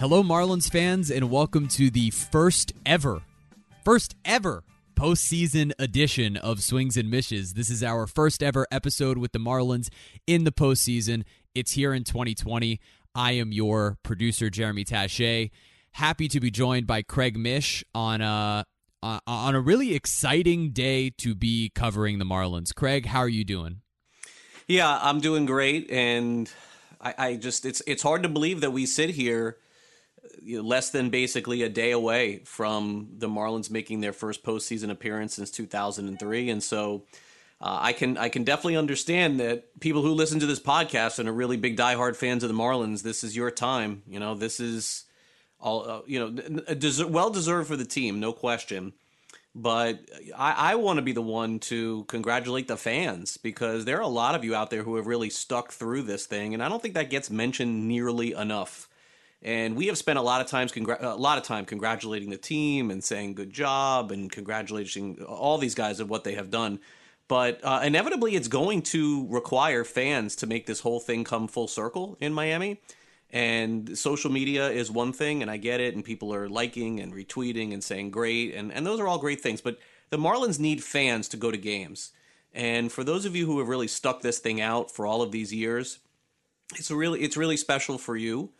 Hello, 0.00 0.22
Marlins 0.22 0.72
fans, 0.72 1.10
and 1.10 1.30
welcome 1.30 1.68
to 1.68 1.90
the 1.90 2.08
first 2.08 2.72
ever, 2.86 3.20
first 3.84 4.16
ever 4.24 4.64
postseason 4.94 5.72
edition 5.78 6.38
of 6.38 6.62
Swings 6.62 6.96
and 6.96 7.10
Mishes. 7.10 7.52
This 7.52 7.68
is 7.68 7.82
our 7.84 8.06
first 8.06 8.42
ever 8.42 8.66
episode 8.72 9.18
with 9.18 9.32
the 9.32 9.38
Marlins 9.38 9.90
in 10.26 10.44
the 10.44 10.52
postseason. 10.52 11.24
It's 11.54 11.72
here 11.72 11.92
in 11.92 12.04
2020. 12.04 12.80
I 13.14 13.32
am 13.32 13.52
your 13.52 13.98
producer, 14.02 14.48
Jeremy 14.48 14.86
Taché. 14.86 15.50
Happy 15.92 16.28
to 16.28 16.40
be 16.40 16.50
joined 16.50 16.86
by 16.86 17.02
Craig 17.02 17.36
Mish 17.36 17.84
on 17.94 18.22
a 18.22 18.64
uh, 19.02 19.20
on 19.26 19.54
a 19.54 19.60
really 19.60 19.94
exciting 19.94 20.70
day 20.70 21.10
to 21.18 21.34
be 21.34 21.70
covering 21.74 22.18
the 22.18 22.24
Marlins. 22.24 22.74
Craig, 22.74 23.04
how 23.04 23.18
are 23.18 23.28
you 23.28 23.44
doing? 23.44 23.82
Yeah, 24.66 24.98
I'm 25.02 25.20
doing 25.20 25.44
great, 25.44 25.90
and 25.90 26.50
I, 27.02 27.14
I 27.18 27.36
just 27.36 27.66
it's 27.66 27.82
it's 27.86 28.02
hard 28.02 28.22
to 28.22 28.30
believe 28.30 28.62
that 28.62 28.70
we 28.70 28.86
sit 28.86 29.10
here 29.10 29.58
less 30.46 30.90
than 30.90 31.10
basically 31.10 31.62
a 31.62 31.68
day 31.68 31.90
away 31.90 32.42
from 32.44 33.08
the 33.18 33.28
Marlins 33.28 33.70
making 33.70 34.00
their 34.00 34.12
first 34.12 34.42
postseason 34.42 34.90
appearance 34.90 35.34
since 35.34 35.50
2003, 35.50 36.50
and 36.50 36.62
so. 36.62 37.04
Uh, 37.62 37.76
I 37.78 37.92
can 37.92 38.16
I 38.16 38.30
can 38.30 38.44
definitely 38.44 38.76
understand 38.76 39.38
that 39.40 39.78
people 39.80 40.00
who 40.00 40.12
listen 40.12 40.40
to 40.40 40.46
this 40.46 40.58
podcast 40.58 41.18
and 41.18 41.28
are 41.28 41.32
really 41.32 41.58
big 41.58 41.76
diehard 41.76 42.16
fans 42.16 42.42
of 42.42 42.48
the 42.48 42.54
Marlins, 42.54 43.02
this 43.02 43.22
is 43.22 43.36
your 43.36 43.50
time. 43.50 44.02
You 44.08 44.18
know, 44.18 44.34
this 44.34 44.60
is 44.60 45.04
all 45.60 45.88
uh, 45.88 46.00
you 46.06 46.18
know, 46.18 47.06
well 47.08 47.28
deserved 47.28 47.68
for 47.68 47.76
the 47.76 47.84
team, 47.84 48.18
no 48.18 48.32
question. 48.32 48.94
But 49.54 50.00
I, 50.36 50.72
I 50.72 50.74
want 50.76 50.98
to 50.98 51.02
be 51.02 51.12
the 51.12 51.22
one 51.22 51.58
to 51.60 52.04
congratulate 52.04 52.68
the 52.68 52.76
fans 52.76 53.36
because 53.36 53.84
there 53.84 53.98
are 53.98 54.02
a 54.02 54.08
lot 54.08 54.36
of 54.36 54.44
you 54.44 54.54
out 54.54 54.70
there 54.70 54.84
who 54.84 54.94
have 54.96 55.08
really 55.08 55.30
stuck 55.30 55.72
through 55.72 56.02
this 56.02 56.26
thing, 56.26 56.54
and 56.54 56.62
I 56.62 56.68
don't 56.68 56.80
think 56.80 56.94
that 56.94 57.10
gets 57.10 57.30
mentioned 57.30 57.88
nearly 57.88 58.32
enough. 58.32 58.88
And 59.42 59.74
we 59.74 59.86
have 59.86 59.96
spent 59.96 60.18
a 60.18 60.22
lot 60.22 60.40
of 60.40 60.46
times, 60.46 60.70
congr- 60.70 61.02
a 61.02 61.14
lot 61.14 61.38
of 61.38 61.44
time 61.44 61.64
congratulating 61.64 62.30
the 62.30 62.36
team 62.36 62.90
and 62.90 63.02
saying 63.02 63.34
good 63.34 63.52
job 63.52 64.12
and 64.12 64.30
congratulating 64.30 65.22
all 65.22 65.56
these 65.56 65.74
guys 65.74 65.98
of 65.98 66.10
what 66.10 66.24
they 66.24 66.34
have 66.34 66.50
done. 66.50 66.78
But 67.26 67.60
uh, 67.64 67.80
inevitably, 67.82 68.34
it's 68.34 68.48
going 68.48 68.82
to 68.82 69.26
require 69.28 69.84
fans 69.84 70.36
to 70.36 70.46
make 70.46 70.66
this 70.66 70.80
whole 70.80 71.00
thing 71.00 71.24
come 71.24 71.48
full 71.48 71.68
circle 71.68 72.18
in 72.20 72.34
Miami. 72.34 72.80
And 73.32 73.96
social 73.96 74.30
media 74.30 74.68
is 74.68 74.90
one 74.90 75.12
thing, 75.12 75.40
and 75.40 75.50
I 75.50 75.56
get 75.56 75.80
it, 75.80 75.94
and 75.94 76.04
people 76.04 76.34
are 76.34 76.48
liking 76.48 76.98
and 76.98 77.14
retweeting 77.14 77.72
and 77.72 77.82
saying 77.82 78.10
great, 78.10 78.54
and, 78.54 78.72
and 78.72 78.84
those 78.84 78.98
are 78.98 79.06
all 79.06 79.18
great 79.18 79.40
things. 79.40 79.60
But 79.60 79.78
the 80.10 80.18
Marlins 80.18 80.58
need 80.58 80.82
fans 80.82 81.28
to 81.28 81.36
go 81.36 81.52
to 81.52 81.56
games. 81.56 82.10
And 82.52 82.90
for 82.90 83.04
those 83.04 83.24
of 83.24 83.36
you 83.36 83.46
who 83.46 83.60
have 83.60 83.68
really 83.68 83.86
stuck 83.86 84.22
this 84.22 84.40
thing 84.40 84.60
out 84.60 84.90
for 84.90 85.06
all 85.06 85.22
of 85.22 85.30
these 85.30 85.54
years, 85.54 86.00
it's 86.74 86.90
really 86.90 87.20
it's 87.20 87.36
really 87.36 87.56
special 87.56 87.98
for 87.98 88.16
you. 88.16 88.50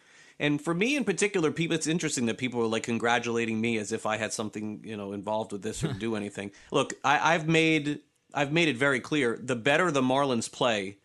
And 0.41 0.61
for 0.61 0.73
me 0.73 0.97
in 0.97 1.05
particular, 1.05 1.53
people 1.53 1.77
it's 1.77 1.87
interesting 1.87 2.27
that 2.27 2.39
people 2.39 2.63
are 2.63 2.67
like 2.67 2.83
congratulating 2.83 3.61
me 3.61 3.77
as 3.77 3.93
if 3.93 4.07
I 4.07 4.17
had 4.17 4.33
something, 4.33 4.81
you 4.83 4.97
know, 4.97 5.13
involved 5.13 5.53
with 5.53 5.63
this 5.63 5.85
or 5.85 5.93
do 5.93 6.17
anything. 6.23 6.51
Look, 6.73 6.95
I, 7.05 7.35
I've 7.35 7.47
made 7.47 8.01
I've 8.33 8.51
made 8.51 8.69
it 8.69 8.77
very 8.77 9.01
clear 9.01 9.39
the 9.41 9.55
better 9.55 9.91
the 9.91 10.01
Marlins 10.01 10.51
play, 10.51 10.97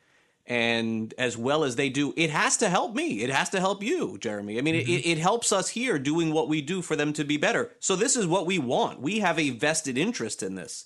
and 0.46 1.14
as 1.18 1.38
well 1.38 1.66
as 1.66 1.76
they 1.76 1.90
do, 1.90 2.14
it 2.16 2.30
has 2.30 2.56
to 2.58 2.70
help 2.70 2.96
me. 2.96 3.24
It 3.24 3.30
has 3.30 3.50
to 3.50 3.60
help 3.60 3.84
you, 3.84 4.18
Jeremy. 4.20 4.58
I 4.58 4.62
mean, 4.62 4.76
mm-hmm. 4.76 4.90
it, 4.90 5.06
it 5.06 5.18
helps 5.18 5.52
us 5.52 5.70
here 5.70 6.00
doing 6.00 6.32
what 6.32 6.48
we 6.48 6.62
do 6.62 6.82
for 6.82 6.96
them 6.96 7.12
to 7.14 7.26
be 7.26 7.36
better. 7.36 7.72
So 7.80 7.98
this 7.98 8.16
is 8.16 8.26
what 8.26 8.46
we 8.46 8.58
want. 8.58 9.02
We 9.02 9.20
have 9.20 9.38
a 9.38 9.50
vested 9.50 9.98
interest 9.98 10.44
in 10.44 10.56
this. 10.56 10.86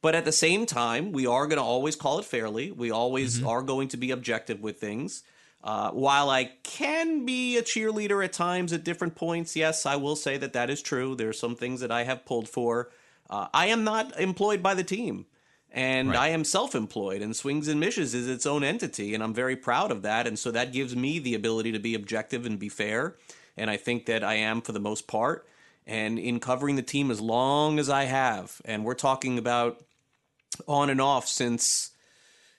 But 0.00 0.14
at 0.14 0.24
the 0.24 0.32
same 0.32 0.66
time, 0.66 1.12
we 1.12 1.26
are 1.26 1.46
going 1.46 1.58
to 1.58 1.62
always 1.64 1.94
call 1.94 2.18
it 2.18 2.24
fairly. 2.24 2.72
We 2.72 2.90
always 2.90 3.38
mm-hmm. 3.38 3.48
are 3.48 3.62
going 3.62 3.88
to 3.88 3.96
be 3.96 4.10
objective 4.10 4.60
with 4.60 4.80
things. 4.80 5.22
Uh, 5.64 5.90
while 5.90 6.28
I 6.28 6.44
can 6.64 7.24
be 7.24 7.56
a 7.56 7.62
cheerleader 7.62 8.24
at 8.24 8.32
times 8.32 8.72
at 8.72 8.82
different 8.82 9.14
points, 9.14 9.54
yes, 9.54 9.86
I 9.86 9.96
will 9.96 10.16
say 10.16 10.36
that 10.36 10.54
that 10.54 10.70
is 10.70 10.82
true. 10.82 11.14
There 11.14 11.28
are 11.28 11.32
some 11.32 11.54
things 11.54 11.80
that 11.80 11.92
I 11.92 12.02
have 12.02 12.26
pulled 12.26 12.48
for. 12.48 12.90
Uh, 13.30 13.46
I 13.54 13.66
am 13.66 13.84
not 13.84 14.18
employed 14.18 14.62
by 14.62 14.74
the 14.74 14.82
team, 14.82 15.26
and 15.70 16.08
right. 16.08 16.18
I 16.18 16.28
am 16.28 16.44
self 16.44 16.74
employed, 16.74 17.22
and 17.22 17.34
Swings 17.34 17.68
and 17.68 17.78
Mishes 17.78 18.12
is 18.12 18.28
its 18.28 18.44
own 18.44 18.64
entity, 18.64 19.14
and 19.14 19.22
I'm 19.22 19.32
very 19.32 19.56
proud 19.56 19.92
of 19.92 20.02
that. 20.02 20.26
And 20.26 20.38
so 20.38 20.50
that 20.50 20.72
gives 20.72 20.96
me 20.96 21.20
the 21.20 21.34
ability 21.34 21.72
to 21.72 21.78
be 21.78 21.94
objective 21.94 22.44
and 22.44 22.58
be 22.58 22.68
fair. 22.68 23.16
And 23.56 23.70
I 23.70 23.76
think 23.76 24.06
that 24.06 24.24
I 24.24 24.34
am 24.34 24.62
for 24.62 24.72
the 24.72 24.80
most 24.80 25.06
part. 25.06 25.46
And 25.86 26.18
in 26.18 26.40
covering 26.40 26.76
the 26.76 26.82
team 26.82 27.10
as 27.10 27.20
long 27.20 27.78
as 27.78 27.88
I 27.88 28.04
have, 28.04 28.60
and 28.64 28.84
we're 28.84 28.94
talking 28.94 29.38
about 29.38 29.82
on 30.68 30.90
and 30.90 31.00
off 31.00 31.26
since 31.26 31.91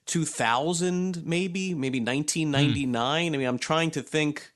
2000 0.05 1.25
maybe 1.25 1.73
maybe 1.73 1.99
1999 1.99 3.31
mm. 3.31 3.35
i 3.35 3.37
mean 3.37 3.47
i'm 3.47 3.57
trying 3.57 3.89
to 3.89 4.01
think 4.01 4.51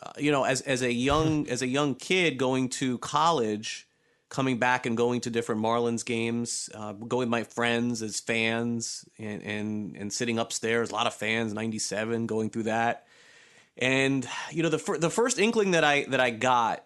uh, 0.00 0.12
you 0.16 0.30
know 0.30 0.44
as 0.44 0.60
as 0.62 0.82
a 0.82 0.92
young 0.92 1.48
as 1.48 1.62
a 1.62 1.66
young 1.66 1.94
kid 1.94 2.38
going 2.38 2.68
to 2.68 2.98
college 2.98 3.88
coming 4.28 4.58
back 4.58 4.86
and 4.86 4.96
going 4.96 5.20
to 5.20 5.28
different 5.28 5.60
marlins 5.60 6.04
games 6.04 6.70
uh, 6.74 6.92
going 6.92 7.20
with 7.20 7.28
my 7.28 7.42
friends 7.42 8.00
as 8.00 8.20
fans 8.20 9.04
and, 9.18 9.42
and 9.42 9.96
and 9.96 10.12
sitting 10.12 10.38
upstairs 10.38 10.90
a 10.90 10.94
lot 10.94 11.06
of 11.06 11.12
fans 11.12 11.52
97 11.52 12.26
going 12.26 12.48
through 12.48 12.62
that. 12.64 13.06
And 13.76 14.26
you 14.50 14.62
know 14.62 14.68
the 14.68 14.78
fir- 14.78 14.98
the 14.98 15.10
first 15.10 15.38
inkling 15.38 15.72
that 15.72 15.84
i 15.84 16.04
that 16.04 16.20
i 16.20 16.30
got 16.30 16.84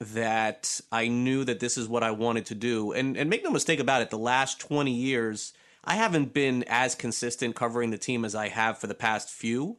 that 0.00 0.80
i 0.92 1.08
knew 1.08 1.44
that 1.44 1.60
this 1.60 1.78
is 1.78 1.88
what 1.88 2.02
i 2.02 2.10
wanted 2.10 2.46
to 2.46 2.54
do 2.54 2.92
and 2.92 3.16
and 3.16 3.30
make 3.30 3.42
no 3.42 3.50
mistake 3.50 3.80
about 3.80 4.02
it 4.02 4.10
the 4.10 4.18
last 4.18 4.60
20 4.60 4.90
years 4.90 5.54
I 5.86 5.94
haven't 5.94 6.34
been 6.34 6.64
as 6.68 6.94
consistent 6.94 7.54
covering 7.54 7.90
the 7.90 7.98
team 7.98 8.24
as 8.24 8.34
I 8.34 8.48
have 8.48 8.78
for 8.78 8.88
the 8.88 8.94
past 8.94 9.30
few, 9.30 9.76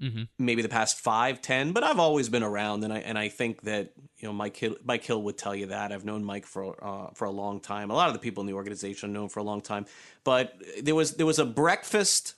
mm-hmm. 0.00 0.22
maybe 0.38 0.62
the 0.62 0.68
past 0.68 1.00
five, 1.00 1.42
ten. 1.42 1.72
But 1.72 1.82
I've 1.82 1.98
always 1.98 2.28
been 2.28 2.44
around, 2.44 2.84
and 2.84 2.92
I 2.92 2.98
and 2.98 3.18
I 3.18 3.28
think 3.28 3.62
that 3.62 3.92
you 4.18 4.28
know 4.28 4.32
Mike 4.32 4.56
Hill, 4.56 4.76
Mike 4.84 5.04
Hill 5.04 5.20
would 5.22 5.36
tell 5.36 5.54
you 5.54 5.66
that. 5.66 5.90
I've 5.90 6.04
known 6.04 6.22
Mike 6.22 6.46
for 6.46 6.76
uh, 6.82 7.10
for 7.14 7.24
a 7.24 7.30
long 7.30 7.58
time. 7.58 7.90
A 7.90 7.94
lot 7.94 8.06
of 8.06 8.12
the 8.12 8.20
people 8.20 8.42
in 8.42 8.46
the 8.46 8.54
organization 8.54 9.10
I've 9.10 9.14
known 9.14 9.28
for 9.28 9.40
a 9.40 9.44
long 9.44 9.62
time. 9.62 9.86
But 10.22 10.54
there 10.80 10.94
was 10.94 11.14
there 11.14 11.26
was 11.26 11.40
a 11.40 11.46
breakfast 11.46 12.34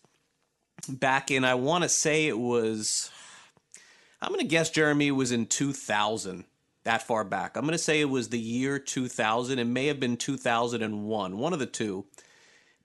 back 0.89 1.31
in 1.31 1.45
I 1.45 1.55
want 1.55 1.83
to 1.83 1.89
say 1.91 2.27
it 2.27 2.39
was. 2.39 3.11
I'm 4.21 4.31
going 4.31 4.41
to 4.41 4.47
guess 4.49 4.71
Jeremy 4.71 5.13
was 5.13 5.31
in 5.31 5.47
2000 5.47 6.45
that 6.83 7.03
far 7.03 7.23
back. 7.23 7.57
I'm 7.57 7.63
going 7.63 7.73
to 7.73 7.79
say 7.79 8.01
it 8.01 8.07
was 8.07 8.31
the 8.31 8.39
year 8.39 8.81
2000. 8.81 9.59
It 9.59 9.65
may 9.65 9.87
have 9.87 10.01
been 10.01 10.17
2001, 10.17 11.39
one 11.39 11.53
of 11.53 11.59
the 11.61 11.67
two 11.67 12.07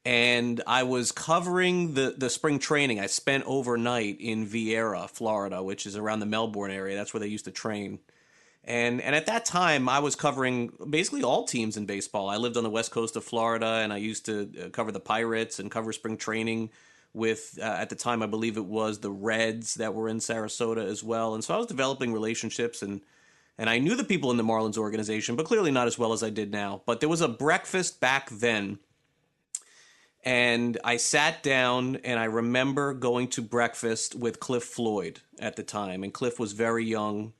and 0.05 0.61
I 0.67 0.83
was 0.83 1.11
covering 1.11 1.93
the 1.93 2.15
the 2.17 2.29
spring 2.29 2.59
training. 2.59 2.99
I 2.99 3.07
spent 3.07 3.45
overnight 3.45 4.19
in 4.19 4.45
Viera, 4.45 5.09
Florida, 5.09 5.63
which 5.63 5.85
is 5.85 5.95
around 5.95 6.19
the 6.19 6.25
Melbourne 6.25 6.71
area. 6.71 6.95
That's 6.95 7.13
where 7.13 7.21
they 7.21 7.27
used 7.27 7.45
to 7.45 7.51
train. 7.51 7.99
And 8.65 9.01
and 9.01 9.15
at 9.15 9.25
that 9.27 9.45
time, 9.45 9.87
I 9.87 9.99
was 9.99 10.15
covering 10.15 10.71
basically 10.89 11.23
all 11.23 11.45
teams 11.45 11.77
in 11.77 11.85
baseball. 11.85 12.29
I 12.29 12.37
lived 12.37 12.57
on 12.57 12.63
the 12.63 12.69
west 12.69 12.91
coast 12.91 13.15
of 13.15 13.23
Florida, 13.23 13.65
and 13.65 13.93
I 13.93 13.97
used 13.97 14.25
to 14.25 14.49
uh, 14.65 14.69
cover 14.69 14.91
the 14.91 14.99
Pirates 14.99 15.59
and 15.59 15.71
cover 15.71 15.93
spring 15.93 16.17
training 16.17 16.69
with 17.13 17.57
uh, 17.61 17.65
at 17.65 17.89
the 17.89 17.95
time 17.95 18.23
I 18.23 18.25
believe 18.25 18.57
it 18.57 18.65
was 18.65 18.99
the 18.99 19.11
Reds 19.11 19.75
that 19.75 19.93
were 19.93 20.09
in 20.09 20.17
Sarasota 20.17 20.85
as 20.85 21.03
well. 21.03 21.33
And 21.33 21.43
so 21.43 21.53
I 21.53 21.57
was 21.57 21.67
developing 21.67 22.11
relationships 22.13 22.81
and 22.81 23.01
and 23.57 23.69
I 23.69 23.77
knew 23.77 23.95
the 23.95 24.03
people 24.03 24.31
in 24.31 24.37
the 24.37 24.43
Marlins 24.43 24.77
organization, 24.77 25.35
but 25.35 25.45
clearly 25.45 25.71
not 25.71 25.87
as 25.87 25.97
well 25.99 26.11
as 26.11 26.23
I 26.23 26.31
did 26.31 26.51
now. 26.51 26.81
But 26.85 26.99
there 26.99 27.09
was 27.09 27.21
a 27.21 27.27
breakfast 27.27 27.99
back 27.99 28.29
then 28.31 28.79
and 30.23 30.77
I 30.83 30.97
sat 30.97 31.43
down 31.43 31.97
and 31.97 32.19
I 32.19 32.25
remember 32.25 32.93
going 32.93 33.27
to 33.29 33.41
breakfast 33.41 34.15
with 34.15 34.39
Cliff 34.39 34.63
Floyd 34.63 35.19
at 35.39 35.55
the 35.55 35.63
time, 35.63 36.03
and 36.03 36.13
Cliff 36.13 36.39
was 36.39 36.53
very 36.53 36.85
young, 36.85 37.33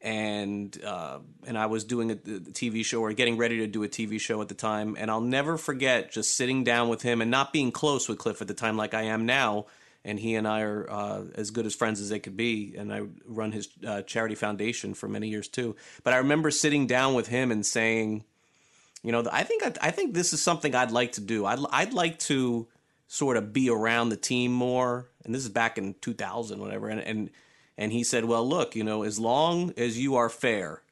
and 0.00 0.76
uh, 0.84 1.20
and 1.46 1.56
I 1.56 1.66
was 1.66 1.84
doing 1.84 2.10
a, 2.10 2.14
a, 2.14 2.16
TV 2.16 2.84
show 2.84 3.00
or 3.00 3.12
getting 3.12 3.36
ready 3.36 3.58
to 3.58 3.66
do 3.66 3.84
a 3.84 3.88
TV 3.88 4.20
show 4.20 4.42
at 4.42 4.48
the 4.48 4.54
time, 4.54 4.96
and 4.98 5.10
I'll 5.10 5.20
never 5.20 5.56
forget 5.56 6.10
just 6.10 6.36
sitting 6.36 6.64
down 6.64 6.88
with 6.88 7.02
him 7.02 7.20
and 7.20 7.30
not 7.30 7.52
being 7.52 7.70
close 7.70 8.08
with 8.08 8.18
Cliff 8.18 8.42
at 8.42 8.48
the 8.48 8.54
time 8.54 8.76
like 8.76 8.92
I 8.92 9.02
am 9.02 9.24
now, 9.24 9.66
and 10.04 10.18
he 10.18 10.34
and 10.34 10.48
I 10.48 10.62
are 10.62 10.90
uh, 10.90 11.22
as 11.36 11.52
good 11.52 11.64
as 11.64 11.76
friends 11.76 12.00
as 12.00 12.08
they 12.08 12.18
could 12.18 12.36
be, 12.36 12.74
and 12.76 12.92
I 12.92 13.02
run 13.24 13.52
his 13.52 13.68
uh, 13.86 14.02
charity 14.02 14.34
foundation 14.34 14.94
for 14.94 15.08
many 15.08 15.28
years 15.28 15.46
too. 15.46 15.76
But 16.02 16.12
I 16.12 16.18
remember 16.18 16.50
sitting 16.50 16.88
down 16.88 17.14
with 17.14 17.28
him 17.28 17.52
and 17.52 17.64
saying 17.64 18.24
you 19.06 19.12
know, 19.12 19.24
I 19.30 19.44
think 19.44 19.62
I, 19.80 19.92
think 19.92 20.14
this 20.14 20.32
is 20.32 20.42
something 20.42 20.74
I'd 20.74 20.90
like 20.90 21.12
to 21.12 21.20
do. 21.20 21.46
I'd 21.46 21.60
I'd 21.70 21.92
like 21.92 22.18
to 22.30 22.66
sort 23.06 23.36
of 23.36 23.52
be 23.52 23.70
around 23.70 24.08
the 24.08 24.16
team 24.16 24.52
more. 24.52 25.06
And 25.24 25.32
this 25.32 25.44
is 25.44 25.48
back 25.48 25.78
in 25.78 25.94
2000, 26.00 26.58
whatever. 26.58 26.88
And 26.88 27.00
and 27.00 27.30
and 27.78 27.92
he 27.92 28.02
said, 28.02 28.24
"Well, 28.24 28.46
look, 28.46 28.74
you 28.74 28.82
know, 28.82 29.04
as 29.04 29.20
long 29.20 29.72
as 29.76 29.96
you 29.96 30.16
are 30.16 30.28
fair, 30.28 30.82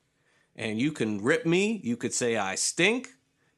and 0.54 0.80
you 0.80 0.92
can 0.92 1.24
rip 1.24 1.44
me, 1.44 1.80
you 1.82 1.96
could 1.96 2.14
say 2.14 2.36
I 2.36 2.54
stink, 2.54 3.08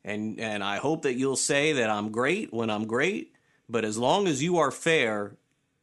and 0.02 0.40
and 0.40 0.64
I 0.64 0.78
hope 0.78 1.02
that 1.02 1.16
you'll 1.16 1.36
say 1.36 1.74
that 1.74 1.90
I'm 1.90 2.10
great 2.10 2.50
when 2.50 2.70
I'm 2.70 2.86
great. 2.86 3.34
But 3.68 3.84
as 3.84 3.98
long 3.98 4.26
as 4.26 4.42
you 4.42 4.56
are 4.56 4.70
fair, 4.70 5.36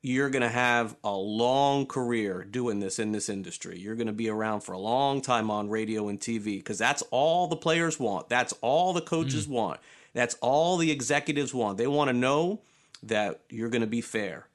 you're 0.05 0.29
going 0.29 0.43
to 0.43 0.49
have 0.49 0.97
a 1.01 1.15
long 1.15 1.85
career 1.85 2.43
doing 2.43 2.81
this 2.81 2.99
in 2.99 3.13
this 3.13 3.29
industry. 3.29 3.79
You're 3.79 3.95
going 3.95 4.07
to 4.07 4.13
be 4.13 4.29
around 4.29 4.59
for 4.59 4.73
a 4.73 4.77
long 4.77 5.21
time 5.21 5.49
on 5.49 5.69
radio 5.69 6.09
and 6.09 6.19
TV 6.19 6.57
because 6.57 6.77
that's 6.77 7.01
all 7.09 7.47
the 7.47 7.55
players 7.55 7.97
want. 7.97 8.27
That's 8.27 8.53
all 8.59 8.91
the 8.91 9.01
coaches 9.01 9.47
mm. 9.47 9.51
want. 9.51 9.79
That's 10.13 10.35
all 10.41 10.75
the 10.75 10.91
executives 10.91 11.53
want. 11.53 11.77
They 11.77 11.87
want 11.87 12.09
to 12.09 12.13
know 12.13 12.61
that 13.03 13.39
you're 13.49 13.69
going 13.69 13.81
to 13.81 13.87
be 13.87 14.01
fair. 14.01 14.47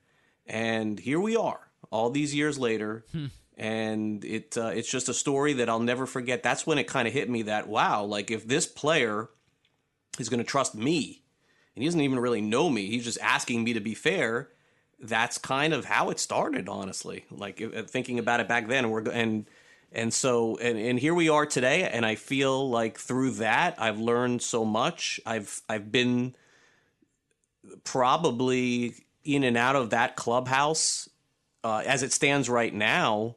And 0.47 1.01
here 1.01 1.19
we 1.19 1.35
are, 1.35 1.61
all 1.91 2.11
these 2.11 2.35
years 2.35 2.59
later. 2.59 3.05
Hmm. 3.13 3.27
and 3.57 4.25
it 4.25 4.57
uh, 4.57 4.69
it's 4.69 4.91
just 4.91 5.09
a 5.09 5.15
story 5.15 5.55
that 5.55 5.69
I'll 5.69 5.81
never 5.81 6.07
forget. 6.07 6.43
That's 6.43 6.67
when 6.67 6.79
it 6.79 6.87
kind 6.87 7.09
of 7.09 7.15
hit 7.15 7.29
me 7.29 7.43
that 7.43 7.69
wow, 7.69 8.05
like 8.05 8.31
if 8.31 8.47
this 8.47 8.67
player 8.67 9.31
is 10.19 10.29
going 10.29 10.39
to 10.39 10.45
trust 10.45 10.75
me, 10.75 11.23
and 11.75 11.83
he 11.83 11.89
doesn't 11.89 12.01
even 12.01 12.21
really 12.21 12.43
know 12.43 12.69
me, 12.69 12.87
he's 12.87 13.05
just 13.05 13.19
asking 13.23 13.65
me 13.65 13.73
to 13.73 13.81
be 13.81 13.95
fair. 13.95 14.51
That's 15.01 15.39
kind 15.39 15.73
of 15.73 15.85
how 15.85 16.11
it 16.11 16.19
started, 16.19 16.69
honestly. 16.69 17.25
Like 17.31 17.63
uh, 17.63 17.83
thinking 17.83 18.19
about 18.19 18.41
it 18.41 18.49
back 18.49 18.69
then, 18.69 18.85
and 18.85 18.93
we're 18.93 19.09
and 19.11 19.47
and 19.93 20.13
so 20.13 20.57
and, 20.59 20.79
and 20.79 20.99
here 20.99 21.15
we 21.15 21.29
are 21.29 21.47
today, 21.47 21.89
and 21.89 22.05
I 22.05 22.17
feel 22.17 22.69
like 22.69 22.99
through 22.99 23.33
that 23.33 23.77
I've 23.79 23.99
learned 23.99 24.43
so 24.43 24.65
much. 24.65 25.21
I've 25.25 25.63
I've 25.69 25.93
been 25.93 26.35
probably 27.85 28.95
in 29.25 29.45
and 29.45 29.57
out 29.57 29.77
of 29.77 29.91
that 29.91 30.17
clubhouse 30.17 31.09
uh, 31.63 31.83
as 31.87 32.03
it 32.03 32.13
stands 32.13 32.49
right 32.49 32.73
now 32.73 33.37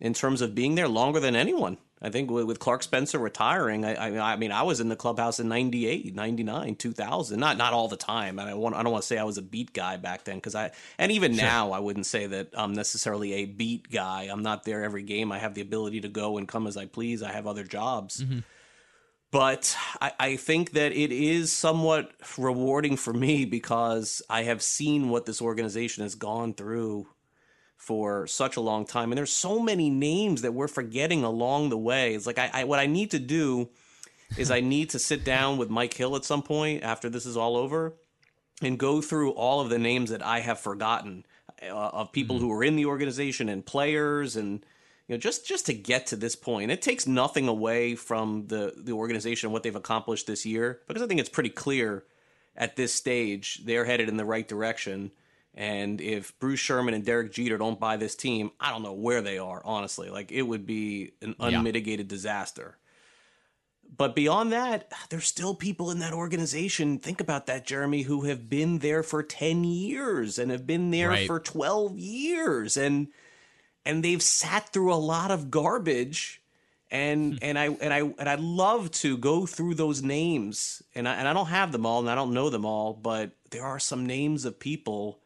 in 0.00 0.14
terms 0.14 0.40
of 0.40 0.54
being 0.54 0.74
there 0.74 0.88
longer 0.88 1.20
than 1.20 1.36
anyone. 1.36 1.78
I 2.04 2.10
think 2.10 2.30
with, 2.30 2.58
Clark 2.58 2.82
Spencer 2.82 3.18
retiring, 3.18 3.84
I, 3.84 3.94
I, 3.94 4.32
I, 4.32 4.36
mean, 4.36 4.50
I 4.50 4.62
was 4.62 4.80
in 4.80 4.88
the 4.88 4.96
clubhouse 4.96 5.38
in 5.38 5.48
98, 5.48 6.14
99, 6.14 6.74
2000. 6.74 7.38
Not 7.38 7.56
not 7.56 7.72
all 7.72 7.86
the 7.86 7.96
time. 7.96 8.40
I, 8.40 8.54
want, 8.54 8.74
I 8.74 8.82
don't 8.82 8.90
want 8.90 9.02
to 9.02 9.06
say 9.06 9.18
I 9.18 9.24
was 9.24 9.38
a 9.38 9.42
beat 9.42 9.72
guy 9.72 9.96
back 9.98 10.24
then 10.24 10.36
because 10.36 10.56
I, 10.56 10.72
and 10.98 11.12
even 11.12 11.34
sure. 11.34 11.44
now, 11.44 11.70
I 11.70 11.78
wouldn't 11.78 12.06
say 12.06 12.26
that 12.26 12.48
I'm 12.54 12.72
necessarily 12.72 13.34
a 13.34 13.44
beat 13.44 13.88
guy. 13.88 14.24
I'm 14.24 14.42
not 14.42 14.64
there 14.64 14.82
every 14.82 15.04
game. 15.04 15.30
I 15.30 15.38
have 15.38 15.54
the 15.54 15.60
ability 15.60 16.00
to 16.00 16.08
go 16.08 16.38
and 16.38 16.48
come 16.48 16.66
as 16.66 16.76
I 16.76 16.86
please. 16.86 17.22
I 17.22 17.30
have 17.30 17.46
other 17.46 17.64
jobs. 17.64 18.24
Mm-hmm. 18.24 18.40
But 19.30 19.76
I, 20.00 20.12
I 20.18 20.36
think 20.36 20.72
that 20.72 20.92
it 20.92 21.12
is 21.12 21.52
somewhat 21.52 22.12
rewarding 22.36 22.96
for 22.96 23.12
me 23.14 23.44
because 23.44 24.22
I 24.28 24.42
have 24.42 24.60
seen 24.60 25.08
what 25.08 25.24
this 25.24 25.40
organization 25.40 26.02
has 26.02 26.16
gone 26.16 26.52
through 26.52 27.06
for 27.82 28.28
such 28.28 28.56
a 28.56 28.60
long 28.60 28.86
time, 28.86 29.10
and 29.10 29.18
there's 29.18 29.32
so 29.32 29.58
many 29.58 29.90
names 29.90 30.42
that 30.42 30.54
we're 30.54 30.68
forgetting 30.68 31.24
along 31.24 31.68
the 31.68 31.76
way. 31.76 32.14
It's 32.14 32.28
like 32.28 32.38
I, 32.38 32.48
I 32.54 32.64
what 32.64 32.78
I 32.78 32.86
need 32.86 33.10
to 33.10 33.18
do 33.18 33.70
is 34.38 34.52
I 34.52 34.60
need 34.60 34.90
to 34.90 35.00
sit 35.00 35.24
down 35.24 35.58
with 35.58 35.68
Mike 35.68 35.92
Hill 35.92 36.14
at 36.14 36.24
some 36.24 36.44
point 36.44 36.84
after 36.84 37.10
this 37.10 37.26
is 37.26 37.36
all 37.36 37.56
over 37.56 37.94
and 38.62 38.78
go 38.78 39.00
through 39.00 39.32
all 39.32 39.60
of 39.60 39.68
the 39.68 39.80
names 39.80 40.10
that 40.10 40.24
I 40.24 40.38
have 40.40 40.60
forgotten 40.60 41.26
uh, 41.60 41.72
of 41.72 42.12
people 42.12 42.36
mm-hmm. 42.36 42.44
who 42.44 42.52
are 42.52 42.62
in 42.62 42.76
the 42.76 42.86
organization 42.86 43.48
and 43.48 43.66
players 43.66 44.36
and 44.36 44.64
you 45.08 45.16
know 45.16 45.18
just 45.18 45.44
just 45.44 45.66
to 45.66 45.74
get 45.74 46.06
to 46.06 46.16
this 46.16 46.36
point. 46.36 46.70
It 46.70 46.82
takes 46.82 47.08
nothing 47.08 47.48
away 47.48 47.96
from 47.96 48.46
the 48.46 48.74
the 48.76 48.92
organization 48.92 49.48
and 49.48 49.52
what 49.52 49.64
they've 49.64 49.74
accomplished 49.74 50.28
this 50.28 50.46
year 50.46 50.78
because 50.86 51.02
I 51.02 51.08
think 51.08 51.18
it's 51.18 51.28
pretty 51.28 51.50
clear 51.50 52.04
at 52.56 52.76
this 52.76 52.94
stage 52.94 53.62
they're 53.64 53.86
headed 53.86 54.08
in 54.08 54.18
the 54.18 54.24
right 54.24 54.46
direction 54.46 55.10
and 55.54 56.00
if 56.00 56.38
Bruce 56.38 56.60
Sherman 56.60 56.94
and 56.94 57.04
Derek 57.04 57.32
Jeter 57.32 57.58
don't 57.58 57.78
buy 57.78 57.96
this 57.96 58.14
team, 58.14 58.52
I 58.58 58.70
don't 58.70 58.82
know 58.82 58.94
where 58.94 59.20
they 59.20 59.38
are, 59.38 59.60
honestly. 59.64 60.08
Like 60.08 60.32
it 60.32 60.42
would 60.42 60.66
be 60.66 61.12
an 61.20 61.34
unmitigated 61.38 62.06
yeah. 62.06 62.16
disaster. 62.16 62.78
But 63.94 64.14
beyond 64.14 64.52
that, 64.52 64.90
there's 65.10 65.26
still 65.26 65.54
people 65.54 65.90
in 65.90 65.98
that 65.98 66.14
organization. 66.14 66.98
Think 66.98 67.20
about 67.20 67.46
that, 67.46 67.66
Jeremy, 67.66 68.02
who 68.02 68.22
have 68.22 68.48
been 68.48 68.78
there 68.78 69.02
for 69.02 69.22
10 69.22 69.64
years 69.64 70.38
and 70.38 70.50
have 70.50 70.66
been 70.66 70.90
there 70.90 71.10
right. 71.10 71.26
for 71.26 71.38
12 71.38 71.98
years 71.98 72.76
and 72.76 73.08
and 73.84 74.04
they've 74.04 74.22
sat 74.22 74.68
through 74.72 74.94
a 74.94 74.96
lot 74.96 75.32
of 75.32 75.50
garbage 75.50 76.40
and 76.90 77.32
hmm. 77.32 77.38
and 77.42 77.58
I 77.58 77.66
and 77.66 77.92
I 77.92 77.98
and 78.00 78.28
I'd 78.28 78.40
love 78.40 78.90
to 78.92 79.18
go 79.18 79.44
through 79.44 79.74
those 79.74 80.02
names 80.02 80.82
and 80.94 81.06
I, 81.06 81.14
and 81.14 81.28
I 81.28 81.34
don't 81.34 81.46
have 81.46 81.72
them 81.72 81.84
all 81.84 82.00
and 82.00 82.08
I 82.08 82.14
don't 82.14 82.32
know 82.32 82.48
them 82.48 82.64
all, 82.64 82.94
but 82.94 83.32
there 83.50 83.64
are 83.64 83.78
some 83.78 84.06
names 84.06 84.46
of 84.46 84.58
people 84.58 85.21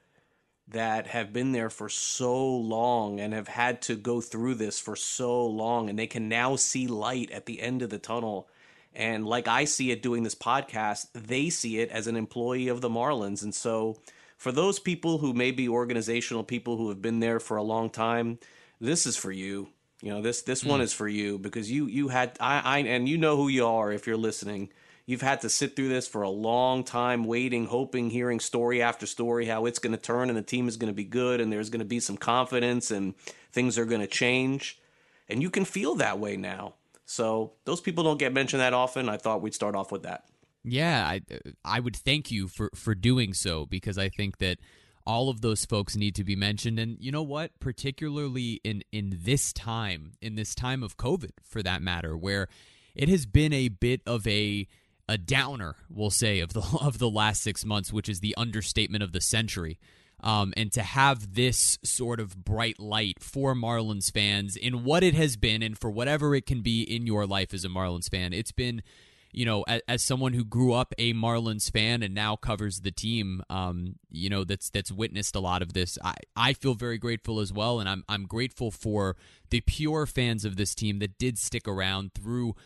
that 0.68 1.06
have 1.06 1.32
been 1.32 1.52
there 1.52 1.70
for 1.70 1.88
so 1.88 2.56
long 2.56 3.20
and 3.20 3.32
have 3.32 3.48
had 3.48 3.80
to 3.82 3.94
go 3.94 4.20
through 4.20 4.54
this 4.54 4.80
for 4.80 4.96
so 4.96 5.46
long 5.46 5.88
and 5.88 5.98
they 5.98 6.06
can 6.06 6.28
now 6.28 6.56
see 6.56 6.86
light 6.86 7.30
at 7.30 7.46
the 7.46 7.60
end 7.60 7.82
of 7.82 7.90
the 7.90 7.98
tunnel. 7.98 8.48
And 8.94 9.26
like 9.26 9.46
I 9.46 9.64
see 9.64 9.90
it 9.90 10.02
doing 10.02 10.22
this 10.22 10.34
podcast 10.34 11.08
they 11.12 11.50
see 11.50 11.78
it 11.78 11.90
as 11.90 12.06
an 12.06 12.16
employee 12.16 12.68
of 12.68 12.80
the 12.80 12.88
Marlins. 12.88 13.42
And 13.42 13.54
so 13.54 13.98
for 14.36 14.50
those 14.50 14.80
people 14.80 15.18
who 15.18 15.32
may 15.32 15.52
be 15.52 15.68
organizational 15.68 16.42
people 16.42 16.76
who 16.76 16.88
have 16.88 17.00
been 17.00 17.20
there 17.20 17.38
for 17.38 17.56
a 17.56 17.62
long 17.62 17.90
time 17.90 18.38
this 18.80 19.06
is 19.06 19.16
for 19.16 19.32
you. 19.32 19.68
You 20.02 20.10
know 20.10 20.20
this 20.20 20.42
this 20.42 20.64
mm. 20.64 20.68
one 20.68 20.80
is 20.80 20.92
for 20.92 21.08
you 21.08 21.38
because 21.38 21.70
you 21.70 21.86
you 21.86 22.08
had 22.08 22.36
I, 22.40 22.60
I 22.60 22.78
and 22.80 23.08
you 23.08 23.18
know 23.18 23.36
who 23.36 23.48
you 23.48 23.66
are 23.66 23.92
if 23.92 24.06
you're 24.06 24.16
listening 24.16 24.70
You've 25.06 25.22
had 25.22 25.40
to 25.42 25.48
sit 25.48 25.76
through 25.76 25.88
this 25.88 26.08
for 26.08 26.22
a 26.22 26.28
long 26.28 26.82
time, 26.82 27.24
waiting, 27.24 27.66
hoping, 27.66 28.10
hearing 28.10 28.40
story 28.40 28.82
after 28.82 29.06
story 29.06 29.46
how 29.46 29.66
it's 29.66 29.78
going 29.78 29.92
to 29.92 30.00
turn 30.00 30.28
and 30.28 30.36
the 30.36 30.42
team 30.42 30.66
is 30.66 30.76
going 30.76 30.90
to 30.90 30.94
be 30.94 31.04
good 31.04 31.40
and 31.40 31.52
there's 31.52 31.70
going 31.70 31.80
to 31.80 31.86
be 31.86 32.00
some 32.00 32.16
confidence 32.16 32.90
and 32.90 33.14
things 33.52 33.78
are 33.78 33.84
going 33.84 34.00
to 34.00 34.08
change. 34.08 34.80
And 35.28 35.40
you 35.40 35.48
can 35.48 35.64
feel 35.64 35.94
that 35.96 36.18
way 36.18 36.36
now. 36.36 36.74
So 37.04 37.52
those 37.64 37.80
people 37.80 38.02
don't 38.02 38.18
get 38.18 38.32
mentioned 38.32 38.60
that 38.60 38.72
often. 38.72 39.08
I 39.08 39.16
thought 39.16 39.42
we'd 39.42 39.54
start 39.54 39.76
off 39.76 39.92
with 39.92 40.02
that. 40.02 40.24
Yeah, 40.64 41.06
I 41.06 41.20
I 41.64 41.78
would 41.78 41.94
thank 41.94 42.32
you 42.32 42.48
for 42.48 42.70
for 42.74 42.96
doing 42.96 43.32
so 43.32 43.66
because 43.66 43.96
I 43.96 44.08
think 44.08 44.38
that 44.38 44.58
all 45.06 45.28
of 45.28 45.40
those 45.40 45.64
folks 45.64 45.94
need 45.94 46.16
to 46.16 46.24
be 46.24 46.34
mentioned 46.34 46.80
and 46.80 46.96
you 46.98 47.12
know 47.12 47.22
what 47.22 47.52
particularly 47.60 48.60
in 48.64 48.82
in 48.90 49.18
this 49.22 49.52
time 49.52 50.14
in 50.20 50.34
this 50.34 50.52
time 50.52 50.82
of 50.82 50.96
covid 50.96 51.30
for 51.44 51.62
that 51.62 51.80
matter 51.80 52.16
where 52.16 52.48
it 52.96 53.08
has 53.08 53.24
been 53.24 53.52
a 53.52 53.68
bit 53.68 54.00
of 54.04 54.26
a 54.26 54.66
a 55.08 55.18
downer, 55.18 55.76
we'll 55.88 56.10
say, 56.10 56.40
of 56.40 56.52
the 56.52 56.60
of 56.80 56.98
the 56.98 57.10
last 57.10 57.42
six 57.42 57.64
months, 57.64 57.92
which 57.92 58.08
is 58.08 58.20
the 58.20 58.34
understatement 58.36 59.02
of 59.02 59.12
the 59.12 59.20
century. 59.20 59.78
Um, 60.22 60.54
and 60.56 60.72
to 60.72 60.82
have 60.82 61.34
this 61.34 61.78
sort 61.84 62.20
of 62.20 62.42
bright 62.42 62.80
light 62.80 63.22
for 63.22 63.54
Marlins 63.54 64.10
fans 64.10 64.56
in 64.56 64.82
what 64.82 65.02
it 65.02 65.14
has 65.14 65.36
been, 65.36 65.62
and 65.62 65.78
for 65.78 65.90
whatever 65.90 66.34
it 66.34 66.46
can 66.46 66.62
be 66.62 66.82
in 66.82 67.06
your 67.06 67.26
life 67.26 67.52
as 67.52 67.64
a 67.64 67.68
Marlins 67.68 68.08
fan, 68.08 68.32
it's 68.32 68.50
been, 68.50 68.82
you 69.30 69.44
know, 69.44 69.62
as, 69.68 69.82
as 69.86 70.02
someone 70.02 70.32
who 70.32 70.42
grew 70.42 70.72
up 70.72 70.94
a 70.96 71.12
Marlins 71.12 71.70
fan 71.70 72.02
and 72.02 72.14
now 72.14 72.34
covers 72.34 72.80
the 72.80 72.90
team, 72.90 73.42
um, 73.50 73.96
you 74.10 74.30
know, 74.30 74.42
that's 74.42 74.70
that's 74.70 74.90
witnessed 74.90 75.36
a 75.36 75.40
lot 75.40 75.60
of 75.60 75.74
this. 75.74 75.98
I 76.02 76.14
I 76.34 76.52
feel 76.54 76.74
very 76.74 76.96
grateful 76.96 77.38
as 77.38 77.52
well, 77.52 77.78
and 77.78 77.88
I'm 77.88 78.02
I'm 78.08 78.24
grateful 78.24 78.70
for 78.70 79.16
the 79.50 79.60
pure 79.60 80.06
fans 80.06 80.46
of 80.46 80.56
this 80.56 80.74
team 80.74 80.98
that 81.00 81.18
did 81.18 81.38
stick 81.38 81.68
around 81.68 82.14
through 82.14 82.56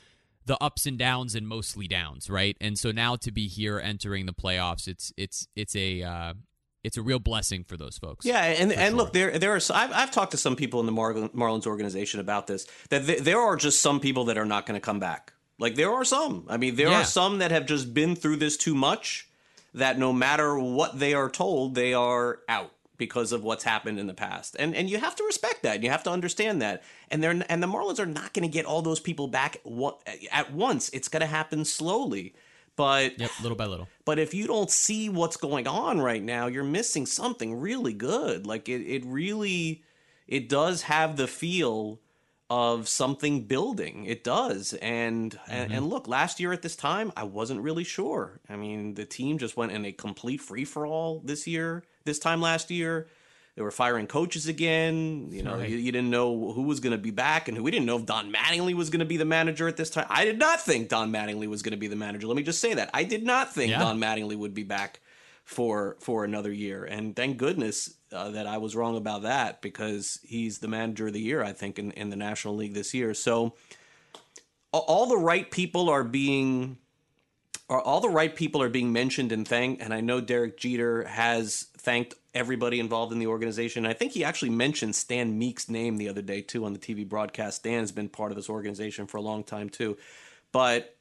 the 0.46 0.56
ups 0.60 0.86
and 0.86 0.98
downs 0.98 1.34
and 1.34 1.46
mostly 1.46 1.86
downs, 1.86 2.30
right? 2.30 2.56
And 2.60 2.78
so 2.78 2.92
now 2.92 3.16
to 3.16 3.30
be 3.30 3.46
here 3.46 3.78
entering 3.78 4.26
the 4.26 4.32
playoffs, 4.32 4.88
it's 4.88 5.12
it's 5.16 5.46
it's 5.54 5.76
a 5.76 6.02
uh, 6.02 6.34
it's 6.82 6.96
a 6.96 7.02
real 7.02 7.18
blessing 7.18 7.64
for 7.64 7.76
those 7.76 7.98
folks. 7.98 8.24
Yeah, 8.24 8.42
and 8.42 8.72
and 8.72 8.90
sure. 8.90 8.96
look, 8.96 9.12
there 9.12 9.38
there 9.38 9.54
are 9.54 9.60
I've, 9.72 9.92
I've 9.92 10.10
talked 10.10 10.32
to 10.32 10.38
some 10.38 10.56
people 10.56 10.80
in 10.80 10.86
the 10.86 10.92
Mar- 10.92 11.14
Marlins 11.14 11.66
organization 11.66 12.20
about 12.20 12.46
this 12.46 12.66
that 12.88 13.06
th- 13.06 13.20
there 13.20 13.38
are 13.38 13.56
just 13.56 13.82
some 13.82 14.00
people 14.00 14.24
that 14.26 14.38
are 14.38 14.46
not 14.46 14.66
going 14.66 14.80
to 14.80 14.84
come 14.84 15.00
back. 15.00 15.32
Like 15.58 15.74
there 15.74 15.90
are 15.92 16.04
some. 16.04 16.46
I 16.48 16.56
mean, 16.56 16.76
there 16.76 16.88
yeah. 16.88 17.02
are 17.02 17.04
some 17.04 17.38
that 17.38 17.50
have 17.50 17.66
just 17.66 17.92
been 17.92 18.16
through 18.16 18.36
this 18.36 18.56
too 18.56 18.74
much 18.74 19.28
that 19.74 19.98
no 19.98 20.12
matter 20.12 20.58
what 20.58 20.98
they 20.98 21.14
are 21.14 21.28
told, 21.28 21.74
they 21.74 21.92
are 21.92 22.40
out 22.48 22.72
because 23.00 23.32
of 23.32 23.42
what's 23.42 23.64
happened 23.64 23.98
in 23.98 24.06
the 24.06 24.14
past. 24.14 24.54
And 24.60 24.76
and 24.76 24.88
you 24.88 24.98
have 24.98 25.16
to 25.16 25.24
respect 25.24 25.64
that. 25.64 25.82
You 25.82 25.90
have 25.90 26.04
to 26.04 26.10
understand 26.10 26.62
that. 26.62 26.84
And 27.10 27.20
they're 27.20 27.42
and 27.48 27.60
the 27.60 27.66
Marlins 27.66 27.98
are 27.98 28.06
not 28.06 28.32
going 28.32 28.48
to 28.48 28.52
get 28.52 28.66
all 28.66 28.82
those 28.82 29.00
people 29.00 29.26
back 29.26 29.56
at 30.30 30.52
once. 30.52 30.88
It's 30.90 31.08
going 31.08 31.22
to 31.22 31.26
happen 31.26 31.64
slowly. 31.64 32.34
But 32.76 33.18
yep, 33.18 33.32
little 33.42 33.56
by 33.56 33.66
little. 33.66 33.88
But 34.04 34.20
if 34.20 34.32
you 34.32 34.46
don't 34.46 34.70
see 34.70 35.08
what's 35.08 35.36
going 35.36 35.66
on 35.66 36.00
right 36.00 36.22
now, 36.22 36.46
you're 36.46 36.62
missing 36.62 37.06
something 37.06 37.58
really 37.58 37.94
good. 37.94 38.46
Like 38.46 38.68
it 38.68 38.82
it 38.82 39.04
really 39.04 39.82
it 40.28 40.48
does 40.48 40.82
have 40.82 41.16
the 41.16 41.26
feel 41.26 41.98
of 42.50 42.88
something 42.88 43.44
building. 43.44 44.04
It 44.06 44.24
does. 44.24 44.74
And, 44.82 45.30
mm-hmm. 45.30 45.52
and, 45.52 45.72
and 45.72 45.88
look, 45.88 46.08
last 46.08 46.40
year 46.40 46.52
at 46.52 46.62
this 46.62 46.74
time, 46.74 47.12
I 47.16 47.22
wasn't 47.22 47.60
really 47.60 47.84
sure. 47.84 48.40
I 48.48 48.56
mean, 48.56 48.94
the 48.94 49.04
team 49.04 49.38
just 49.38 49.56
went 49.56 49.70
in 49.70 49.84
a 49.84 49.92
complete 49.92 50.40
free 50.40 50.64
for 50.64 50.84
all 50.84 51.20
this 51.24 51.46
year 51.46 51.84
this 52.04 52.18
time 52.18 52.40
last 52.40 52.70
year. 52.70 53.08
They 53.56 53.62
were 53.62 53.70
firing 53.70 54.06
coaches 54.06 54.46
again. 54.46 55.28
You 55.32 55.42
know, 55.42 55.58
right. 55.58 55.68
you, 55.68 55.76
you, 55.76 55.92
didn't 55.92 56.10
know 56.10 56.52
who 56.52 56.62
was 56.62 56.80
going 56.80 56.92
to 56.92 56.98
be 56.98 57.10
back 57.10 57.48
and 57.48 57.56
who 57.56 57.62
we 57.62 57.70
didn't 57.70 57.84
know 57.84 57.98
if 57.98 58.06
Don 58.06 58.32
Mattingly 58.32 58.74
was 58.74 58.90
going 58.90 59.00
to 59.00 59.06
be 59.06 59.16
the 59.16 59.24
manager 59.24 59.68
at 59.68 59.76
this 59.76 59.90
time. 59.90 60.06
I 60.08 60.24
did 60.24 60.38
not 60.38 60.60
think 60.60 60.88
Don 60.88 61.12
Mattingly 61.12 61.48
was 61.48 61.60
going 61.62 61.72
to 61.72 61.76
be 61.76 61.88
the 61.88 61.96
manager. 61.96 62.26
Let 62.26 62.36
me 62.36 62.42
just 62.42 62.60
say 62.60 62.74
that. 62.74 62.90
I 62.94 63.04
did 63.04 63.24
not 63.24 63.52
think 63.52 63.72
yeah. 63.72 63.80
Don 63.80 63.98
Mattingly 63.98 64.36
would 64.36 64.54
be 64.54 64.62
back 64.62 65.00
for 65.44 65.96
for 66.00 66.24
another 66.24 66.52
year. 66.52 66.84
And 66.84 67.14
thank 67.16 67.36
goodness 67.36 67.94
uh, 68.12 68.30
that 68.30 68.46
I 68.46 68.58
was 68.58 68.76
wrong 68.76 68.96
about 68.96 69.22
that 69.22 69.60
because 69.60 70.20
he's 70.22 70.58
the 70.58 70.68
manager 70.68 71.08
of 71.08 71.12
the 71.12 71.20
year, 71.20 71.42
I 71.42 71.52
think, 71.52 71.78
in, 71.78 71.90
in 71.92 72.08
the 72.08 72.16
National 72.16 72.54
League 72.54 72.74
this 72.74 72.94
year. 72.94 73.14
So 73.14 73.54
all 74.72 75.06
the 75.06 75.16
right 75.16 75.50
people 75.50 75.90
are 75.90 76.04
being 76.04 76.78
all 77.78 78.00
the 78.00 78.08
right 78.08 78.34
people 78.34 78.62
are 78.62 78.68
being 78.68 78.92
mentioned 78.92 79.30
and 79.30 79.46
thanked. 79.46 79.82
And 79.82 79.94
I 79.94 80.00
know 80.00 80.20
Derek 80.20 80.56
Jeter 80.56 81.04
has 81.04 81.66
thanked 81.76 82.14
everybody 82.34 82.80
involved 82.80 83.12
in 83.12 83.18
the 83.18 83.26
organization. 83.26 83.86
I 83.86 83.92
think 83.92 84.12
he 84.12 84.24
actually 84.24 84.50
mentioned 84.50 84.96
Stan 84.96 85.38
Meek's 85.38 85.68
name 85.68 85.96
the 85.96 86.08
other 86.08 86.22
day 86.22 86.42
too 86.42 86.64
on 86.64 86.72
the 86.72 86.78
TV 86.78 87.08
broadcast. 87.08 87.58
Stan's 87.58 87.92
been 87.92 88.08
part 88.08 88.32
of 88.32 88.36
this 88.36 88.48
organization 88.48 89.06
for 89.06 89.18
a 89.18 89.22
long 89.22 89.44
time 89.44 89.68
too. 89.68 89.96
But 90.52 90.96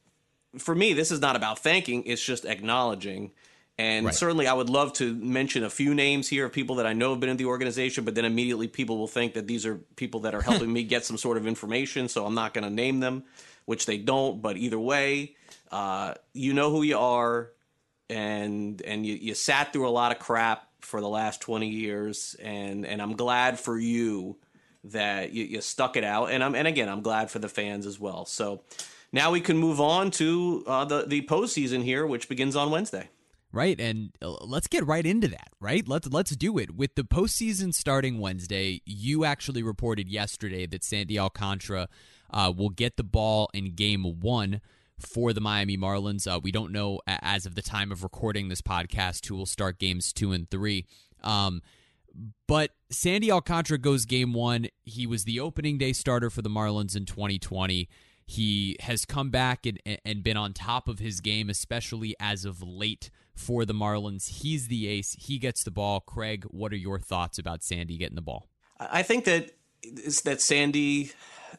for 0.57 0.75
me, 0.75 0.93
this 0.93 1.11
is 1.11 1.21
not 1.21 1.35
about 1.35 1.59
thanking; 1.59 2.03
it's 2.05 2.23
just 2.23 2.45
acknowledging. 2.45 3.31
And 3.77 4.07
Right. 4.07 4.13
certainly, 4.13 4.45
I 4.45 4.53
would 4.53 4.69
love 4.69 4.91
to 4.93 5.15
mention 5.15 5.63
a 5.63 5.69
few 5.69 5.95
names 5.95 6.27
here 6.27 6.45
of 6.45 6.51
people 6.51 6.75
that 6.75 6.85
I 6.85 6.91
know 6.91 7.11
have 7.11 7.21
been 7.21 7.29
in 7.29 7.37
the 7.37 7.45
organization, 7.45 8.03
but 8.03 8.13
then 8.13 8.25
immediately 8.25 8.67
people 8.67 8.97
will 8.97 9.07
think 9.07 9.35
that 9.35 9.47
these 9.47 9.65
are 9.65 9.77
people 9.95 10.19
that 10.21 10.35
are 10.35 10.41
helping 10.41 10.71
me 10.73 10.83
get 10.83 11.05
some 11.05 11.17
sort 11.17 11.37
of 11.37 11.47
information. 11.47 12.09
So 12.09 12.25
I'm 12.25 12.35
not 12.35 12.53
going 12.53 12.65
to 12.65 12.69
name 12.69 12.99
them, 12.99 13.23
which 13.69 13.85
they 13.85 13.99
don't. 13.99 14.41
But 14.41 14.57
either 14.57 14.79
way, 14.79 15.35
uh, 15.71 16.15
you 16.33 16.53
know 16.53 16.71
who 16.71 16.81
you 16.81 16.97
are, 16.97 17.51
and 18.09 18.81
and 18.81 19.05
you, 19.05 19.13
you 19.13 19.35
sat 19.35 19.71
through 19.71 19.87
a 19.87 19.91
lot 19.91 20.11
of 20.11 20.17
crap 20.17 20.67
for 20.81 20.99
the 20.99 21.07
last 21.07 21.39
20 21.41 21.67
years, 21.67 22.35
and 22.41 22.83
and 22.83 22.99
I'm 22.99 23.15
glad 23.15 23.59
for 23.59 23.77
you 23.77 24.37
that 24.85 25.33
you, 25.33 25.43
you 25.43 25.61
stuck 25.61 25.97
it 25.97 26.03
out, 26.03 26.31
and 26.31 26.43
I'm 26.43 26.55
and 26.55 26.67
again 26.67 26.89
I'm 26.89 27.03
glad 27.03 27.29
for 27.29 27.37
the 27.37 27.47
fans 27.47 27.85
as 27.85 27.99
well. 27.99 28.25
So 28.25 28.63
now 29.11 29.29
we 29.29 29.39
can 29.39 29.55
move 29.55 29.79
on 29.79 30.09
to 30.11 30.63
uh, 30.65 30.85
the 30.85 31.05
the 31.05 31.21
postseason 31.27 31.83
here, 31.83 32.07
which 32.07 32.27
begins 32.27 32.55
on 32.55 32.71
Wednesday. 32.71 33.09
Right, 33.51 33.79
and 33.79 34.11
uh, 34.19 34.45
let's 34.45 34.67
get 34.67 34.85
right 34.87 35.05
into 35.05 35.27
that. 35.27 35.49
Right, 35.59 35.87
let's 35.87 36.07
let's 36.07 36.35
do 36.35 36.57
it 36.57 36.75
with 36.75 36.95
the 36.95 37.03
postseason 37.03 37.75
starting 37.75 38.19
Wednesday. 38.19 38.81
You 38.85 39.25
actually 39.25 39.61
reported 39.61 40.09
yesterday 40.09 40.65
that 40.65 40.83
Sandy 40.83 41.19
Alcantara 41.19 41.87
uh, 42.31 42.51
will 42.55 42.69
get 42.69 42.97
the 42.97 43.03
ball 43.03 43.49
in 43.53 43.75
Game 43.75 44.03
One 44.19 44.61
for 44.99 45.33
the 45.33 45.41
Miami 45.41 45.77
Marlins. 45.77 46.27
Uh, 46.27 46.39
we 46.39 46.51
don't 46.51 46.71
know 46.71 46.99
as 47.07 47.45
of 47.45 47.55
the 47.55 47.61
time 47.61 47.91
of 47.91 48.03
recording 48.03 48.49
this 48.49 48.61
podcast 48.61 49.25
who 49.27 49.35
will 49.35 49.45
start 49.45 49.79
Games 49.79 50.13
Two 50.13 50.31
and 50.31 50.49
Three. 50.49 50.85
Um, 51.23 51.61
but 52.47 52.71
Sandy 52.89 53.31
Alcantara 53.31 53.77
goes 53.77 54.05
game 54.05 54.33
one. 54.33 54.67
He 54.83 55.05
was 55.05 55.23
the 55.23 55.39
opening 55.39 55.77
day 55.77 55.93
starter 55.93 56.29
for 56.29 56.41
the 56.41 56.49
Marlins 56.49 56.95
in 56.95 57.05
2020. 57.05 57.87
He 58.25 58.75
has 58.81 59.05
come 59.05 59.29
back 59.29 59.65
and, 59.65 59.79
and 60.05 60.23
been 60.23 60.37
on 60.37 60.53
top 60.53 60.87
of 60.87 60.99
his 60.99 61.19
game, 61.19 61.49
especially 61.49 62.15
as 62.19 62.45
of 62.45 62.61
late 62.61 63.09
for 63.33 63.65
the 63.65 63.73
Marlins. 63.73 64.41
He's 64.41 64.67
the 64.67 64.87
ace. 64.87 65.15
He 65.19 65.39
gets 65.39 65.63
the 65.63 65.71
ball. 65.71 65.99
Craig, 65.99 66.45
what 66.45 66.71
are 66.71 66.77
your 66.77 66.99
thoughts 66.99 67.39
about 67.39 67.63
Sandy 67.63 67.97
getting 67.97 68.15
the 68.15 68.21
ball? 68.21 68.47
I 68.79 69.03
think 69.03 69.25
that 69.25 69.51
that 70.25 70.41
Sandy. 70.41 71.11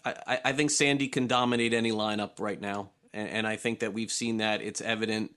I, 0.05 0.41
I- 0.45 0.53
think 0.53 0.71
Sandy 0.71 1.09
can 1.09 1.27
dominate 1.27 1.73
any 1.73 1.93
lineup 1.93 2.39
right 2.39 2.61
now, 2.61 2.91
and, 3.13 3.29
and 3.29 3.47
I 3.47 3.57
think 3.57 3.81
that 3.81 3.93
we've 3.93 4.13
seen 4.13 4.39
that. 4.39 4.63
It's 4.63 4.81
evident. 4.81 5.35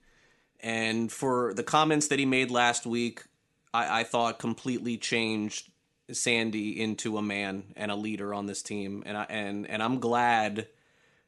And 0.60 1.12
for 1.12 1.52
the 1.54 1.62
comments 1.62 2.08
that 2.08 2.18
he 2.18 2.26
made 2.26 2.50
last 2.50 2.86
week, 2.86 3.24
I, 3.72 4.00
I 4.00 4.04
thought 4.04 4.38
completely 4.38 4.96
changed 4.96 5.70
Sandy 6.10 6.80
into 6.80 7.18
a 7.18 7.22
man 7.22 7.64
and 7.76 7.90
a 7.90 7.96
leader 7.96 8.32
on 8.34 8.46
this 8.46 8.62
team, 8.62 9.02
and 9.06 9.16
I 9.16 9.26
and 9.28 9.68
and 9.68 9.82
I'm 9.82 10.00
glad 10.00 10.68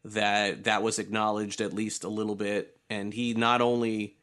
that 0.04 0.64
that 0.64 0.82
was 0.82 0.98
acknowledged 0.98 1.60
at 1.60 1.72
least 1.72 2.04
a 2.04 2.08
little 2.08 2.36
bit. 2.36 2.78
And 2.88 3.12
he 3.12 3.34
not 3.34 3.60
only 3.60 4.16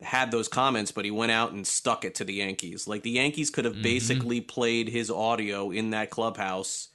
had 0.00 0.30
those 0.30 0.48
comments, 0.48 0.90
but 0.90 1.04
he 1.04 1.10
went 1.10 1.32
out 1.32 1.52
and 1.52 1.66
stuck 1.66 2.04
it 2.04 2.16
to 2.16 2.24
the 2.24 2.34
Yankees. 2.34 2.88
Like 2.88 3.02
the 3.02 3.10
Yankees 3.10 3.50
could 3.50 3.64
have 3.64 3.74
mm-hmm. 3.74 3.82
basically 3.82 4.40
played 4.40 4.88
his 4.88 5.10
audio 5.10 5.70
in 5.70 5.90
that 5.90 6.10
clubhouse 6.10 6.88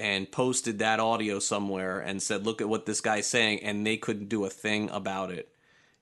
and 0.00 0.32
posted 0.32 0.78
that 0.78 0.98
audio 0.98 1.38
somewhere 1.38 2.00
and 2.00 2.22
said, 2.22 2.46
"Look 2.46 2.60
at 2.62 2.68
what 2.68 2.86
this 2.86 3.02
guy's 3.02 3.26
saying," 3.26 3.60
and 3.62 3.86
they 3.86 3.98
couldn't 3.98 4.30
do 4.30 4.44
a 4.46 4.50
thing 4.50 4.88
about 4.90 5.30
it. 5.30 5.52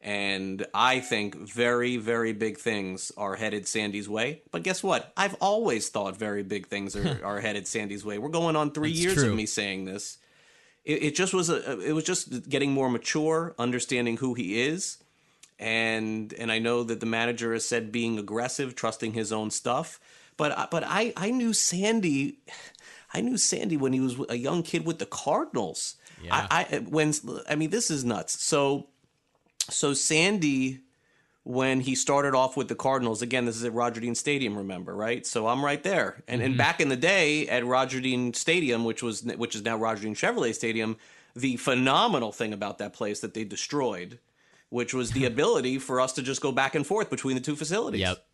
And 0.00 0.64
I 0.72 1.00
think 1.00 1.34
very, 1.34 1.96
very 1.96 2.32
big 2.32 2.58
things 2.58 3.10
are 3.16 3.34
headed 3.34 3.66
Sandy's 3.66 4.08
way. 4.08 4.42
But 4.52 4.62
guess 4.62 4.80
what? 4.80 5.12
I've 5.16 5.34
always 5.40 5.88
thought 5.88 6.16
very 6.16 6.44
big 6.44 6.68
things 6.68 6.94
are, 6.94 7.20
are 7.24 7.40
headed 7.40 7.66
Sandy's 7.66 8.04
way. 8.04 8.18
We're 8.18 8.28
going 8.28 8.54
on 8.54 8.70
three 8.70 8.90
That's 8.90 9.00
years 9.00 9.14
true. 9.14 9.30
of 9.30 9.34
me 9.34 9.44
saying 9.44 9.86
this. 9.86 10.18
It, 10.84 11.02
it 11.02 11.14
just 11.16 11.34
was 11.34 11.50
a. 11.50 11.80
It 11.80 11.92
was 11.92 12.04
just 12.04 12.48
getting 12.48 12.70
more 12.70 12.88
mature, 12.88 13.56
understanding 13.58 14.18
who 14.18 14.34
he 14.34 14.60
is, 14.62 14.98
and 15.58 16.32
and 16.34 16.52
I 16.52 16.60
know 16.60 16.84
that 16.84 17.00
the 17.00 17.06
manager 17.06 17.52
has 17.52 17.66
said 17.66 17.90
being 17.90 18.16
aggressive, 18.16 18.76
trusting 18.76 19.14
his 19.14 19.32
own 19.32 19.50
stuff. 19.50 19.98
But 20.36 20.70
but 20.70 20.84
I 20.86 21.12
I 21.16 21.32
knew 21.32 21.52
Sandy, 21.52 22.38
I 23.12 23.20
knew 23.20 23.36
Sandy 23.36 23.76
when 23.76 23.92
he 23.92 24.00
was 24.00 24.16
a 24.28 24.36
young 24.36 24.62
kid 24.62 24.84
with 24.84 24.98
the 24.98 25.06
Cardinals. 25.06 25.96
Yeah. 26.22 26.46
I, 26.50 26.66
I 26.70 26.76
when 26.78 27.12
I 27.48 27.54
mean 27.54 27.70
this 27.70 27.90
is 27.90 28.04
nuts. 28.04 28.42
So 28.42 28.88
so 29.70 29.94
Sandy 29.94 30.80
when 31.48 31.80
he 31.80 31.94
started 31.94 32.34
off 32.34 32.58
with 32.58 32.68
the 32.68 32.74
Cardinals, 32.74 33.22
again, 33.22 33.46
this 33.46 33.56
is 33.56 33.64
at 33.64 33.72
Roger 33.72 34.02
Dean 34.02 34.14
Stadium, 34.14 34.54
remember, 34.54 34.94
right? 34.94 35.26
So 35.26 35.46
I'm 35.46 35.64
right 35.64 35.82
there. 35.82 36.22
And 36.28 36.42
and 36.42 36.52
mm-hmm. 36.52 36.58
back 36.58 36.80
in 36.80 36.90
the 36.90 36.96
day 36.96 37.48
at 37.48 37.64
Roger 37.64 38.00
Dean 38.00 38.34
Stadium, 38.34 38.84
which 38.84 39.02
was 39.02 39.22
which 39.22 39.54
is 39.54 39.64
now 39.64 39.76
Roger 39.78 40.02
Dean 40.02 40.14
Chevrolet 40.14 40.54
Stadium, 40.54 40.98
the 41.34 41.56
phenomenal 41.56 42.32
thing 42.32 42.52
about 42.52 42.78
that 42.78 42.92
place 42.92 43.20
that 43.20 43.32
they 43.32 43.44
destroyed, 43.44 44.18
which 44.68 44.92
was 44.92 45.12
the 45.12 45.24
ability 45.32 45.78
for 45.78 46.02
us 46.02 46.12
to 46.12 46.22
just 46.22 46.42
go 46.42 46.52
back 46.52 46.74
and 46.74 46.86
forth 46.86 47.08
between 47.08 47.34
the 47.34 47.40
two 47.40 47.56
facilities. 47.56 48.02
Yep. 48.02 48.24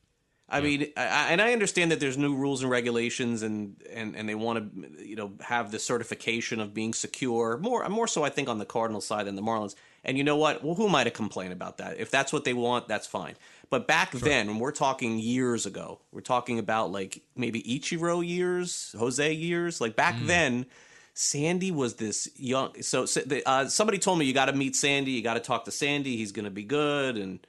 I 0.49 0.61
mean, 0.61 0.93
I, 0.97 1.29
and 1.31 1.41
I 1.41 1.53
understand 1.53 1.91
that 1.91 2.01
there's 2.01 2.19
new 2.19 2.35
rules 2.35 2.63
and 2.63 2.71
regulations, 2.71 3.43
and 3.43 3.77
and 3.91 4.15
and 4.15 4.29
they 4.29 4.35
want 4.35 4.59
to, 4.75 5.05
you 5.05 5.17
know, 5.17 5.33
have 5.41 5.71
the 5.71 5.79
certification 5.79 6.61
of 6.61 6.75
being 6.75 6.93
secure. 6.93 7.57
More, 7.57 7.89
more 7.89 8.07
so, 8.07 8.25
I 8.25 8.29
think, 8.29 8.49
on 8.49 8.59
the 8.59 8.67
Cardinals 8.67 9.07
side 9.07 9.27
than 9.27 9.37
the 9.37 9.43
Marlins. 9.43 9.75
And 10.05 10.19
you 10.19 10.25
know 10.25 10.37
what? 10.37 10.63
Well, 10.63 10.75
who 10.75 10.87
am 10.87 10.95
I 10.95 11.05
to 11.05 11.11
complain 11.11 11.51
about 11.51 11.79
that? 11.79 11.99
If 11.99 12.11
that's 12.11 12.31
what 12.31 12.45
they 12.45 12.53
want, 12.53 12.89
that's 12.89 13.07
fine. 13.07 13.37
But 13.71 13.87
back 13.87 14.13
then, 14.13 14.49
when 14.49 14.59
we're 14.59 14.71
talking 14.71 15.19
years 15.19 15.65
ago, 15.65 16.01
we're 16.13 16.21
talking 16.21 16.59
about 16.59 16.93
like 16.93 17.23
maybe 17.35 17.63
Ichiro 17.63 18.27
years, 18.27 18.95
Jose 18.99 19.33
years. 19.33 19.81
Like 19.81 19.97
back 19.97 20.17
then, 20.21 20.67
Sandy 21.15 21.71
was 21.71 21.95
this 21.95 22.29
young. 22.37 22.83
So, 22.83 23.07
so 23.07 23.23
uh, 23.47 23.67
somebody 23.69 23.99
told 23.99 24.19
me 24.19 24.27
you 24.27 24.35
got 24.35 24.47
to 24.47 24.53
meet 24.53 24.77
Sandy. 24.77 25.13
You 25.13 25.23
got 25.23 25.35
to 25.35 25.41
talk 25.41 25.65
to 25.65 25.71
Sandy. 25.71 26.17
He's 26.17 26.33
going 26.33 26.45
to 26.45 26.51
be 26.51 26.65
good, 26.65 27.17
and 27.17 27.45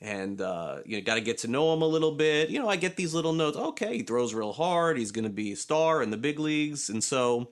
and 0.00 0.40
uh, 0.40 0.78
you 0.84 1.00
got 1.00 1.14
to 1.14 1.20
get 1.20 1.38
to 1.38 1.48
know 1.48 1.72
him 1.72 1.82
a 1.82 1.86
little 1.86 2.12
bit. 2.12 2.50
You 2.50 2.58
know, 2.58 2.68
I 2.68 2.76
get 2.76 2.96
these 2.96 3.14
little 3.14 3.32
notes. 3.32 3.56
Okay, 3.56 3.98
he 3.98 4.02
throws 4.02 4.34
real 4.34 4.52
hard. 4.52 4.98
He's 4.98 5.12
going 5.12 5.24
to 5.24 5.30
be 5.30 5.52
a 5.52 5.56
star 5.56 6.02
in 6.02 6.10
the 6.10 6.16
big 6.16 6.38
leagues, 6.38 6.88
and 6.88 7.02
so 7.02 7.50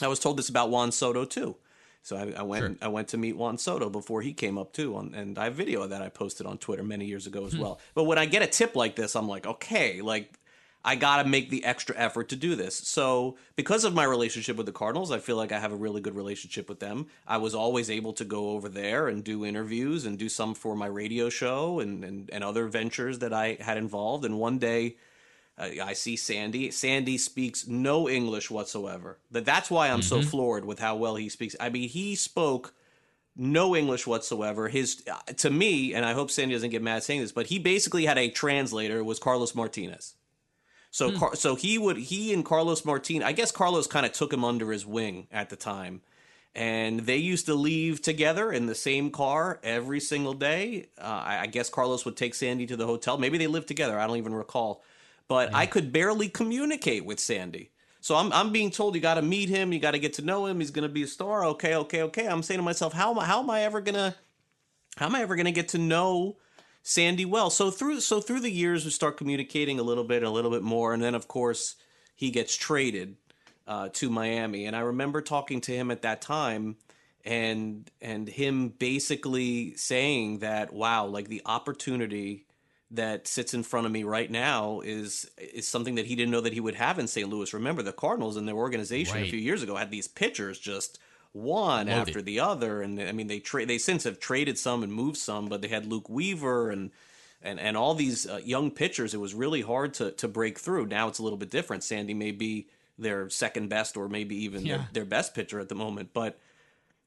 I 0.00 0.08
was 0.08 0.18
told 0.18 0.38
this 0.38 0.48
about 0.48 0.70
Juan 0.70 0.92
Soto 0.92 1.24
too. 1.24 1.56
So 2.02 2.16
I, 2.16 2.32
I 2.38 2.42
went. 2.42 2.62
Sure. 2.62 2.76
I 2.82 2.88
went 2.88 3.08
to 3.08 3.18
meet 3.18 3.36
Juan 3.36 3.58
Soto 3.58 3.90
before 3.90 4.22
he 4.22 4.32
came 4.32 4.58
up 4.58 4.72
too, 4.72 4.96
on, 4.96 5.14
and 5.14 5.38
I 5.38 5.44
have 5.44 5.54
video 5.54 5.82
of 5.82 5.90
that 5.90 6.02
I 6.02 6.08
posted 6.08 6.46
on 6.46 6.58
Twitter 6.58 6.84
many 6.84 7.04
years 7.04 7.26
ago 7.26 7.46
as 7.46 7.56
well. 7.56 7.80
But 7.94 8.04
when 8.04 8.16
I 8.16 8.26
get 8.26 8.42
a 8.42 8.46
tip 8.46 8.76
like 8.76 8.94
this, 8.94 9.16
I'm 9.16 9.28
like, 9.28 9.46
okay, 9.46 10.00
like 10.00 10.38
I 10.86 10.94
got 10.94 11.20
to 11.20 11.28
make 11.28 11.50
the 11.50 11.64
extra 11.64 11.96
effort 11.98 12.28
to 12.28 12.36
do 12.36 12.54
this. 12.54 12.76
So, 12.76 13.36
because 13.56 13.82
of 13.82 13.92
my 13.92 14.04
relationship 14.04 14.56
with 14.56 14.66
the 14.66 14.72
Cardinals, 14.72 15.10
I 15.10 15.18
feel 15.18 15.36
like 15.36 15.50
I 15.50 15.58
have 15.58 15.72
a 15.72 15.76
really 15.76 16.00
good 16.00 16.14
relationship 16.14 16.68
with 16.68 16.78
them. 16.78 17.08
I 17.26 17.38
was 17.38 17.56
always 17.56 17.90
able 17.90 18.12
to 18.12 18.24
go 18.24 18.50
over 18.50 18.68
there 18.68 19.08
and 19.08 19.24
do 19.24 19.44
interviews 19.44 20.06
and 20.06 20.16
do 20.16 20.28
some 20.28 20.54
for 20.54 20.76
my 20.76 20.86
radio 20.86 21.28
show 21.28 21.80
and, 21.80 22.04
and, 22.04 22.30
and 22.30 22.44
other 22.44 22.68
ventures 22.68 23.18
that 23.18 23.32
I 23.32 23.56
had 23.60 23.78
involved. 23.78 24.24
And 24.24 24.38
one 24.38 24.58
day, 24.58 24.94
uh, 25.58 25.70
I 25.82 25.94
see 25.94 26.14
Sandy. 26.14 26.70
Sandy 26.70 27.18
speaks 27.18 27.66
no 27.66 28.08
English 28.08 28.48
whatsoever. 28.48 29.18
That 29.32 29.44
that's 29.44 29.68
why 29.68 29.88
I'm 29.88 30.02
so 30.02 30.22
floored 30.22 30.64
with 30.64 30.78
how 30.78 30.94
well 30.94 31.16
he 31.16 31.28
speaks. 31.28 31.56
I 31.58 31.68
mean, 31.68 31.88
he 31.88 32.14
spoke 32.14 32.74
no 33.34 33.74
English 33.74 34.06
whatsoever. 34.06 34.68
His 34.68 35.02
uh, 35.10 35.32
to 35.38 35.50
me, 35.50 35.94
and 35.94 36.04
I 36.04 36.12
hope 36.12 36.30
Sandy 36.30 36.54
doesn't 36.54 36.70
get 36.70 36.82
mad 36.82 37.02
saying 37.02 37.22
this, 37.22 37.32
but 37.32 37.46
he 37.46 37.58
basically 37.58 38.04
had 38.04 38.18
a 38.18 38.30
translator. 38.30 39.02
Was 39.02 39.18
Carlos 39.18 39.52
Martinez. 39.54 40.14
So, 40.96 41.12
Car- 41.12 41.36
so 41.36 41.56
he 41.56 41.76
would 41.76 41.98
he 41.98 42.32
and 42.32 42.42
Carlos 42.42 42.82
Martin. 42.82 43.22
I 43.22 43.32
guess 43.32 43.50
Carlos 43.50 43.86
kind 43.86 44.06
of 44.06 44.12
took 44.12 44.32
him 44.32 44.42
under 44.42 44.72
his 44.72 44.86
wing 44.86 45.26
at 45.30 45.50
the 45.50 45.56
time, 45.56 46.00
and 46.54 47.00
they 47.00 47.18
used 47.18 47.44
to 47.46 47.54
leave 47.54 48.00
together 48.00 48.50
in 48.50 48.64
the 48.64 48.74
same 48.74 49.10
car 49.10 49.60
every 49.62 50.00
single 50.00 50.32
day. 50.32 50.86
Uh, 50.98 51.04
I, 51.04 51.38
I 51.40 51.46
guess 51.48 51.68
Carlos 51.68 52.06
would 52.06 52.16
take 52.16 52.34
Sandy 52.34 52.64
to 52.64 52.76
the 52.76 52.86
hotel. 52.86 53.18
Maybe 53.18 53.36
they 53.36 53.46
lived 53.46 53.68
together. 53.68 54.00
I 54.00 54.06
don't 54.06 54.16
even 54.16 54.32
recall. 54.32 54.82
But 55.28 55.54
I 55.54 55.66
could 55.66 55.92
barely 55.92 56.30
communicate 56.30 57.04
with 57.04 57.20
Sandy. 57.20 57.72
So 58.00 58.16
I'm 58.16 58.32
I'm 58.32 58.50
being 58.50 58.70
told 58.70 58.94
you 58.94 59.02
got 59.02 59.16
to 59.16 59.22
meet 59.22 59.50
him, 59.50 59.74
you 59.74 59.78
got 59.78 59.90
to 59.90 59.98
get 59.98 60.14
to 60.14 60.22
know 60.22 60.46
him. 60.46 60.60
He's 60.60 60.70
going 60.70 60.88
to 60.88 60.94
be 60.94 61.02
a 61.02 61.06
star. 61.06 61.44
Okay, 61.44 61.74
okay, 61.74 62.04
okay. 62.04 62.26
I'm 62.26 62.42
saying 62.42 62.58
to 62.58 62.64
myself, 62.64 62.94
how 62.94 63.10
am 63.10 63.18
I, 63.18 63.26
how 63.26 63.42
am 63.42 63.50
I 63.50 63.64
ever 63.64 63.82
gonna 63.82 64.14
how 64.96 65.04
am 65.04 65.14
I 65.14 65.20
ever 65.20 65.36
gonna 65.36 65.52
get 65.52 65.68
to 65.68 65.78
know 65.78 66.38
Sandy 66.88 67.24
well? 67.24 67.50
So 67.50 67.72
through 67.72 67.98
so 67.98 68.20
through 68.20 68.38
the 68.38 68.50
years, 68.50 68.84
we 68.84 68.92
start 68.92 69.16
communicating 69.16 69.80
a 69.80 69.82
little 69.82 70.04
bit, 70.04 70.22
a 70.22 70.30
little 70.30 70.52
bit 70.52 70.62
more, 70.62 70.94
and 70.94 71.02
then 71.02 71.16
of 71.16 71.26
course 71.26 71.74
he 72.14 72.30
gets 72.30 72.56
traded 72.56 73.16
uh, 73.66 73.88
to 73.94 74.08
Miami. 74.08 74.66
And 74.66 74.76
I 74.76 74.80
remember 74.80 75.20
talking 75.20 75.60
to 75.62 75.72
him 75.72 75.90
at 75.90 76.02
that 76.02 76.22
time, 76.22 76.76
and 77.24 77.90
and 78.00 78.28
him 78.28 78.68
basically 78.68 79.74
saying 79.74 80.38
that, 80.38 80.72
wow, 80.72 81.06
like 81.06 81.26
the 81.26 81.42
opportunity 81.44 82.46
that 82.92 83.26
sits 83.26 83.52
in 83.52 83.64
front 83.64 83.86
of 83.86 83.90
me 83.90 84.04
right 84.04 84.30
now 84.30 84.78
is 84.84 85.28
is 85.38 85.66
something 85.66 85.96
that 85.96 86.06
he 86.06 86.14
didn't 86.14 86.30
know 86.30 86.40
that 86.40 86.52
he 86.52 86.60
would 86.60 86.76
have 86.76 87.00
in 87.00 87.08
St. 87.08 87.28
Louis. 87.28 87.52
Remember, 87.52 87.82
the 87.82 87.92
Cardinals 87.92 88.36
and 88.36 88.46
their 88.46 88.54
organization 88.54 89.16
a 89.16 89.28
few 89.28 89.40
years 89.40 89.60
ago 89.60 89.74
had 89.74 89.90
these 89.90 90.06
pitchers 90.06 90.56
just 90.56 91.00
one 91.36 91.86
Loaded. 91.86 92.00
after 92.00 92.22
the 92.22 92.40
other, 92.40 92.82
and 92.82 93.00
I 93.00 93.12
mean 93.12 93.26
they 93.26 93.38
tra- 93.40 93.66
they 93.66 93.78
since 93.78 94.04
have 94.04 94.18
traded 94.18 94.58
some 94.58 94.82
and 94.82 94.92
moved 94.92 95.18
some, 95.18 95.46
but 95.48 95.62
they 95.62 95.68
had 95.68 95.86
Luke 95.86 96.08
Weaver 96.08 96.70
and 96.70 96.90
and 97.42 97.60
and 97.60 97.76
all 97.76 97.94
these 97.94 98.26
uh, 98.26 98.40
young 98.44 98.70
pitchers. 98.70 99.14
It 99.14 99.20
was 99.20 99.34
really 99.34 99.62
hard 99.62 99.94
to 99.94 100.10
to 100.12 100.28
break 100.28 100.58
through. 100.58 100.86
Now 100.86 101.08
it's 101.08 101.18
a 101.18 101.22
little 101.22 101.38
bit 101.38 101.50
different. 101.50 101.84
Sandy 101.84 102.14
may 102.14 102.32
be 102.32 102.66
their 102.98 103.28
second 103.28 103.68
best 103.68 103.96
or 103.96 104.08
maybe 104.08 104.34
even 104.44 104.64
Yeah. 104.64 104.76
their, 104.78 104.88
their 104.92 105.04
best 105.04 105.34
pitcher 105.34 105.60
at 105.60 105.68
the 105.68 105.74
moment, 105.74 106.10
but 106.14 106.38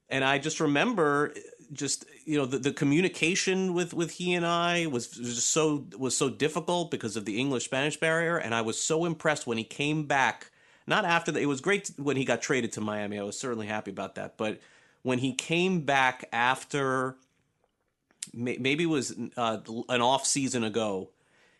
and 0.08 0.24
I 0.24 0.38
just 0.38 0.60
remember 0.60 1.34
just 1.72 2.04
you 2.24 2.36
know 2.38 2.46
the, 2.46 2.58
the 2.58 2.72
communication 2.72 3.74
with 3.74 3.92
with 3.94 4.12
he 4.12 4.34
and 4.34 4.44
I 4.46 4.86
was 4.86 5.08
just 5.08 5.50
so 5.50 5.86
was 5.98 6.16
so 6.16 6.28
difficult 6.30 6.90
because 6.90 7.16
of 7.16 7.24
the 7.24 7.38
English 7.38 7.64
Spanish 7.64 7.96
barrier, 7.98 8.36
and 8.36 8.54
I 8.54 8.62
was 8.62 8.80
so 8.80 9.04
impressed 9.04 9.46
when 9.46 9.58
he 9.58 9.64
came 9.64 10.06
back. 10.06 10.49
Not 10.90 11.04
after 11.04 11.30
that, 11.32 11.40
it 11.40 11.46
was 11.46 11.60
great 11.60 11.90
when 11.96 12.16
he 12.16 12.24
got 12.24 12.42
traded 12.42 12.72
to 12.72 12.80
Miami. 12.80 13.18
I 13.18 13.22
was 13.22 13.38
certainly 13.38 13.68
happy 13.68 13.92
about 13.92 14.16
that, 14.16 14.36
but 14.36 14.60
when 15.02 15.18
he 15.18 15.32
came 15.32 15.82
back 15.82 16.28
after 16.32 17.16
maybe 18.34 18.84
it 18.84 18.88
was 18.88 19.14
uh, 19.36 19.58
an 19.88 20.02
off 20.02 20.26
season 20.26 20.64
ago, 20.64 21.10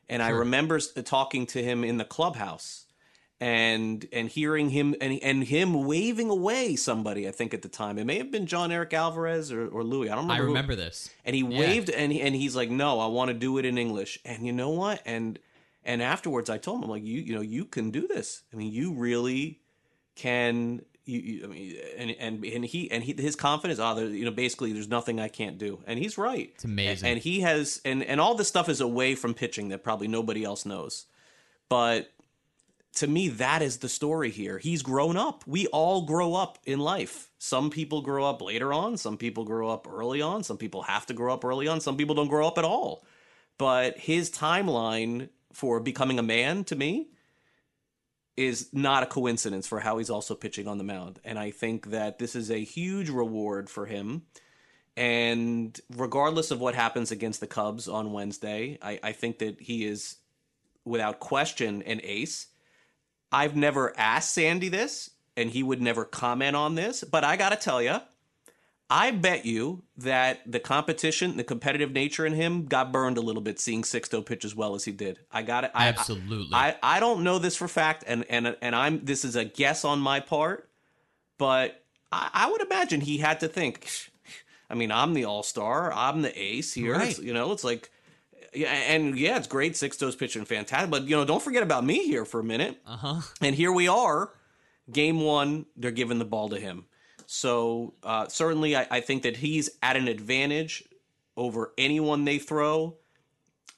and 0.08 0.20
sure. 0.20 0.26
I 0.26 0.30
remember 0.30 0.80
talking 0.80 1.46
to 1.46 1.62
him 1.62 1.84
in 1.84 1.96
the 1.96 2.04
clubhouse 2.04 2.86
and 3.40 4.06
and 4.12 4.28
hearing 4.28 4.70
him 4.70 4.94
and 5.00 5.18
and 5.22 5.44
him 5.44 5.84
waving 5.84 6.28
away 6.28 6.74
somebody. 6.74 7.28
I 7.28 7.30
think 7.30 7.54
at 7.54 7.62
the 7.62 7.68
time 7.68 7.98
it 7.98 8.04
may 8.04 8.18
have 8.18 8.32
been 8.32 8.46
John 8.46 8.72
Eric 8.72 8.92
Alvarez 8.92 9.52
or, 9.52 9.68
or 9.68 9.84
Louis. 9.84 10.10
I 10.10 10.16
don't 10.16 10.24
remember. 10.24 10.42
I 10.42 10.46
remember 10.46 10.72
who. 10.74 10.80
this. 10.80 11.08
And 11.24 11.36
he 11.36 11.42
yeah. 11.42 11.58
waved 11.60 11.88
and 11.88 12.12
he, 12.12 12.20
and 12.20 12.34
he's 12.34 12.56
like, 12.56 12.68
"No, 12.68 12.98
I 12.98 13.06
want 13.06 13.28
to 13.28 13.34
do 13.34 13.58
it 13.58 13.64
in 13.64 13.78
English." 13.78 14.18
And 14.24 14.44
you 14.44 14.52
know 14.52 14.70
what? 14.70 15.00
And 15.06 15.38
and 15.84 16.02
afterwards, 16.02 16.50
I 16.50 16.58
told 16.58 16.78
him, 16.78 16.84
I'm 16.84 16.90
like, 16.90 17.04
"You 17.04 17.20
you 17.20 17.34
know 17.34 17.40
you 17.40 17.64
can 17.64 17.90
do 17.90 18.06
this. 18.06 18.42
I 18.52 18.56
mean, 18.56 18.72
you 18.72 18.92
really 18.92 19.60
can." 20.14 20.82
You, 21.06 21.18
you, 21.18 21.44
I 21.44 21.46
mean, 21.48 21.76
and 21.96 22.10
and 22.20 22.44
and 22.44 22.64
he 22.64 22.90
and 22.90 23.02
he 23.02 23.14
his 23.14 23.34
confidence. 23.34 23.80
Oh, 23.80 23.94
there, 23.94 24.06
you 24.06 24.24
know, 24.24 24.30
basically, 24.30 24.72
there's 24.72 24.88
nothing 24.88 25.18
I 25.18 25.28
can't 25.28 25.58
do, 25.58 25.82
and 25.86 25.98
he's 25.98 26.16
right. 26.18 26.50
It's 26.54 26.64
amazing. 26.64 27.08
And, 27.08 27.14
and 27.14 27.22
he 27.22 27.40
has, 27.40 27.80
and 27.84 28.04
and 28.04 28.20
all 28.20 28.34
this 28.34 28.46
stuff 28.46 28.68
is 28.68 28.80
away 28.80 29.14
from 29.14 29.34
pitching 29.34 29.70
that 29.70 29.82
probably 29.82 30.06
nobody 30.06 30.44
else 30.44 30.64
knows, 30.66 31.06
but 31.68 32.12
to 32.96 33.06
me, 33.06 33.28
that 33.28 33.62
is 33.62 33.78
the 33.78 33.88
story 33.88 34.30
here. 34.30 34.58
He's 34.58 34.82
grown 34.82 35.16
up. 35.16 35.44
We 35.46 35.66
all 35.68 36.02
grow 36.02 36.34
up 36.34 36.58
in 36.64 36.80
life. 36.80 37.30
Some 37.38 37.70
people 37.70 38.02
grow 38.02 38.24
up 38.24 38.42
later 38.42 38.72
on, 38.72 38.96
some 38.96 39.16
people 39.16 39.44
grow 39.44 39.70
up 39.70 39.86
early 39.90 40.20
on, 40.20 40.42
some 40.42 40.58
people 40.58 40.82
have 40.82 41.06
to 41.06 41.14
grow 41.14 41.32
up 41.32 41.44
early 41.44 41.68
on, 41.68 41.80
some 41.80 41.96
people 41.96 42.14
don't 42.14 42.28
grow 42.28 42.46
up 42.46 42.58
at 42.58 42.64
all. 42.64 43.04
But 43.58 43.98
his 43.98 44.30
timeline 44.30 45.28
for 45.52 45.80
becoming 45.80 46.18
a 46.18 46.22
man 46.22 46.64
to 46.64 46.76
me 46.76 47.08
is 48.36 48.70
not 48.72 49.02
a 49.02 49.06
coincidence 49.06 49.66
for 49.66 49.80
how 49.80 49.98
he's 49.98 50.10
also 50.10 50.34
pitching 50.34 50.66
on 50.66 50.78
the 50.78 50.84
mound. 50.84 51.20
And 51.24 51.38
I 51.38 51.50
think 51.50 51.90
that 51.90 52.18
this 52.18 52.34
is 52.34 52.50
a 52.50 52.64
huge 52.64 53.10
reward 53.10 53.68
for 53.68 53.86
him. 53.86 54.22
And 54.96 55.78
regardless 55.94 56.50
of 56.50 56.60
what 56.60 56.74
happens 56.74 57.10
against 57.10 57.40
the 57.40 57.46
Cubs 57.46 57.88
on 57.88 58.12
Wednesday, 58.12 58.78
I, 58.82 58.98
I 59.02 59.12
think 59.12 59.38
that 59.38 59.60
he 59.60 59.84
is, 59.84 60.16
without 60.84 61.20
question, 61.20 61.82
an 61.82 62.00
ace. 62.02 62.46
I've 63.32 63.56
never 63.56 63.92
asked 63.98 64.34
Sandy 64.34 64.68
this, 64.68 65.10
and 65.36 65.50
he 65.50 65.62
would 65.62 65.80
never 65.80 66.04
comment 66.04 66.56
on 66.56 66.74
this, 66.74 67.04
but 67.04 67.24
I 67.24 67.36
got 67.36 67.50
to 67.50 67.56
tell 67.56 67.80
you, 67.80 68.00
I 68.90 69.12
bet 69.12 69.46
you 69.46 69.84
that 69.98 70.40
the 70.50 70.58
competition, 70.58 71.36
the 71.36 71.44
competitive 71.44 71.92
nature 71.92 72.26
in 72.26 72.32
him 72.32 72.66
got 72.66 72.90
burned 72.90 73.18
a 73.18 73.20
little 73.20 73.40
bit 73.40 73.60
seeing 73.60 73.82
Sixto 73.82 74.26
pitch 74.26 74.44
as 74.44 74.54
well 74.54 74.74
as 74.74 74.84
he 74.84 74.90
did. 74.90 75.20
I 75.30 75.42
got 75.42 75.62
it. 75.62 75.70
I, 75.74 75.86
Absolutely. 75.86 76.52
I, 76.52 76.70
I, 76.70 76.96
I 76.96 77.00
don't 77.00 77.22
know 77.22 77.38
this 77.38 77.56
for 77.56 77.68
fact, 77.68 78.02
and, 78.06 78.24
and, 78.28 78.56
and 78.60 78.74
I'm, 78.74 79.04
this 79.04 79.24
is 79.24 79.36
a 79.36 79.44
guess 79.44 79.84
on 79.84 80.00
my 80.00 80.18
part, 80.18 80.68
but 81.38 81.84
I, 82.10 82.30
I 82.32 82.50
would 82.50 82.62
imagine 82.62 83.00
he 83.00 83.18
had 83.18 83.40
to 83.40 83.48
think, 83.48 83.88
I 84.68 84.74
mean, 84.74 84.90
I'm 84.90 85.14
the 85.14 85.24
all 85.24 85.44
star, 85.44 85.92
I'm 85.92 86.22
the 86.22 86.42
ace 86.42 86.72
here. 86.72 86.96
Right. 86.96 87.16
you 87.16 87.32
know, 87.32 87.52
it's 87.52 87.64
like, 87.64 87.90
yeah, 88.52 88.72
and 88.72 89.16
yeah, 89.16 89.36
it's 89.36 89.46
great. 89.46 89.74
Sixto's 89.74 90.16
pitching 90.16 90.44
fantastic, 90.44 90.90
but 90.90 91.04
you 91.04 91.16
know, 91.16 91.24
don't 91.24 91.42
forget 91.42 91.62
about 91.62 91.84
me 91.84 92.04
here 92.06 92.24
for 92.24 92.40
a 92.40 92.44
minute. 92.44 92.80
Uh 92.84 92.96
huh. 92.96 93.20
And 93.40 93.54
here 93.54 93.70
we 93.70 93.86
are, 93.86 94.32
game 94.90 95.20
one. 95.20 95.66
They're 95.76 95.92
giving 95.92 96.18
the 96.18 96.24
ball 96.24 96.48
to 96.48 96.58
him. 96.58 96.86
So 97.32 97.94
uh, 98.02 98.26
certainly, 98.26 98.74
I, 98.74 98.88
I 98.90 99.00
think 99.00 99.22
that 99.22 99.36
he's 99.36 99.70
at 99.84 99.96
an 99.96 100.08
advantage 100.08 100.82
over 101.36 101.72
anyone 101.78 102.24
they 102.24 102.40
throw. 102.40 102.96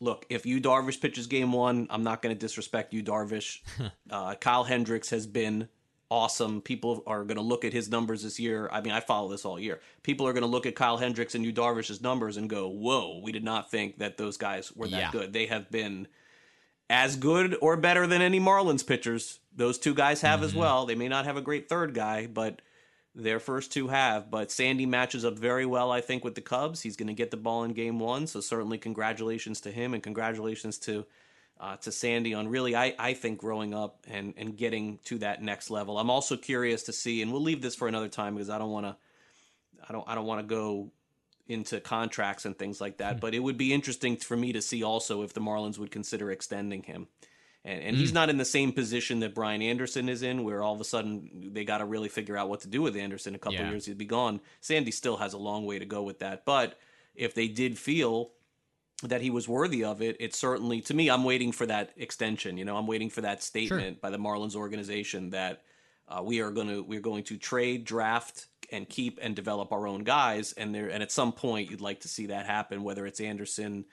Look, 0.00 0.25
if 0.30 0.47
Yu 0.47 0.59
Darvish 0.59 0.99
pitches 0.99 1.26
game 1.26 1.52
one, 1.52 1.87
I'm 1.90 2.02
not 2.02 2.23
going 2.23 2.35
to 2.35 2.40
disrespect 2.40 2.94
Yu 2.94 3.02
Darvish. 3.02 3.59
uh, 4.11 4.37
Kyle 4.37 4.64
Hendricks 4.64 5.11
has 5.11 5.26
been 5.26 5.68
awesome. 6.11 6.62
People 6.62 7.02
are 7.06 7.25
going 7.25 7.36
to 7.36 7.43
look 7.43 7.67
at 7.67 7.75
his 7.75 7.91
numbers 7.91 8.23
this 8.23 8.41
year. 8.41 8.71
I 8.73 8.80
mean, 8.80 8.95
I 8.95 9.00
follow 9.00 9.28
this 9.28 9.45
all 9.45 9.60
year. 9.60 9.80
People 10.02 10.26
are 10.26 10.32
going 10.32 10.45
to 10.45 10.49
look 10.49 10.65
at 10.65 10.75
Kyle 10.75 10.97
Hendricks 10.97 11.34
and 11.34 11.45
Yu 11.45 11.52
Darvish's 11.52 12.00
numbers 12.00 12.38
and 12.38 12.49
go, 12.49 12.71
"Whoa, 12.71 13.21
we 13.23 13.32
did 13.32 13.45
not 13.45 13.71
think 13.71 13.99
that 13.99 14.17
those 14.17 14.38
guys 14.38 14.75
were 14.75 14.88
that 14.88 14.99
yeah. 14.99 15.10
good. 15.12 15.34
They 15.34 15.45
have 15.45 15.71
been 15.71 16.08
as 16.88 17.17
good 17.17 17.58
or 17.60 17.76
better 17.76 18.06
than 18.06 18.23
any 18.23 18.41
Marlins 18.41 18.86
pitchers. 18.86 19.41
Those 19.54 19.78
two 19.78 19.95
guys 19.95 20.23
have 20.23 20.38
mm-hmm. 20.38 20.47
as 20.47 20.54
well. 20.54 20.86
They 20.86 20.95
may 20.95 21.08
not 21.08 21.26
have 21.26 21.36
a 21.36 21.43
great 21.43 21.69
third 21.69 21.93
guy, 21.93 22.26
but 22.26 22.62
their 23.15 23.41
first 23.41 23.73
two 23.73 23.89
have. 23.89 24.31
But 24.31 24.51
Sandy 24.51 24.87
matches 24.87 25.25
up 25.25 25.39
very 25.39 25.67
well, 25.67 25.91
I 25.91 26.01
think, 26.01 26.25
with 26.25 26.35
the 26.35 26.41
Cubs. 26.41 26.81
He's 26.81 26.97
going 26.97 27.09
to 27.09 27.15
get 27.15 27.31
the 27.31 27.37
ball 27.37 27.65
in 27.65 27.73
game 27.73 27.99
one, 27.99 28.27
so 28.27 28.41
certainly 28.41 28.79
congratulations 28.79 29.61
to 29.63 29.71
him 29.71 29.95
and 29.95 30.03
congratulations 30.03 30.79
to 30.79 31.07
uh, 31.61 31.77
to 31.77 31.93
Sandy 31.93 32.35
on 32.35 32.49
really, 32.49 32.75
I, 32.75 32.95
I 32.99 33.15
think, 33.15 33.39
growing 33.39 33.73
up 33.73 34.05
and, 34.11 34.35
and 34.37 34.57
getting 34.57 34.99
to 35.05 35.19
that 35.19 35.43
next 35.43 35.71
level. 35.71 35.97
I'm 35.97 36.11
also 36.11 36.37
curious 36.37 36.83
to 36.85 36.93
see, 36.93 37.23
and 37.23 37.33
we'll 37.33 37.43
leave 37.43 37.63
this 37.63 37.77
for 37.77 37.87
another 37.87 38.09
time 38.09 38.35
because 38.35 38.51
I 38.51 38.59
don't 38.59 38.73
want 38.73 38.87
to, 38.87 38.97
I 39.89 39.93
don't, 39.93 40.09
I 40.09 40.17
don't 40.17 40.27
want 40.27 40.41
to 40.41 40.47
go 40.55 40.91
into 41.47 41.79
contracts 41.79 42.47
and 42.47 42.59
things 42.59 42.81
like 42.81 42.97
that. 42.97 43.17
Mm. 43.17 43.21
But 43.21 43.35
it 43.35 43.39
would 43.39 43.59
be 43.59 43.73
interesting 43.73 44.17
for 44.17 44.37
me 44.37 44.53
to 44.53 44.61
see 44.61 44.83
also 44.83 45.23
if 45.23 45.35
the 45.35 45.41
Marlins 45.41 45.79
would 45.79 45.93
consider 45.93 46.33
extending 46.33 46.83
him. 46.83 47.07
And, 47.65 47.81
and 47.83 47.97
mm. 47.97 48.01
he's 48.01 48.11
hmm. 48.11 48.15
not 48.15 48.31
in 48.31 48.39
the 48.39 48.45
same 48.45 48.73
position 48.73 49.21
that 49.21 49.35
Brian 49.35 49.63
Anderson 49.63 50.09
is 50.09 50.23
in, 50.23 50.43
where 50.43 50.63
all 50.63 50.75
of 50.75 50.81
a 50.81 50.85
sudden 50.85 51.51
they 51.53 51.65
got 51.65 51.79
to 51.79 51.85
really 51.85 52.09
figure 52.09 52.37
out 52.37 52.49
what 52.49 52.61
to 52.61 52.69
do 52.69 52.83
with 52.83 52.97
Anderson. 52.97 53.35
A 53.35 53.39
couple 53.39 53.59
yeah. 53.59 53.71
years 53.71 53.87
he'd 53.87 53.99
be 53.99 54.05
gone. 54.05 54.41
Sandy 54.61 54.91
still 54.91 55.17
has 55.19 55.33
a 55.33 55.39
long 55.39 55.65
way 55.65 55.79
to 55.79 55.85
go 55.85 56.03
with 56.03 56.19
that. 56.21 56.45
But 56.45 56.79
if 57.15 57.35
they 57.35 57.49
did 57.49 57.79
feel 57.79 58.33
that 59.05 59.21
he 59.21 59.31
was 59.31 59.49
worthy 59.49 59.85
of 59.85 60.03
it, 60.03 60.17
it 60.19 60.35
certainly 60.35 60.81
to 60.83 60.95
me, 60.95 61.09
I'm 61.09 61.25
waiting 61.25 61.53
for 61.53 61.67
that 61.67 61.91
extension. 61.97 62.57
You 62.57 62.65
know, 62.65 62.77
I'm 62.77 62.87
waiting 62.87 63.11
for 63.11 63.21
that 63.21 63.43
statement 63.43 63.97
sure. 63.97 64.01
by 64.01 64.11
the 64.11 64.19
Marlins 64.19 64.57
organization 64.57 65.31
that 65.31 65.63
uh, 66.09 66.23
we 66.23 66.41
are 66.41 66.51
going 66.51 66.69
to 66.69 66.83
we're 66.83 67.01
going 67.01 67.25
to 67.25 67.37
trade, 67.37 67.85
draft, 67.85 68.47
and 68.73 68.89
keep 68.89 69.19
and 69.23 69.37
develop 69.37 69.73
our 69.73 69.87
own 69.87 70.03
guys. 70.03 70.53
And 70.53 70.75
there 70.75 70.89
and 70.89 71.03
at 71.03 71.13
some 71.13 71.33
point, 71.33 71.71
you'd 71.71 71.81
like 71.81 72.01
to 72.01 72.09
see 72.09 72.27
that 72.27 72.47
happen, 72.47 72.83
whether 72.83 73.07
it's 73.07 73.21
Anderson 73.21 73.85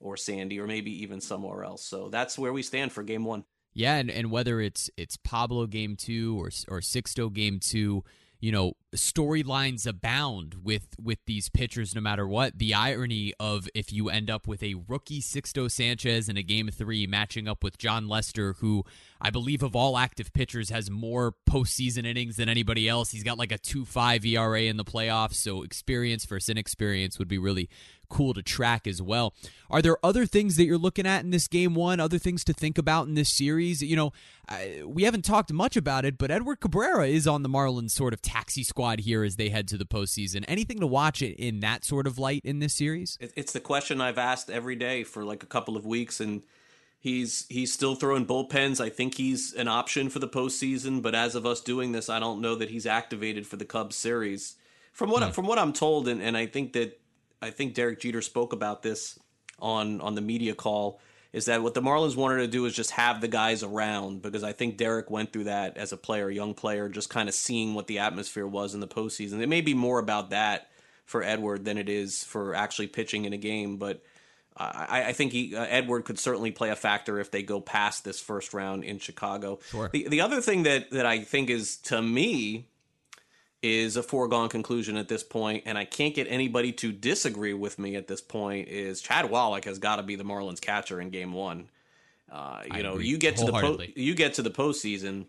or 0.00 0.16
Sandy 0.16 0.60
or 0.60 0.66
maybe 0.66 1.02
even 1.02 1.20
somewhere 1.20 1.64
else. 1.64 1.84
So 1.84 2.08
that's 2.08 2.38
where 2.38 2.52
we 2.52 2.62
stand 2.62 2.92
for 2.92 3.02
Game 3.02 3.24
One. 3.24 3.44
Yeah, 3.74 3.96
and, 3.96 4.10
and 4.10 4.30
whether 4.30 4.60
it's 4.60 4.90
it's 4.96 5.16
Pablo 5.16 5.66
Game 5.66 5.96
Two 5.96 6.38
or 6.38 6.46
or 6.68 6.80
Sixto 6.80 7.32
Game 7.32 7.60
Two 7.60 8.04
you 8.40 8.52
know 8.52 8.74
storylines 8.94 9.86
abound 9.86 10.56
with 10.62 10.88
with 11.02 11.18
these 11.26 11.48
pitchers 11.48 11.94
no 11.94 12.00
matter 12.00 12.26
what 12.26 12.58
the 12.58 12.74
irony 12.74 13.32
of 13.40 13.68
if 13.74 13.92
you 13.92 14.08
end 14.08 14.30
up 14.30 14.46
with 14.46 14.62
a 14.62 14.74
rookie 14.88 15.20
Sixto 15.20 15.70
Sanchez 15.70 16.28
in 16.28 16.36
a 16.36 16.42
game 16.42 16.68
3 16.68 17.06
matching 17.06 17.48
up 17.48 17.64
with 17.64 17.78
Jon 17.78 18.08
Lester 18.08 18.54
who 18.60 18.84
I 19.20 19.30
believe 19.30 19.62
of 19.62 19.74
all 19.74 19.98
active 19.98 20.32
pitchers 20.32 20.70
has 20.70 20.90
more 20.90 21.34
postseason 21.48 22.06
innings 22.06 22.36
than 22.36 22.48
anybody 22.48 22.88
else 22.88 23.10
he's 23.10 23.22
got 23.22 23.38
like 23.38 23.52
a 23.52 23.58
2 23.58 23.84
5 23.84 24.24
ERA 24.24 24.62
in 24.62 24.76
the 24.76 24.84
playoffs 24.84 25.34
so 25.34 25.62
experience 25.62 26.24
versus 26.24 26.48
inexperience 26.48 27.18
would 27.18 27.28
be 27.28 27.38
really 27.38 27.68
cool 28.08 28.34
to 28.34 28.42
track 28.42 28.86
as 28.86 29.02
well. 29.02 29.34
Are 29.70 29.82
there 29.82 29.96
other 30.04 30.26
things 30.26 30.56
that 30.56 30.64
you're 30.64 30.78
looking 30.78 31.06
at 31.06 31.24
in 31.24 31.30
this 31.30 31.48
game 31.48 31.74
one? 31.74 32.00
Other 32.00 32.18
things 32.18 32.44
to 32.44 32.52
think 32.52 32.78
about 32.78 33.06
in 33.06 33.14
this 33.14 33.28
series? 33.28 33.82
You 33.82 33.96
know, 33.96 34.12
I, 34.48 34.82
we 34.86 35.02
haven't 35.02 35.24
talked 35.24 35.52
much 35.52 35.76
about 35.76 36.04
it, 36.04 36.18
but 36.18 36.30
Edward 36.30 36.60
Cabrera 36.60 37.08
is 37.08 37.26
on 37.26 37.42
the 37.42 37.48
Marlins 37.48 37.90
sort 37.90 38.12
of 38.12 38.22
taxi 38.22 38.62
squad 38.62 39.00
here 39.00 39.24
as 39.24 39.36
they 39.36 39.48
head 39.48 39.68
to 39.68 39.78
the 39.78 39.86
postseason. 39.86 40.44
Anything 40.48 40.80
to 40.80 40.86
watch 40.86 41.22
it 41.22 41.36
in 41.36 41.60
that 41.60 41.84
sort 41.84 42.06
of 42.06 42.18
light 42.18 42.42
in 42.44 42.60
this 42.60 42.74
series? 42.74 43.18
It's 43.20 43.52
the 43.52 43.60
question 43.60 44.00
I've 44.00 44.18
asked 44.18 44.50
every 44.50 44.76
day 44.76 45.04
for 45.04 45.24
like 45.24 45.42
a 45.42 45.46
couple 45.46 45.76
of 45.76 45.84
weeks, 45.84 46.20
and 46.20 46.42
he's 47.06 47.46
he's 47.48 47.72
still 47.72 47.94
throwing 47.94 48.26
bullpens. 48.26 48.80
I 48.80 48.88
think 48.88 49.14
he's 49.14 49.54
an 49.54 49.68
option 49.68 50.08
for 50.08 50.18
the 50.18 50.26
postseason, 50.26 51.02
but 51.02 51.14
as 51.14 51.36
of 51.36 51.46
us 51.46 51.60
doing 51.60 51.92
this, 51.92 52.10
I 52.10 52.18
don't 52.18 52.40
know 52.40 52.56
that 52.56 52.68
he's 52.68 52.84
activated 52.84 53.46
for 53.46 53.54
the 53.54 53.64
Cubs 53.64 53.94
series. 53.94 54.56
From 54.92 55.10
what 55.10 55.22
hmm. 55.22 55.30
from 55.30 55.46
what 55.46 55.56
I'm 55.56 55.72
told, 55.72 56.08
and, 56.08 56.20
and 56.20 56.36
I 56.36 56.46
think 56.46 56.72
that 56.72 57.00
I 57.40 57.50
think 57.50 57.74
Derek 57.74 58.00
Jeter 58.00 58.22
spoke 58.22 58.52
about 58.52 58.82
this 58.82 59.20
on 59.60 60.00
on 60.00 60.16
the 60.16 60.20
media 60.20 60.52
call 60.52 61.00
is 61.32 61.44
that 61.44 61.62
what 61.62 61.74
the 61.74 61.82
Marlins 61.82 62.16
wanted 62.16 62.38
to 62.38 62.48
do 62.48 62.64
is 62.64 62.74
just 62.74 62.90
have 62.92 63.20
the 63.20 63.28
guys 63.28 63.62
around 63.62 64.22
because 64.22 64.42
I 64.42 64.52
think 64.52 64.76
Derek 64.76 65.08
went 65.08 65.32
through 65.32 65.44
that 65.44 65.76
as 65.76 65.92
a 65.92 65.96
player, 65.96 66.28
young 66.28 66.54
player, 66.54 66.88
just 66.88 67.10
kind 67.10 67.28
of 67.28 67.34
seeing 67.34 67.74
what 67.74 67.86
the 67.86 67.98
atmosphere 67.98 68.46
was 68.46 68.74
in 68.74 68.80
the 68.80 68.88
postseason. 68.88 69.40
It 69.40 69.48
may 69.48 69.60
be 69.60 69.74
more 69.74 69.98
about 69.98 70.30
that 70.30 70.70
for 71.04 71.22
Edward 71.22 71.64
than 71.64 71.78
it 71.78 71.88
is 71.88 72.24
for 72.24 72.54
actually 72.54 72.86
pitching 72.88 73.26
in 73.26 73.32
a 73.32 73.36
game, 73.36 73.76
but 73.76 74.02
I, 74.58 75.04
I 75.08 75.12
think 75.12 75.32
he, 75.32 75.54
uh, 75.54 75.66
Edward 75.68 76.04
could 76.04 76.18
certainly 76.18 76.50
play 76.50 76.70
a 76.70 76.76
factor 76.76 77.20
if 77.20 77.30
they 77.30 77.42
go 77.42 77.60
past 77.60 78.04
this 78.04 78.20
first 78.20 78.54
round 78.54 78.84
in 78.84 78.98
Chicago. 78.98 79.58
Sure. 79.70 79.90
The 79.92 80.08
the 80.08 80.20
other 80.20 80.40
thing 80.40 80.62
that 80.62 80.90
that 80.90 81.06
I 81.06 81.20
think 81.20 81.50
is 81.50 81.76
to 81.78 82.00
me 82.00 82.68
is 83.62 83.96
a 83.96 84.02
foregone 84.02 84.48
conclusion 84.48 84.96
at 84.96 85.08
this 85.08 85.22
point, 85.22 85.64
and 85.66 85.76
I 85.76 85.84
can't 85.84 86.14
get 86.14 86.26
anybody 86.30 86.72
to 86.72 86.92
disagree 86.92 87.54
with 87.54 87.78
me 87.78 87.96
at 87.96 88.06
this 88.06 88.20
point. 88.20 88.68
Is 88.68 89.00
Chad 89.00 89.30
Wallach 89.30 89.64
has 89.64 89.78
got 89.78 89.96
to 89.96 90.02
be 90.02 90.16
the 90.16 90.24
Marlins 90.24 90.60
catcher 90.60 91.00
in 91.00 91.10
Game 91.10 91.32
One? 91.32 91.68
Uh, 92.30 92.62
you 92.66 92.72
I 92.72 92.82
know, 92.82 92.98
you 92.98 93.18
get 93.18 93.36
to 93.36 93.44
the 93.44 93.52
po- 93.52 93.78
you 93.94 94.14
get 94.14 94.34
to 94.34 94.42
the 94.42 94.50
postseason, 94.50 95.26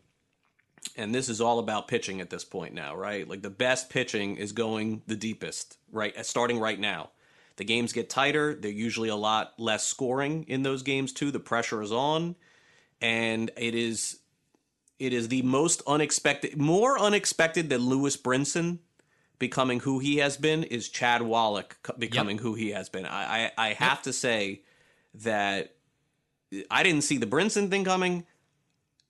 and 0.95 1.13
this 1.13 1.29
is 1.29 1.41
all 1.41 1.59
about 1.59 1.87
pitching 1.87 2.21
at 2.21 2.29
this 2.29 2.43
point 2.43 2.73
now, 2.73 2.95
right? 2.95 3.27
Like 3.27 3.41
the 3.41 3.49
best 3.49 3.89
pitching 3.89 4.37
is 4.37 4.51
going 4.51 5.01
the 5.07 5.15
deepest, 5.15 5.77
right? 5.91 6.25
Starting 6.25 6.59
right 6.59 6.79
now. 6.79 7.09
The 7.57 7.65
games 7.65 7.93
get 7.93 8.09
tighter. 8.09 8.55
They're 8.55 8.71
usually 8.71 9.09
a 9.09 9.15
lot 9.15 9.53
less 9.57 9.85
scoring 9.85 10.45
in 10.47 10.63
those 10.63 10.83
games 10.83 11.11
too. 11.11 11.31
The 11.31 11.39
pressure 11.39 11.81
is 11.81 11.91
on, 11.91 12.35
and 13.01 13.51
it 13.57 13.75
is 13.75 14.19
it 14.99 15.13
is 15.13 15.27
the 15.27 15.41
most 15.43 15.81
unexpected, 15.85 16.57
more 16.57 16.99
unexpected 16.99 17.69
than 17.69 17.81
Lewis 17.81 18.17
Brinson 18.17 18.79
becoming 19.39 19.81
who 19.81 19.99
he 19.99 20.17
has 20.17 20.37
been 20.37 20.63
is 20.63 20.89
Chad 20.89 21.21
Wallach 21.21 21.77
becoming 21.99 22.37
yep. 22.37 22.43
who 22.43 22.53
he 22.55 22.71
has 22.71 22.89
been. 22.89 23.05
I 23.05 23.51
I, 23.57 23.69
I 23.69 23.73
have 23.73 23.97
yep. 23.97 24.03
to 24.03 24.13
say 24.13 24.61
that 25.15 25.75
I 26.71 26.83
didn't 26.83 27.03
see 27.03 27.17
the 27.17 27.25
Brinson 27.25 27.69
thing 27.69 27.83
coming. 27.83 28.25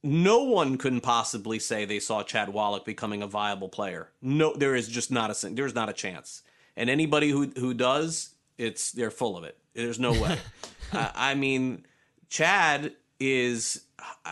No 0.04 0.44
one 0.44 0.78
couldn't 0.78 1.02
possibly 1.02 1.60
say 1.60 1.86
they 1.86 2.00
saw 2.00 2.24
Chad 2.24 2.50
Wallach 2.50 2.86
becoming 2.86 3.22
a 3.22 3.28
viable 3.28 3.70
player. 3.70 4.12
No, 4.22 4.54
there 4.54 4.76
is 4.76 4.88
just 4.88 5.12
not 5.12 5.32
a 5.32 5.50
there's 5.50 5.76
not 5.76 5.90
a 5.90 5.94
chance. 5.94 6.44
And 6.76 6.90
anybody 6.90 7.30
who 7.30 7.52
who 7.58 7.74
does, 7.74 8.36
it's 8.58 8.92
they're 8.92 9.12
full 9.12 9.38
of 9.38 9.44
it. 9.44 9.58
There's 9.74 10.00
no 10.00 10.12
way. 10.12 10.38
uh, 10.92 11.12
I 11.16 11.36
mean, 11.36 11.86
Chad 12.30 12.94
is 13.20 13.84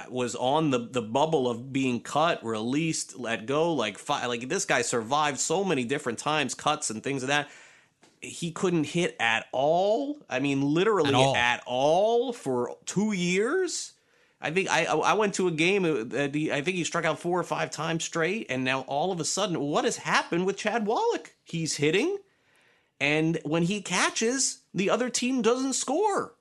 was 0.09 0.35
on 0.35 0.71
the 0.71 0.79
the 0.79 1.01
bubble 1.01 1.49
of 1.49 1.71
being 1.71 2.01
cut, 2.01 2.43
released, 2.43 3.17
let 3.17 3.45
go. 3.45 3.73
Like 3.73 4.07
like 4.09 4.47
this 4.49 4.65
guy 4.65 4.81
survived 4.81 5.39
so 5.39 5.63
many 5.63 5.83
different 5.83 6.19
times, 6.19 6.53
cuts 6.53 6.89
and 6.89 7.03
things 7.03 7.23
of 7.23 7.27
that. 7.27 7.49
He 8.21 8.51
couldn't 8.51 8.85
hit 8.85 9.15
at 9.19 9.45
all. 9.51 10.17
I 10.29 10.39
mean, 10.39 10.61
literally 10.61 11.09
at 11.09 11.15
all, 11.15 11.35
at 11.35 11.63
all 11.65 12.33
for 12.33 12.75
two 12.85 13.11
years. 13.11 13.93
I 14.41 14.51
think 14.51 14.69
I 14.69 14.85
I 14.85 15.13
went 15.13 15.35
to 15.35 15.47
a 15.47 15.51
game 15.51 16.09
that 16.09 16.35
he, 16.35 16.51
I 16.51 16.61
think 16.61 16.77
he 16.77 16.83
struck 16.83 17.05
out 17.05 17.19
four 17.19 17.39
or 17.39 17.43
five 17.43 17.71
times 17.71 18.03
straight, 18.03 18.47
and 18.49 18.63
now 18.63 18.81
all 18.81 19.11
of 19.11 19.19
a 19.19 19.25
sudden, 19.25 19.59
what 19.59 19.85
has 19.85 19.97
happened 19.97 20.45
with 20.45 20.57
Chad 20.57 20.85
Wallach? 20.85 21.33
He's 21.43 21.77
hitting, 21.77 22.17
and 22.99 23.39
when 23.43 23.63
he 23.63 23.81
catches, 23.81 24.59
the 24.73 24.89
other 24.89 25.09
team 25.09 25.41
doesn't 25.41 25.73
score. 25.73 26.33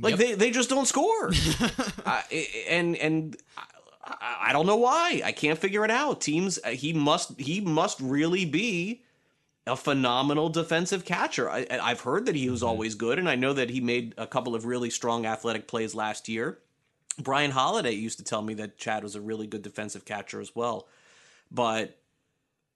Like 0.00 0.12
yep. 0.12 0.18
they, 0.18 0.34
they 0.34 0.50
just 0.50 0.68
don't 0.68 0.86
score, 0.86 1.32
uh, 2.06 2.22
and 2.68 2.94
and 2.96 3.36
I, 4.04 4.36
I, 4.42 4.52
don't 4.52 4.66
know 4.66 4.76
why. 4.76 5.22
I 5.24 5.32
can't 5.32 5.58
figure 5.58 5.84
it 5.84 5.90
out. 5.90 6.20
Teams 6.20 6.58
uh, 6.64 6.68
he 6.68 6.92
must 6.92 7.40
he 7.40 7.60
must 7.60 7.98
really 8.00 8.44
be 8.44 9.02
a 9.66 9.76
phenomenal 9.76 10.48
defensive 10.50 11.04
catcher. 11.04 11.50
I, 11.50 11.66
have 11.70 12.00
heard 12.00 12.26
that 12.26 12.36
he 12.36 12.48
was 12.48 12.60
mm-hmm. 12.60 12.68
always 12.68 12.94
good, 12.94 13.18
and 13.18 13.28
I 13.28 13.34
know 13.34 13.52
that 13.52 13.70
he 13.70 13.80
made 13.80 14.14
a 14.16 14.26
couple 14.26 14.54
of 14.54 14.64
really 14.64 14.90
strong 14.90 15.26
athletic 15.26 15.66
plays 15.66 15.96
last 15.96 16.28
year. 16.28 16.58
Brian 17.18 17.50
Holiday 17.50 17.92
used 17.92 18.18
to 18.18 18.24
tell 18.24 18.42
me 18.42 18.54
that 18.54 18.78
Chad 18.78 19.02
was 19.02 19.16
a 19.16 19.20
really 19.20 19.48
good 19.48 19.62
defensive 19.62 20.04
catcher 20.04 20.40
as 20.40 20.54
well, 20.54 20.86
but 21.50 21.97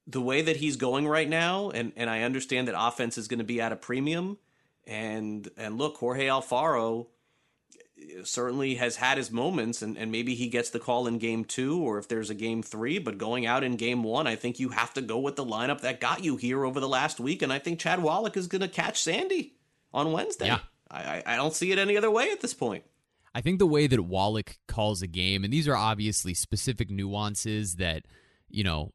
the 0.06 0.20
way 0.20 0.42
that 0.42 0.56
he's 0.56 0.76
going 0.76 1.06
right 1.06 1.28
now, 1.28 1.70
and 1.70 1.92
and 1.96 2.10
I 2.10 2.22
understand 2.22 2.68
that 2.68 2.74
offense 2.78 3.18
is 3.18 3.28
going 3.28 3.38
to 3.38 3.44
be 3.44 3.60
at 3.60 3.72
a 3.72 3.76
premium 3.76 4.38
and 4.86 5.48
and 5.56 5.78
look, 5.78 5.96
Jorge 5.98 6.26
Alfaro 6.26 7.06
eh, 7.98 8.22
certainly 8.24 8.76
has 8.76 8.96
had 8.96 9.18
his 9.18 9.30
moments, 9.30 9.82
and, 9.82 9.96
and 9.96 10.10
maybe 10.10 10.34
he 10.34 10.48
gets 10.48 10.70
the 10.70 10.80
call 10.80 11.06
in 11.06 11.18
game 11.18 11.44
two, 11.44 11.80
or 11.80 11.98
if 11.98 12.08
there's 12.08 12.30
a 12.30 12.34
game 12.34 12.62
three. 12.62 12.98
But 12.98 13.18
going 13.18 13.46
out 13.46 13.64
in 13.64 13.76
game 13.76 14.02
one, 14.02 14.26
I 14.26 14.36
think 14.36 14.58
you 14.58 14.70
have 14.70 14.92
to 14.94 15.02
go 15.02 15.18
with 15.18 15.36
the 15.36 15.44
lineup 15.44 15.80
that 15.82 16.00
got 16.00 16.24
you 16.24 16.36
here 16.36 16.64
over 16.64 16.80
the 16.80 16.88
last 16.88 17.20
week, 17.20 17.42
and 17.42 17.52
I 17.52 17.58
think 17.58 17.78
Chad 17.78 18.02
Wallach 18.02 18.36
is 18.36 18.48
going 18.48 18.62
to 18.62 18.68
catch 18.68 19.00
Sandy 19.00 19.54
on 19.92 20.12
Wednesday. 20.12 20.46
Yeah. 20.46 20.60
I, 20.90 21.22
I 21.24 21.36
don't 21.36 21.54
see 21.54 21.72
it 21.72 21.78
any 21.78 21.96
other 21.96 22.10
way 22.10 22.30
at 22.30 22.42
this 22.42 22.52
point. 22.52 22.84
I 23.34 23.40
think 23.40 23.58
the 23.58 23.66
way 23.66 23.86
that 23.86 24.02
Wallach 24.02 24.58
calls 24.68 25.00
a 25.00 25.06
game, 25.06 25.42
and 25.42 25.50
these 25.50 25.66
are 25.66 25.76
obviously 25.76 26.34
specific 26.34 26.90
nuances 26.90 27.76
that– 27.76 28.04
you 28.52 28.62
know, 28.62 28.92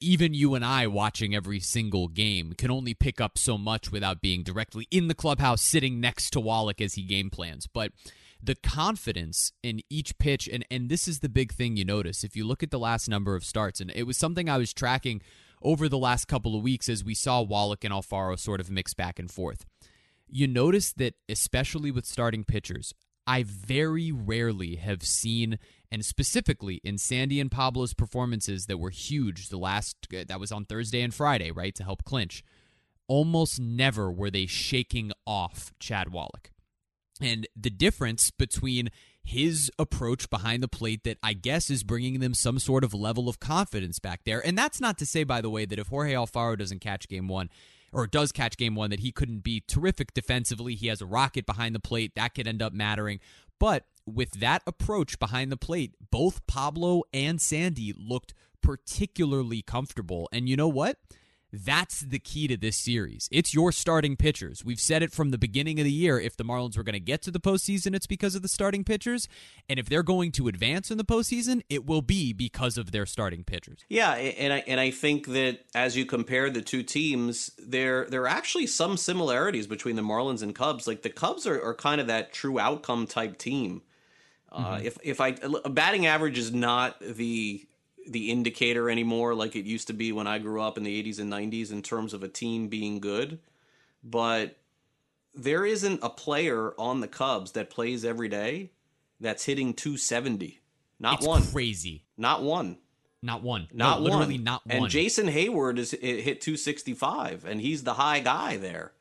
even 0.00 0.34
you 0.34 0.54
and 0.54 0.64
I 0.64 0.86
watching 0.86 1.34
every 1.34 1.60
single 1.60 2.08
game 2.08 2.52
can 2.52 2.70
only 2.70 2.94
pick 2.94 3.20
up 3.20 3.38
so 3.38 3.56
much 3.56 3.90
without 3.90 4.20
being 4.20 4.42
directly 4.42 4.86
in 4.90 5.08
the 5.08 5.14
clubhouse 5.14 5.62
sitting 5.62 5.98
next 6.00 6.30
to 6.30 6.40
Wallach 6.40 6.80
as 6.80 6.94
he 6.94 7.02
game 7.02 7.30
plans. 7.30 7.66
But 7.66 7.92
the 8.42 8.54
confidence 8.54 9.52
in 9.62 9.80
each 9.90 10.18
pitch, 10.18 10.48
and, 10.52 10.64
and 10.70 10.88
this 10.88 11.08
is 11.08 11.20
the 11.20 11.28
big 11.28 11.52
thing 11.52 11.76
you 11.76 11.84
notice 11.84 12.22
if 12.22 12.36
you 12.36 12.46
look 12.46 12.62
at 12.62 12.70
the 12.70 12.78
last 12.78 13.08
number 13.08 13.34
of 13.34 13.44
starts, 13.44 13.80
and 13.80 13.90
it 13.94 14.04
was 14.04 14.16
something 14.16 14.48
I 14.48 14.58
was 14.58 14.74
tracking 14.74 15.22
over 15.62 15.88
the 15.88 15.98
last 15.98 16.28
couple 16.28 16.54
of 16.54 16.62
weeks 16.62 16.88
as 16.88 17.02
we 17.02 17.14
saw 17.14 17.40
Wallach 17.40 17.84
and 17.84 17.92
Alfaro 17.92 18.38
sort 18.38 18.60
of 18.60 18.70
mix 18.70 18.94
back 18.94 19.18
and 19.18 19.30
forth. 19.30 19.64
You 20.28 20.46
notice 20.46 20.92
that, 20.92 21.14
especially 21.28 21.90
with 21.90 22.04
starting 22.04 22.44
pitchers, 22.44 22.94
I 23.28 23.44
very 23.44 24.10
rarely 24.10 24.76
have 24.76 25.04
seen 25.04 25.58
and 25.92 26.04
specifically 26.04 26.80
in 26.82 26.96
Sandy 26.96 27.40
and 27.40 27.50
Pablo's 27.50 27.92
performances 27.92 28.66
that 28.66 28.78
were 28.78 28.90
huge 28.90 29.50
the 29.50 29.58
last 29.58 29.96
uh, 30.14 30.24
that 30.26 30.40
was 30.40 30.50
on 30.50 30.64
Thursday 30.64 31.02
and 31.02 31.14
Friday, 31.14 31.50
right, 31.50 31.74
to 31.74 31.84
help 31.84 32.04
clinch. 32.04 32.42
Almost 33.06 33.60
never 33.60 34.10
were 34.10 34.30
they 34.30 34.46
shaking 34.46 35.12
off 35.26 35.72
Chad 35.78 36.10
Wallach. 36.10 36.50
And 37.20 37.46
the 37.54 37.70
difference 37.70 38.30
between 38.30 38.90
his 39.22 39.70
approach 39.78 40.30
behind 40.30 40.62
the 40.62 40.68
plate 40.68 41.04
that 41.04 41.18
I 41.22 41.34
guess 41.34 41.68
is 41.68 41.82
bringing 41.82 42.20
them 42.20 42.32
some 42.32 42.58
sort 42.58 42.82
of 42.82 42.94
level 42.94 43.28
of 43.28 43.40
confidence 43.40 43.98
back 43.98 44.22
there. 44.24 44.44
And 44.44 44.56
that's 44.56 44.80
not 44.80 44.96
to 44.98 45.06
say, 45.06 45.24
by 45.24 45.42
the 45.42 45.50
way, 45.50 45.66
that 45.66 45.78
if 45.78 45.88
Jorge 45.88 46.14
Alfaro 46.14 46.56
doesn't 46.56 46.80
catch 46.80 47.08
game 47.08 47.28
one, 47.28 47.50
or 47.92 48.06
does 48.06 48.32
catch 48.32 48.56
game 48.56 48.74
one, 48.74 48.90
that 48.90 49.00
he 49.00 49.12
couldn't 49.12 49.40
be 49.40 49.62
terrific 49.66 50.14
defensively. 50.14 50.74
He 50.74 50.88
has 50.88 51.00
a 51.00 51.06
rocket 51.06 51.46
behind 51.46 51.74
the 51.74 51.80
plate. 51.80 52.12
That 52.14 52.34
could 52.34 52.46
end 52.46 52.62
up 52.62 52.72
mattering. 52.72 53.20
But 53.58 53.84
with 54.06 54.32
that 54.40 54.62
approach 54.66 55.18
behind 55.18 55.50
the 55.52 55.56
plate, 55.56 55.94
both 56.10 56.46
Pablo 56.46 57.02
and 57.12 57.40
Sandy 57.40 57.94
looked 57.96 58.34
particularly 58.62 59.62
comfortable. 59.62 60.28
And 60.32 60.48
you 60.48 60.56
know 60.56 60.68
what? 60.68 60.98
That's 61.50 62.00
the 62.00 62.18
key 62.18 62.46
to 62.48 62.56
this 62.58 62.76
series. 62.76 63.28
It's 63.32 63.54
your 63.54 63.72
starting 63.72 64.16
pitchers. 64.16 64.64
We've 64.64 64.80
said 64.80 65.02
it 65.02 65.12
from 65.12 65.30
the 65.30 65.38
beginning 65.38 65.80
of 65.80 65.84
the 65.84 65.92
year. 65.92 66.20
If 66.20 66.36
the 66.36 66.44
Marlins 66.44 66.76
were 66.76 66.82
going 66.82 66.92
to 66.92 67.00
get 67.00 67.22
to 67.22 67.30
the 67.30 67.40
postseason, 67.40 67.94
it's 67.94 68.06
because 68.06 68.34
of 68.34 68.42
the 68.42 68.48
starting 68.48 68.84
pitchers. 68.84 69.28
And 69.68 69.78
if 69.78 69.88
they're 69.88 70.02
going 70.02 70.30
to 70.32 70.48
advance 70.48 70.90
in 70.90 70.98
the 70.98 71.04
postseason, 71.04 71.62
it 71.70 71.86
will 71.86 72.02
be 72.02 72.34
because 72.34 72.76
of 72.76 72.92
their 72.92 73.06
starting 73.06 73.44
pitchers. 73.44 73.84
Yeah, 73.88 74.12
and 74.12 74.52
I 74.52 74.64
and 74.66 74.78
I 74.78 74.90
think 74.90 75.26
that 75.28 75.60
as 75.74 75.96
you 75.96 76.04
compare 76.04 76.50
the 76.50 76.60
two 76.60 76.82
teams, 76.82 77.50
there 77.58 78.04
there 78.06 78.22
are 78.22 78.28
actually 78.28 78.66
some 78.66 78.98
similarities 78.98 79.66
between 79.66 79.96
the 79.96 80.02
Marlins 80.02 80.42
and 80.42 80.54
Cubs. 80.54 80.86
Like 80.86 81.02
the 81.02 81.10
Cubs 81.10 81.46
are, 81.46 81.62
are 81.62 81.74
kind 81.74 82.00
of 82.00 82.08
that 82.08 82.32
true 82.32 82.58
outcome 82.58 83.06
type 83.06 83.38
team. 83.38 83.82
Uh, 84.50 84.76
mm-hmm. 84.76 84.86
if 84.86 84.98
if 85.02 85.20
I 85.20 85.32
batting 85.68 86.06
average 86.06 86.38
is 86.38 86.52
not 86.52 87.00
the 87.00 87.66
the 88.08 88.30
indicator 88.30 88.90
anymore 88.90 89.34
like 89.34 89.56
it 89.56 89.64
used 89.64 89.86
to 89.88 89.92
be 89.92 90.12
when 90.12 90.26
I 90.26 90.38
grew 90.38 90.62
up 90.62 90.78
in 90.78 90.84
the 90.84 91.02
80s 91.02 91.18
and 91.18 91.32
90s 91.32 91.72
in 91.72 91.82
terms 91.82 92.14
of 92.14 92.22
a 92.22 92.28
team 92.28 92.68
being 92.68 93.00
good. 93.00 93.38
But 94.02 94.58
there 95.34 95.64
isn't 95.64 96.00
a 96.02 96.10
player 96.10 96.74
on 96.78 97.00
the 97.00 97.08
Cubs 97.08 97.52
that 97.52 97.70
plays 97.70 98.04
every 98.04 98.28
day 98.28 98.72
that's 99.20 99.44
hitting 99.44 99.74
270. 99.74 100.60
Not 101.00 101.18
it's 101.18 101.26
one. 101.26 101.42
Crazy. 101.42 102.04
Not 102.16 102.42
one. 102.42 102.78
Not 103.22 103.42
one. 103.42 103.68
Not 103.72 103.98
no, 103.98 104.04
literally 104.04 104.36
one. 104.36 104.44
not 104.44 104.66
one. 104.66 104.76
And 104.76 104.88
Jason 104.88 105.26
Heyward 105.26 105.78
is 105.78 105.90
hit 105.90 106.40
265 106.40 107.44
and 107.44 107.60
he's 107.60 107.82
the 107.84 107.94
high 107.94 108.20
guy 108.20 108.56
there. 108.56 108.92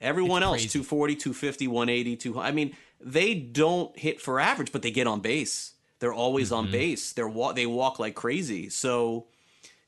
Everyone 0.00 0.42
it's 0.42 0.46
else 0.46 0.56
crazy. 0.56 0.68
240, 0.68 1.16
250, 1.16 1.68
180, 1.68 2.16
200. 2.16 2.46
I 2.46 2.52
mean, 2.52 2.76
they 3.00 3.34
don't 3.34 3.98
hit 3.98 4.20
for 4.20 4.40
average, 4.40 4.72
but 4.72 4.82
they 4.82 4.90
get 4.90 5.06
on 5.06 5.20
base. 5.20 5.72
They're 5.98 6.12
always 6.12 6.48
mm-hmm. 6.48 6.66
on 6.66 6.70
base. 6.70 7.12
They're 7.12 7.28
wa- 7.28 7.52
they 7.52 7.66
walk 7.66 7.98
like 7.98 8.14
crazy. 8.14 8.68
So 8.68 9.26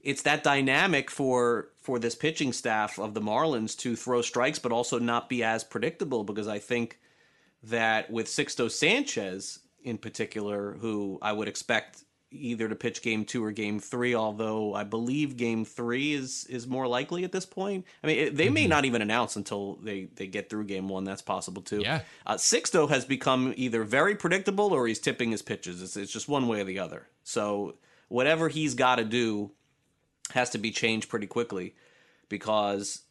it's 0.01 0.23
that 0.23 0.42
dynamic 0.42 1.11
for 1.11 1.71
for 1.83 1.99
this 1.99 2.14
pitching 2.14 2.53
staff 2.53 2.99
of 2.99 3.14
the 3.14 3.21
Marlins 3.21 3.77
to 3.79 3.97
throw 3.97 4.23
strikes, 4.23 4.59
but 4.59 4.73
also 4.73 4.99
not 4.99 5.29
be 5.29 5.42
as 5.42 5.64
predictable. 5.64 6.25
Because 6.25 6.49
I 6.49 6.59
think 6.59 6.99
that 7.62 8.11
with 8.11 8.27
Sixto 8.27 8.71
Sanchez 8.71 9.61
in 9.83 9.99
particular, 9.99 10.77
who 10.81 11.18
I 11.23 11.33
would 11.33 11.49
expect 11.49 12.05
either 12.30 12.68
to 12.68 12.74
pitch 12.74 13.02
game 13.02 13.24
two 13.24 13.44
or 13.44 13.52
game 13.52 13.80
three. 13.80 14.14
Although 14.14 14.74
I 14.74 14.84
believe 14.84 15.36
game 15.36 15.64
three 15.64 16.12
is 16.12 16.44
is 16.48 16.66
more 16.66 16.86
likely 16.86 17.24
at 17.24 17.32
this 17.32 17.46
point. 17.46 17.86
I 18.02 18.06
mean, 18.06 18.18
it, 18.18 18.36
they 18.36 18.46
mm-hmm. 18.46 18.54
may 18.54 18.66
not 18.66 18.84
even 18.84 19.02
announce 19.02 19.36
until 19.36 19.76
they 19.76 20.08
they 20.14 20.26
get 20.26 20.50
through 20.50 20.64
game 20.64 20.88
one. 20.88 21.04
That's 21.04 21.22
possible 21.22 21.62
too. 21.62 21.80
Yeah. 21.80 22.02
Uh, 22.26 22.34
Sixto 22.34 22.88
has 22.88 23.04
become 23.04 23.52
either 23.56 23.84
very 23.84 24.14
predictable 24.14 24.72
or 24.72 24.86
he's 24.86 24.98
tipping 24.98 25.30
his 25.30 25.42
pitches. 25.42 25.82
It's, 25.82 25.96
it's 25.96 26.12
just 26.12 26.28
one 26.28 26.48
way 26.48 26.60
or 26.60 26.64
the 26.64 26.78
other. 26.78 27.06
So 27.24 27.76
whatever 28.08 28.48
he's 28.48 28.74
got 28.74 28.96
to 28.96 29.04
do 29.04 29.52
has 30.32 30.50
to 30.50 30.58
be 30.58 30.70
changed 30.70 31.08
pretty 31.08 31.26
quickly 31.26 31.74
because 32.28 33.02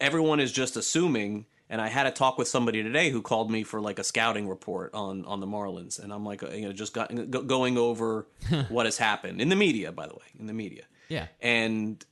everyone 0.00 0.40
is 0.40 0.52
just 0.52 0.76
assuming 0.76 1.46
and 1.70 1.80
I 1.80 1.88
had 1.88 2.06
a 2.06 2.10
talk 2.10 2.38
with 2.38 2.48
somebody 2.48 2.82
today 2.82 3.10
who 3.10 3.22
called 3.22 3.50
me 3.50 3.62
for 3.62 3.80
like 3.80 3.98
a 3.98 4.04
scouting 4.04 4.48
report 4.48 4.94
on 4.94 5.24
on 5.24 5.40
the 5.40 5.46
Marlins, 5.46 6.02
and 6.02 6.12
I'm 6.12 6.24
like, 6.24 6.42
you 6.42 6.62
know, 6.62 6.72
just 6.72 6.94
got, 6.94 7.14
go, 7.30 7.42
going 7.42 7.76
over 7.76 8.26
what 8.68 8.86
has 8.86 8.98
happened 8.98 9.40
in 9.40 9.48
the 9.48 9.56
media, 9.56 9.92
by 9.92 10.06
the 10.06 10.14
way, 10.14 10.26
in 10.38 10.46
the 10.46 10.54
media. 10.54 10.84
Yeah. 11.08 11.26
And 11.40 12.04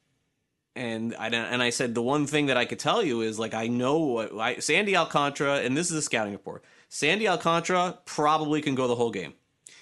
and 0.75 1.15
I 1.19 1.29
and 1.29 1.63
I 1.63 1.71
said 1.71 1.95
the 1.95 2.03
one 2.03 2.27
thing 2.27 2.47
that 2.47 2.57
I 2.57 2.67
could 2.67 2.79
tell 2.79 3.03
you 3.03 3.23
is 3.23 3.39
like 3.39 3.55
I 3.55 3.67
know 3.67 4.41
I, 4.41 4.59
Sandy 4.59 4.97
Alcantara, 4.97 5.61
and 5.61 5.77
this 5.77 5.91
is 5.91 5.97
a 5.97 6.03
scouting 6.03 6.33
report. 6.33 6.65
Sandy 6.89 7.27
Alcantara 7.27 7.99
probably 8.05 8.61
can 8.61 8.75
go 8.75 8.87
the 8.87 8.95
whole 8.95 9.11
game. 9.11 9.35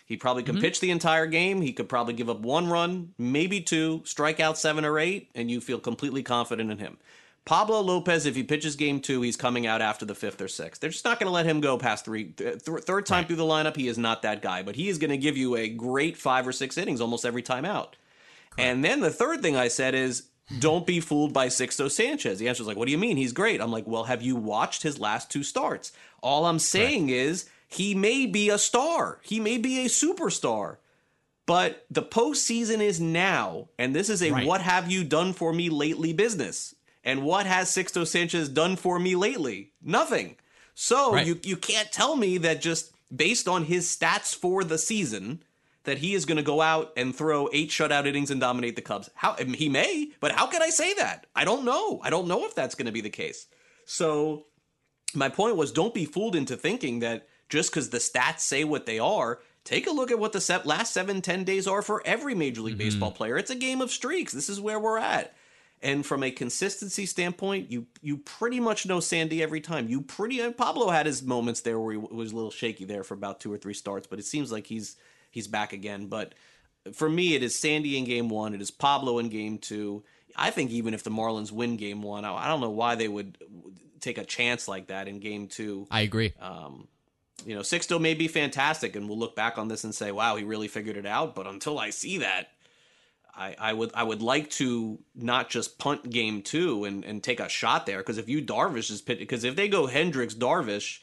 He 0.07 0.17
probably 0.17 0.43
can 0.43 0.57
mm-hmm. 0.57 0.63
pitch 0.63 0.81
the 0.81 0.91
entire 0.91 1.27
game. 1.27 1.63
He 1.63 1.73
could 1.73 1.89
probably 1.89 2.15
give 2.15 2.29
up 2.29 2.41
one 2.41 2.69
run, 2.69 3.15
maybe 3.19 3.61
two, 3.61 4.03
strike 4.05 4.39
out 4.39 4.59
seven 4.59 4.85
or 4.85 4.99
eight, 4.99 5.31
and 5.35 5.51
you 5.51 5.61
feel 5.61 5.79
completely 5.81 6.23
confident 6.23 6.71
in 6.71 6.79
him. 6.79 6.99
Pablo 7.45 7.81
Lopez, 7.83 8.25
if 8.25 8.37
he 8.37 8.43
pitches 8.43 8.75
game 8.75 9.01
two, 9.01 9.21
he's 9.21 9.37
coming 9.37 9.67
out 9.67 9.83
after 9.83 10.07
the 10.07 10.15
fifth 10.15 10.41
or 10.41 10.49
sixth. 10.49 10.81
They're 10.81 10.91
just 10.91 11.05
not 11.05 11.21
going 11.21 11.27
to 11.27 11.33
let 11.33 11.45
him 11.45 11.61
go 11.61 11.77
past 11.77 12.05
three. 12.05 12.25
Th- 12.25 12.59
third 12.59 13.05
time 13.05 13.19
right. 13.19 13.27
through 13.27 13.37
the 13.37 13.43
lineup, 13.43 13.77
he 13.77 13.87
is 13.87 13.99
not 13.99 14.23
that 14.23 14.41
guy, 14.41 14.63
but 14.63 14.77
he 14.77 14.89
is 14.89 14.97
going 14.97 15.11
to 15.11 15.19
give 15.19 15.37
you 15.37 15.55
a 15.57 15.69
great 15.69 16.17
five 16.17 16.49
or 16.49 16.53
six 16.53 16.79
innings 16.79 17.03
almost 17.03 17.27
every 17.27 17.43
time 17.43 17.67
out. 17.67 17.97
Correct. 18.51 18.67
And 18.67 18.83
then 18.85 19.01
the 19.01 19.11
third 19.11 19.43
thing 19.43 19.57
I 19.57 19.69
said 19.69 19.95
is 19.95 20.29
don't 20.59 20.87
be 20.87 21.01
fooled 21.01 21.35
by 21.35 21.49
Sixto 21.49 21.91
Sanchez. 21.91 22.39
The 22.39 22.49
answer 22.49 22.63
is 22.63 22.67
like, 22.67 22.79
what 22.79 22.87
do 22.87 22.93
you 22.93 22.99
mean? 22.99 23.17
He's 23.17 23.33
great. 23.33 23.61
I'm 23.61 23.73
like, 23.73 23.87
well, 23.87 24.05
have 24.05 24.23
you 24.23 24.37
watched 24.37 24.83
his 24.83 24.99
last 24.99 25.31
two 25.31 25.43
starts? 25.43 25.93
All 26.23 26.47
I'm 26.47 26.59
saying 26.59 27.11
is 27.11 27.49
he 27.69 27.95
may 27.95 28.25
be 28.25 28.49
a 28.49 28.59
star. 28.59 29.19
He 29.23 29.39
may 29.39 29.59
be 29.59 29.85
a 29.85 29.89
superstar. 29.89 30.77
But 31.47 31.85
the 31.91 32.03
postseason 32.03 32.81
is 32.81 33.01
now, 33.01 33.69
and 33.79 33.95
this 33.95 34.09
is 34.09 34.23
a 34.23 34.31
right. 34.31 34.47
what 34.47 34.63
have 34.63 34.91
you 34.91 35.05
done 35.05 35.35
for 35.35 35.53
me 35.53 35.69
lately 35.69 36.15
business. 36.15 36.74
And 37.05 37.23
what 37.23 37.47
has 37.47 37.69
Sixto 37.69 38.07
Sanchez 38.07 38.49
done 38.49 38.77
for 38.77 38.99
me 38.99 39.15
lately? 39.15 39.73
Nothing. 39.83 40.37
So 40.75 41.13
right. 41.13 41.27
you 41.27 41.39
you 41.43 41.57
can't 41.57 41.93
tell 41.93 42.17
me 42.17 42.39
that 42.39 42.61
just 42.61 42.93
based 43.15 43.47
on 43.47 43.65
his 43.65 43.87
stats 43.87 44.35
for 44.35 44.65
the 44.65 44.79
season 44.79 45.43
that 45.85 45.99
he 45.99 46.15
is 46.15 46.25
going 46.25 46.37
to 46.37 46.43
go 46.43 46.63
out 46.63 46.93
and 46.97 47.15
throw 47.15 47.49
eight 47.53 47.71
shutout 47.71 48.07
innings 48.07 48.31
and 48.31 48.41
dominate 48.41 48.75
the 48.75 48.83
Cubs. 48.83 49.11
How 49.15 49.35
he 49.35 49.69
may, 49.69 50.11
but 50.19 50.33
how 50.33 50.47
can 50.47 50.63
I 50.63 50.71
say 50.71 50.95
that? 50.95 51.27
I 51.37 51.45
don't 51.45 51.65
know. 51.65 52.01
I 52.03 52.11
don't 52.11 52.27
know 52.27 52.47
if 52.47 52.55
that's 52.55 52.75
going 52.75 52.87
to 52.87 52.93
be 52.93 53.03
the 53.03 53.11
case. 53.11 53.47
So 53.85 54.47
my 55.15 55.29
point 55.29 55.57
was 55.57 55.73
don't 55.73 55.95
be 55.95 56.07
fooled 56.07 56.35
into 56.35 56.57
thinking 56.57 57.01
that 57.01 57.29
just 57.49 57.71
because 57.71 57.91
the 57.91 57.99
stats 57.99 58.41
say 58.41 58.65
what 58.65 58.87
they 58.87 58.99
are, 58.99 59.41
take 59.65 59.87
a 59.87 59.93
look 59.93 60.11
at 60.11 60.19
what 60.19 60.33
the 60.33 60.63
last 60.65 60.93
seven, 60.93 61.21
ten 61.21 61.45
days 61.45 61.69
are 61.69 61.83
for 61.83 62.03
every 62.07 62.35
Major 62.35 62.63
League 62.63 62.75
mm-hmm. 62.75 62.85
Baseball 62.85 63.13
player. 63.13 63.37
It's 63.37 63.51
a 63.51 63.55
game 63.55 63.81
of 63.83 63.91
streaks. 63.91 64.33
This 64.33 64.49
is 64.49 64.61
where 64.61 64.81
we're 64.81 64.99
at. 64.99 65.35
And 65.85 66.05
from 66.05 66.23
a 66.23 66.31
consistency 66.31 67.05
standpoint, 67.05 67.71
you 67.71 67.87
you 68.01 68.17
pretty 68.17 68.59
much 68.59 68.87
know 68.87 69.01
Sandy 69.01 69.43
every 69.43 69.61
time. 69.61 69.87
You 69.87 70.01
pretty 70.01 70.41
and 70.41 70.57
Pablo 70.57 70.89
had 70.89 71.05
his 71.05 71.23
moments 71.23 71.61
there 71.61 71.79
where 71.79 71.93
he 71.93 71.99
was 71.99 72.33
a 72.33 72.35
little 72.35 72.51
shaky 72.51 72.87
there 72.87 73.05
for 73.05 73.13
about 73.13 73.39
two 73.39 73.53
or 73.53 73.59
three 73.59 73.75
starts, 73.75 74.07
but 74.07 74.19
it 74.19 74.25
seems 74.25 74.51
like 74.51 74.67
he's 74.67 74.97
he's 75.31 75.47
back 75.47 75.75
again. 75.75 76.07
But 76.07 76.35
for 76.95 77.09
me, 77.09 77.35
it 77.35 77.43
is 77.43 77.55
Sandy 77.55 77.99
in 77.99 78.05
game 78.05 78.31
one. 78.31 78.55
It 78.55 78.63
is 78.63 78.71
Pablo 78.71 79.19
in 79.19 79.29
game 79.29 79.59
two. 79.59 80.05
I 80.35 80.51
think 80.51 80.71
even 80.71 80.95
if 80.95 81.03
the 81.03 81.11
Marlins 81.11 81.53
win 81.53 81.77
game 81.77 82.01
one, 82.01 82.25
I 82.25 82.49
don't 82.49 82.63
know 82.63 82.71
why 82.71 82.95
they 82.95 83.07
would 83.07 83.37
take 84.01 84.17
a 84.17 84.25
chance 84.25 84.67
like 84.67 84.87
that 84.87 85.07
in 85.07 85.21
game 85.21 85.49
two. 85.49 85.87
I 85.91 86.01
agree. 86.01 86.33
Um, 86.41 86.89
you 87.45 87.55
know, 87.55 87.61
Sixto 87.61 88.01
may 88.01 88.15
be 88.15 88.27
fantastic, 88.27 88.97
and 88.97 89.07
we'll 89.07 89.19
look 89.19 89.37
back 89.37 89.59
on 89.59 89.69
this 89.69 89.85
and 89.85 89.95
say, 89.95 90.13
"Wow, 90.13 90.37
he 90.37 90.45
really 90.45 90.69
figured 90.69 90.97
it 90.97 91.05
out." 91.05 91.35
But 91.35 91.47
until 91.47 91.79
I 91.79 91.91
see 91.91 92.19
that, 92.19 92.49
I, 93.37 93.57
I 93.59 93.73
would 93.73 93.91
I 93.95 94.03
would 94.03 94.23
like 94.23 94.51
to 94.51 94.99
not 95.15 95.51
just 95.51 95.79
punt 95.79 96.09
game 96.09 96.43
two 96.43 96.85
and, 96.85 97.05
and 97.05 97.23
take 97.23 97.41
a 97.41 97.49
shot 97.49 97.85
there 97.87 97.99
because 97.99 98.19
if 98.19 98.29
Yu 98.29 98.43
Darvish 98.43 98.91
is 98.91 99.03
pit 99.03 99.19
because 99.19 99.45
if 99.45 99.57
they 99.57 99.69
go 99.69 99.87
Hendricks 99.87 100.35
Darvish 100.35 101.01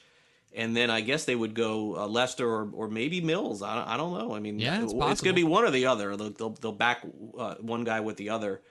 and 0.54 0.76
then 0.76 0.90
I 0.90 1.02
guess 1.02 1.26
they 1.26 1.36
would 1.36 1.54
go 1.54 1.96
uh, 1.98 2.08
Lester 2.08 2.50
or, 2.50 2.70
or 2.72 2.88
maybe 2.88 3.20
Mills 3.20 3.62
I, 3.62 3.84
I 3.86 3.98
don't 3.98 4.18
know. 4.18 4.34
I 4.34 4.40
mean 4.40 4.60
yeah, 4.60 4.82
it's, 4.82 4.94
it's 4.94 5.22
going 5.22 5.36
to 5.36 5.42
be 5.42 5.44
one 5.44 5.66
or 5.66 5.72
the 5.72 5.88
other. 5.88 6.16
They'll 6.16 6.30
they'll, 6.30 6.50
they'll 6.52 6.72
back 6.72 7.06
uh, 7.38 7.56
one 7.56 7.84
guy 7.84 8.00
with 8.00 8.18
the 8.18 8.30
other. 8.30 8.62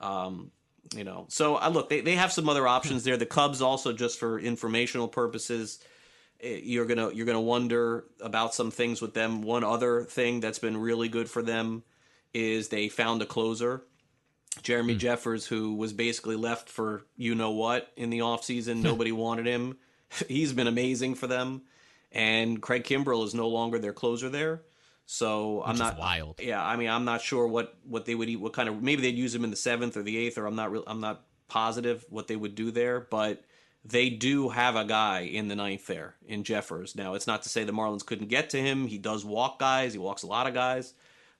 Um, 0.00 0.50
you 0.96 1.04
know 1.04 1.26
so 1.28 1.56
uh, 1.56 1.68
look 1.68 1.90
they, 1.90 2.00
they 2.00 2.14
have 2.14 2.32
some 2.32 2.48
other 2.48 2.66
options 2.66 3.04
there. 3.04 3.18
The 3.18 3.26
Cubs 3.26 3.60
also 3.60 3.92
just 3.92 4.18
for 4.18 4.38
informational 4.40 5.08
purposes 5.08 5.78
eh, 6.40 6.60
you're 6.62 6.86
gonna 6.86 7.10
you're 7.12 7.26
gonna 7.26 7.40
wonder 7.40 8.06
about 8.22 8.54
some 8.54 8.70
things 8.70 9.02
with 9.02 9.12
them. 9.12 9.42
One 9.42 9.62
other 9.62 10.04
thing 10.04 10.40
that's 10.40 10.58
been 10.58 10.78
really 10.78 11.10
good 11.10 11.28
for 11.28 11.42
them 11.42 11.82
is 12.32 12.68
they 12.68 12.88
found 12.88 13.22
a 13.22 13.26
closer, 13.26 13.82
Jeremy 14.62 14.96
mm. 14.96 15.00
Jeffress, 15.00 15.46
who 15.46 15.74
was 15.74 15.92
basically 15.92 16.36
left 16.36 16.68
for 16.68 17.02
you 17.16 17.34
know 17.34 17.52
what 17.52 17.90
in 17.96 18.10
the 18.10 18.20
offseason. 18.20 18.82
Nobody 18.82 19.12
wanted 19.12 19.46
him. 19.46 19.78
He's 20.28 20.52
been 20.52 20.66
amazing 20.66 21.14
for 21.14 21.26
them. 21.26 21.62
And 22.12 22.60
Craig 22.60 22.84
Kimbrel 22.84 23.24
is 23.24 23.34
no 23.34 23.48
longer 23.48 23.78
their 23.78 23.92
closer 23.92 24.28
there. 24.28 24.62
So 25.06 25.58
Which 25.58 25.68
I'm 25.68 25.78
not 25.78 25.98
wild. 25.98 26.40
Yeah, 26.40 26.64
I 26.64 26.76
mean, 26.76 26.88
I'm 26.88 27.04
not 27.04 27.20
sure 27.20 27.46
what 27.46 27.76
what 27.84 28.04
they 28.04 28.14
would 28.14 28.28
eat. 28.28 28.40
What 28.40 28.52
kind 28.52 28.68
of 28.68 28.82
maybe 28.82 29.02
they'd 29.02 29.16
use 29.16 29.34
him 29.34 29.44
in 29.44 29.50
the 29.50 29.56
seventh 29.56 29.96
or 29.96 30.02
the 30.02 30.16
eighth, 30.16 30.38
or 30.38 30.46
I'm 30.46 30.56
not 30.56 30.70
real. 30.70 30.84
I'm 30.86 31.00
not 31.00 31.24
positive 31.48 32.04
what 32.08 32.28
they 32.28 32.36
would 32.36 32.54
do 32.54 32.70
there, 32.70 33.00
but 33.00 33.42
they 33.84 34.10
do 34.10 34.50
have 34.50 34.76
a 34.76 34.84
guy 34.84 35.20
in 35.22 35.48
the 35.48 35.56
ninth 35.56 35.86
there 35.86 36.14
in 36.26 36.44
Jeffress. 36.44 36.94
Now, 36.94 37.14
it's 37.14 37.26
not 37.26 37.42
to 37.42 37.48
say 37.48 37.64
the 37.64 37.72
Marlins 37.72 38.06
couldn't 38.06 38.28
get 38.28 38.50
to 38.50 38.60
him. 38.60 38.86
He 38.86 38.98
does 38.98 39.24
walk 39.24 39.58
guys. 39.58 39.92
He 39.92 39.98
walks 39.98 40.22
a 40.22 40.26
lot 40.26 40.46
of 40.46 40.54
guys, 40.54 40.94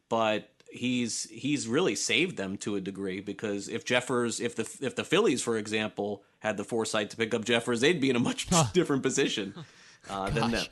but 0.09 0.51
he's 0.71 1.25
he's 1.31 1.67
really 1.67 1.95
saved 1.95 2.37
them 2.37 2.57
to 2.59 2.77
a 2.77 2.81
degree 2.81 3.21
because 3.21 3.69
if 3.69 3.85
Jeffress 3.85 4.41
if 4.41 4.57
the 4.57 4.87
if 4.87 4.95
the 4.95 5.05
Phillies 5.05 5.43
for 5.43 5.57
example 5.57 6.23
had 6.39 6.57
the 6.57 6.65
foresight 6.65 7.11
to 7.11 7.17
pick 7.17 7.35
up 7.35 7.45
Jeffress 7.45 7.81
they'd 7.81 8.01
be 8.01 8.11
in 8.11 8.17
a 8.17 8.21
much 8.21 8.47
different 8.73 9.03
position 9.03 9.55
uh, 10.11 10.31
than 10.31 10.53
them. 10.53 10.67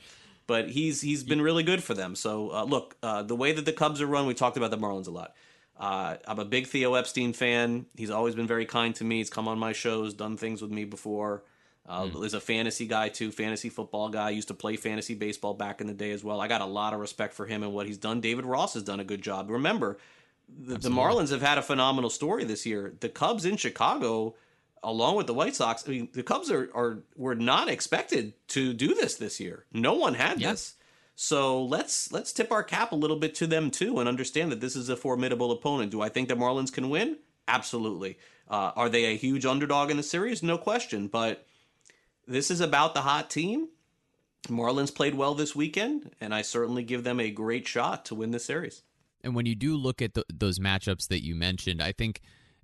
But 0.47 0.69
he's 0.69 1.01
he's 1.01 1.23
been 1.23 1.41
really 1.41 1.63
good 1.63 1.83
for 1.83 1.93
them. 1.93 2.15
So 2.15 2.51
uh, 2.51 2.63
look 2.63 2.95
uh, 3.03 3.23
the 3.23 3.35
way 3.35 3.51
that 3.51 3.65
the 3.65 3.73
Cubs 3.73 4.01
are 4.01 4.07
run 4.07 4.25
we 4.25 4.33
talked 4.33 4.57
about 4.57 4.71
the 4.71 4.77
Marlins 4.77 5.07
a 5.07 5.11
lot. 5.11 5.35
Uh, 5.77 6.15
I'm 6.27 6.39
a 6.39 6.45
big 6.45 6.67
Theo 6.67 6.95
Epstein 6.95 7.33
fan. 7.33 7.85
He's 7.95 8.09
always 8.09 8.35
been 8.35 8.47
very 8.47 8.65
kind 8.65 8.93
to 8.95 9.03
me. 9.03 9.17
He's 9.17 9.29
come 9.29 9.47
on 9.47 9.59
my 9.59 9.73
shows 9.73 10.13
done 10.13 10.37
things 10.37 10.61
with 10.61 10.71
me 10.71 10.85
before 10.85 11.43
uh, 11.89 12.03
mm. 12.03 12.23
Is 12.23 12.35
a 12.35 12.39
fantasy 12.39 12.85
guy 12.85 13.09
too, 13.09 13.31
fantasy 13.31 13.69
football 13.69 14.09
guy. 14.09 14.29
Used 14.29 14.49
to 14.49 14.53
play 14.53 14.77
fantasy 14.77 15.15
baseball 15.15 15.55
back 15.55 15.81
in 15.81 15.87
the 15.87 15.93
day 15.93 16.11
as 16.11 16.23
well. 16.23 16.39
I 16.39 16.47
got 16.47 16.61
a 16.61 16.65
lot 16.65 16.93
of 16.93 16.99
respect 16.99 17.33
for 17.33 17.47
him 17.47 17.63
and 17.63 17.73
what 17.73 17.87
he's 17.87 17.97
done. 17.97 18.21
David 18.21 18.45
Ross 18.45 18.75
has 18.75 18.83
done 18.83 18.99
a 18.99 19.03
good 19.03 19.23
job. 19.23 19.49
Remember, 19.49 19.97
the, 20.47 20.77
the 20.77 20.89
Marlins 20.89 21.31
have 21.31 21.41
had 21.41 21.57
a 21.57 21.63
phenomenal 21.63 22.11
story 22.11 22.43
this 22.43 22.63
year. 22.63 22.93
The 22.99 23.09
Cubs 23.09 23.43
in 23.43 23.57
Chicago, 23.57 24.35
along 24.83 25.15
with 25.15 25.25
the 25.25 25.33
White 25.33 25.55
Sox, 25.55 25.83
I 25.87 25.91
mean, 25.91 26.09
the 26.13 26.21
Cubs 26.21 26.51
are, 26.51 26.69
are 26.75 26.99
were 27.15 27.33
not 27.35 27.69
expected 27.69 28.33
to 28.49 28.71
do 28.73 28.93
this 28.93 29.15
this 29.15 29.39
year. 29.39 29.65
No 29.73 29.95
one 29.95 30.13
had 30.13 30.39
this. 30.39 30.75
So 31.15 31.63
let's 31.63 32.11
let's 32.11 32.31
tip 32.31 32.51
our 32.51 32.63
cap 32.63 32.91
a 32.91 32.95
little 32.95 33.17
bit 33.17 33.33
to 33.35 33.47
them 33.47 33.71
too, 33.71 33.99
and 33.99 34.07
understand 34.07 34.51
that 34.51 34.61
this 34.61 34.75
is 34.75 34.89
a 34.89 34.95
formidable 34.95 35.51
opponent. 35.51 35.91
Do 35.91 36.01
I 36.01 36.09
think 36.09 36.29
the 36.29 36.35
Marlins 36.35 36.71
can 36.71 36.89
win? 36.89 37.17
Absolutely. 37.47 38.19
Uh, 38.47 38.71
are 38.75 38.89
they 38.89 39.05
a 39.05 39.17
huge 39.17 39.45
underdog 39.45 39.89
in 39.89 39.97
the 39.97 40.03
series? 40.03 40.43
No 40.43 40.57
question. 40.57 41.07
But 41.07 41.45
this 42.29 42.51
is 42.51 42.61
about 42.61 42.93
the 42.93 43.01
hot 43.01 43.29
team. 43.29 43.69
Marlins 44.47 44.93
played 44.93 45.15
well 45.15 45.33
this 45.33 45.55
weekend, 45.55 46.11
and 46.21 46.33
I 46.33 46.43
certainly 46.43 46.83
give 46.83 47.03
them 47.03 47.19
a 47.19 47.31
great 47.31 47.67
shot 47.67 48.05
to 48.05 48.15
win 48.15 48.31
the 48.31 48.39
series. 48.39 48.83
And 49.21 49.35
when 49.35 49.45
you 49.45 49.55
do 49.55 49.75
look 49.75 50.01
at 50.01 50.13
the, 50.13 50.23
those 50.33 50.59
matchups 50.59 51.07
that 51.09 51.25
you 51.25 51.35
mentioned, 51.35 51.81
I 51.81 51.91
think 51.91 52.21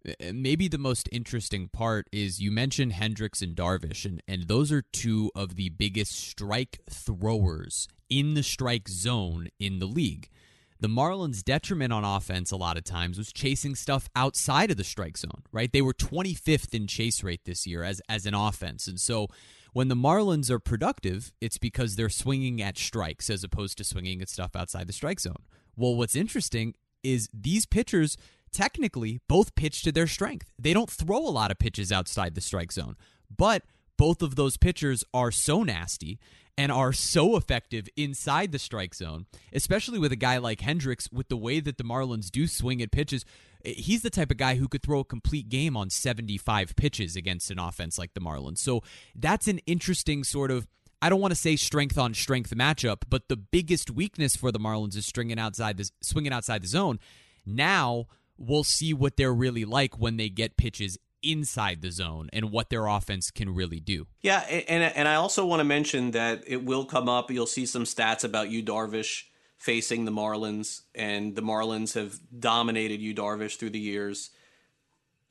uh, 0.08 0.32
maybe 0.34 0.67
the 0.67 0.78
most 0.78 1.10
interesting 1.12 1.67
part 1.67 2.08
is 2.13 2.39
you 2.39 2.51
mentioned 2.51 2.93
Hendricks 2.93 3.41
and 3.41 3.56
Darvish, 3.56 4.06
and, 4.06 4.21
and 4.28 4.47
those 4.47 4.71
are 4.71 4.84
two 4.84 5.32
of 5.36 5.56
the 5.56 5.69
biggest 5.69 6.13
strike 6.13 6.80
throwers 6.89 7.88
in 8.10 8.36
the 8.36 8.43
strike 8.43 8.88
zone 8.88 9.49
in 9.60 9.80
the 9.80 9.88
league. 9.88 10.30
The 10.79 10.88
Marlins' 10.88 11.43
detriment 11.43 11.93
on 11.93 12.03
offense 12.03 12.51
a 12.51 12.57
lot 12.57 12.77
of 12.77 12.83
times 12.83 13.17
was 13.17 13.31
chasing 13.31 13.75
stuff 13.75 14.09
outside 14.15 14.71
of 14.71 14.77
the 14.77 14.83
strike 14.83 15.17
zone, 15.17 15.43
right? 15.51 15.71
They 15.71 15.81
were 15.81 15.93
25th 15.93 16.73
in 16.73 16.88
chase 16.88 17.23
rate 17.23 17.45
this 17.45 17.65
year 17.65 17.83
as, 17.83 18.01
as 18.09 18.25
an 18.25 18.33
offense. 18.33 18.88
And 18.88 18.99
so 18.99 19.27
when 19.71 19.88
the 19.88 19.95
Marlins 19.95 20.49
are 20.49 20.59
productive, 20.59 21.31
it's 21.39 21.57
because 21.57 21.95
they're 21.95 22.09
swinging 22.09 22.61
at 22.61 22.77
strikes 22.77 23.29
as 23.29 23.43
opposed 23.43 23.77
to 23.77 23.83
swinging 23.83 24.21
at 24.21 24.29
stuff 24.29 24.55
outside 24.55 24.88
the 24.88 24.93
strike 24.93 25.19
zone. 25.19 25.43
Well, 25.77 25.95
what's 25.95 26.15
interesting 26.15 26.75
is 27.03 27.29
these 27.33 27.65
pitchers 27.65 28.17
technically 28.51 29.19
both 29.27 29.55
pitch 29.55 29.81
to 29.83 29.91
their 29.91 30.07
strength. 30.07 30.51
They 30.57 30.73
don't 30.73 30.89
throw 30.89 31.19
a 31.19 31.29
lot 31.29 31.51
of 31.51 31.59
pitches 31.59 31.91
outside 31.91 32.35
the 32.35 32.41
strike 32.41 32.71
zone, 32.71 32.95
but 33.35 33.63
both 33.97 34.21
of 34.21 34.35
those 34.35 34.57
pitchers 34.57 35.03
are 35.13 35.31
so 35.31 35.63
nasty 35.63 36.19
and 36.57 36.71
are 36.71 36.93
so 36.93 37.35
effective 37.35 37.87
inside 37.95 38.51
the 38.51 38.59
strike 38.59 38.95
zone, 38.95 39.25
especially 39.53 39.99
with 39.99 40.11
a 40.11 40.17
guy 40.17 40.37
like 40.37 40.61
Hendricks, 40.61 41.11
with 41.11 41.27
the 41.27 41.37
way 41.37 41.59
that 41.59 41.77
the 41.77 41.83
Marlins 41.83 42.29
do 42.29 42.47
swing 42.47 42.81
at 42.81 42.91
pitches 42.91 43.25
eh, 43.65 43.73
he's 43.75 44.01
the 44.01 44.09
type 44.09 44.31
of 44.31 44.37
guy 44.37 44.55
who 44.55 44.67
could 44.67 44.83
throw 44.83 44.99
a 44.99 45.05
complete 45.05 45.49
game 45.49 45.75
on 45.75 45.89
75 45.89 46.75
pitches 46.75 47.15
against 47.15 47.51
an 47.51 47.59
offense 47.59 47.97
like 47.97 48.13
the 48.13 48.21
Marlins. 48.21 48.59
So 48.59 48.81
that's 49.15 49.47
an 49.47 49.59
interesting 49.65 50.23
sort 50.23 50.51
of 50.51 50.67
I 51.01 51.09
don't 51.09 51.19
want 51.19 51.33
to 51.33 51.39
say 51.39 51.55
strength 51.55 51.97
on 51.97 52.13
strength 52.13 52.55
matchup, 52.55 53.03
but 53.09 53.27
the 53.27 53.35
biggest 53.35 53.91
weakness 53.91 54.35
for 54.35 54.51
the 54.51 54.59
Marlins 54.59 54.95
is 54.95 55.05
stringing 55.05 55.37
outside 55.37 55.77
the 55.77 55.89
swinging 56.01 56.33
outside 56.33 56.63
the 56.63 56.67
zone. 56.67 56.99
Now 57.45 58.07
we'll 58.37 58.63
see 58.63 58.93
what 58.93 59.17
they're 59.17 59.33
really 59.33 59.65
like 59.65 59.99
when 59.99 60.17
they 60.17 60.29
get 60.29 60.57
pitches 60.57 60.97
inside 61.25 61.81
the 61.81 61.91
zone 61.91 62.29
and 62.31 62.51
what 62.51 62.69
their 62.69 62.88
offense 62.88 63.31
can 63.31 63.53
really 63.53 63.79
do. 63.79 64.07
Yeah, 64.21 64.39
and 64.39 64.83
and 64.83 65.07
I 65.07 65.15
also 65.15 65.45
want 65.45 65.59
to 65.59 65.63
mention 65.63 66.11
that 66.11 66.43
it 66.47 66.63
will 66.63 66.85
come 66.85 67.09
up. 67.09 67.31
You'll 67.31 67.47
see 67.47 67.65
some 67.65 67.83
stats 67.83 68.23
about 68.23 68.49
Yu 68.49 68.63
Darvish 68.63 69.23
facing 69.57 70.05
the 70.05 70.11
Marlins, 70.11 70.81
and 70.93 71.35
the 71.35 71.41
Marlins 71.41 71.93
have 71.95 72.19
dominated 72.39 73.01
Yu 73.01 73.13
Darvish 73.13 73.57
through 73.57 73.71
the 73.71 73.79
years. 73.79 74.29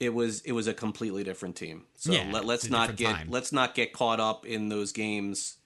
It 0.00 0.12
was 0.12 0.40
it 0.42 0.52
was 0.52 0.66
a 0.66 0.74
completely 0.74 1.24
different 1.24 1.56
team. 1.56 1.84
So 1.94 2.12
yeah, 2.12 2.30
let, 2.32 2.44
us 2.48 2.68
not 2.68 2.96
get 2.96 3.14
time. 3.14 3.28
let's 3.30 3.52
not 3.52 3.74
get 3.74 3.92
caught 3.92 4.20
up 4.20 4.44
in 4.44 4.68
those 4.68 4.92
games 4.92 5.58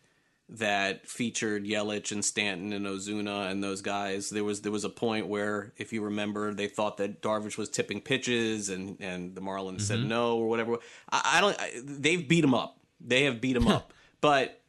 that 0.50 1.06
featured 1.06 1.64
Yelich 1.64 2.10
and 2.10 2.24
Stanton 2.24 2.72
and 2.72 2.86
Ozuna 2.86 3.50
and 3.50 3.62
those 3.62 3.82
guys. 3.82 4.30
There 4.30 4.44
was 4.44 4.62
there 4.62 4.72
was 4.72 4.84
a 4.84 4.90
point 4.90 5.26
where, 5.26 5.72
if 5.76 5.92
you 5.92 6.02
remember, 6.02 6.54
they 6.54 6.68
thought 6.68 6.96
that 6.98 7.20
Darvish 7.20 7.58
was 7.58 7.68
tipping 7.68 8.00
pitches, 8.00 8.68
and 8.68 8.96
and 9.00 9.34
the 9.34 9.40
Marlins 9.40 9.76
mm-hmm. 9.76 9.78
said 9.78 10.04
no 10.04 10.38
or 10.38 10.48
whatever. 10.48 10.78
I, 11.10 11.22
I 11.36 11.40
don't. 11.40 11.60
I, 11.60 11.72
they've 11.84 12.26
beat 12.26 12.44
him 12.44 12.54
up. 12.54 12.78
They 13.00 13.24
have 13.24 13.40
beat 13.40 13.56
him 13.56 13.68
up, 13.68 13.92
but 14.20 14.62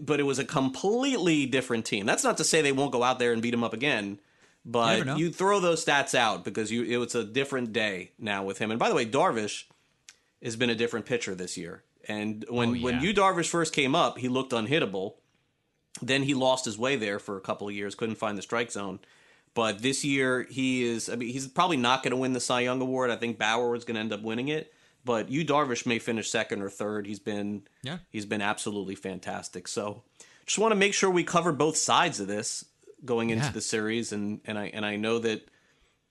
but 0.00 0.20
it 0.20 0.24
was 0.24 0.38
a 0.38 0.44
completely 0.44 1.46
different 1.46 1.86
team. 1.86 2.06
That's 2.06 2.24
not 2.24 2.36
to 2.38 2.44
say 2.44 2.62
they 2.62 2.72
won't 2.72 2.92
go 2.92 3.02
out 3.02 3.18
there 3.18 3.32
and 3.32 3.40
beat 3.40 3.54
him 3.54 3.64
up 3.64 3.72
again. 3.72 4.20
But 4.64 5.18
you 5.18 5.32
throw 5.32 5.58
those 5.58 5.84
stats 5.84 6.14
out 6.14 6.44
because 6.44 6.70
you 6.70 6.84
it 6.84 6.98
was 6.98 7.14
a 7.14 7.24
different 7.24 7.72
day 7.72 8.12
now 8.18 8.44
with 8.44 8.58
him. 8.58 8.70
And 8.70 8.78
by 8.78 8.88
the 8.88 8.94
way, 8.94 9.04
Darvish 9.04 9.64
has 10.42 10.56
been 10.56 10.70
a 10.70 10.74
different 10.74 11.06
pitcher 11.06 11.34
this 11.34 11.56
year. 11.56 11.82
And 12.06 12.44
when 12.48 12.68
oh, 12.68 12.72
yeah. 12.74 12.84
when 12.84 13.00
Yu 13.00 13.14
Darvish 13.14 13.48
first 13.48 13.72
came 13.72 13.94
up, 13.94 14.18
he 14.18 14.28
looked 14.28 14.52
unhittable. 14.52 15.14
Then 16.00 16.22
he 16.22 16.34
lost 16.34 16.64
his 16.64 16.78
way 16.78 16.96
there 16.96 17.18
for 17.18 17.36
a 17.36 17.40
couple 17.40 17.68
of 17.68 17.74
years, 17.74 17.94
couldn't 17.94 18.16
find 18.16 18.38
the 18.38 18.42
strike 18.42 18.70
zone. 18.70 19.00
But 19.54 19.82
this 19.82 20.04
year 20.04 20.46
he 20.48 20.84
is. 20.84 21.10
I 21.10 21.16
mean, 21.16 21.28
he's 21.28 21.46
probably 21.46 21.76
not 21.76 22.02
going 22.02 22.12
to 22.12 22.16
win 22.16 22.32
the 22.32 22.40
Cy 22.40 22.60
Young 22.60 22.80
award. 22.80 23.10
I 23.10 23.16
think 23.16 23.38
Bauer 23.38 23.70
was 23.70 23.84
going 23.84 23.96
to 23.96 24.00
end 24.00 24.12
up 24.12 24.22
winning 24.22 24.48
it. 24.48 24.72
But 25.04 25.30
Yu 25.30 25.44
Darvish 25.44 25.84
may 25.84 25.98
finish 25.98 26.30
second 26.30 26.62
or 26.62 26.70
third. 26.70 27.06
He's 27.06 27.18
been 27.18 27.62
yeah. 27.82 27.98
he's 28.10 28.24
been 28.24 28.40
absolutely 28.40 28.94
fantastic. 28.94 29.68
So 29.68 30.02
just 30.46 30.58
want 30.58 30.72
to 30.72 30.76
make 30.76 30.94
sure 30.94 31.10
we 31.10 31.24
cover 31.24 31.52
both 31.52 31.76
sides 31.76 32.20
of 32.20 32.28
this 32.28 32.64
going 33.04 33.30
into 33.30 33.46
yeah. 33.46 33.50
the 33.50 33.60
series, 33.60 34.12
and 34.12 34.40
and 34.44 34.58
I 34.58 34.66
and 34.66 34.86
I 34.86 34.96
know 34.96 35.18
that 35.18 35.48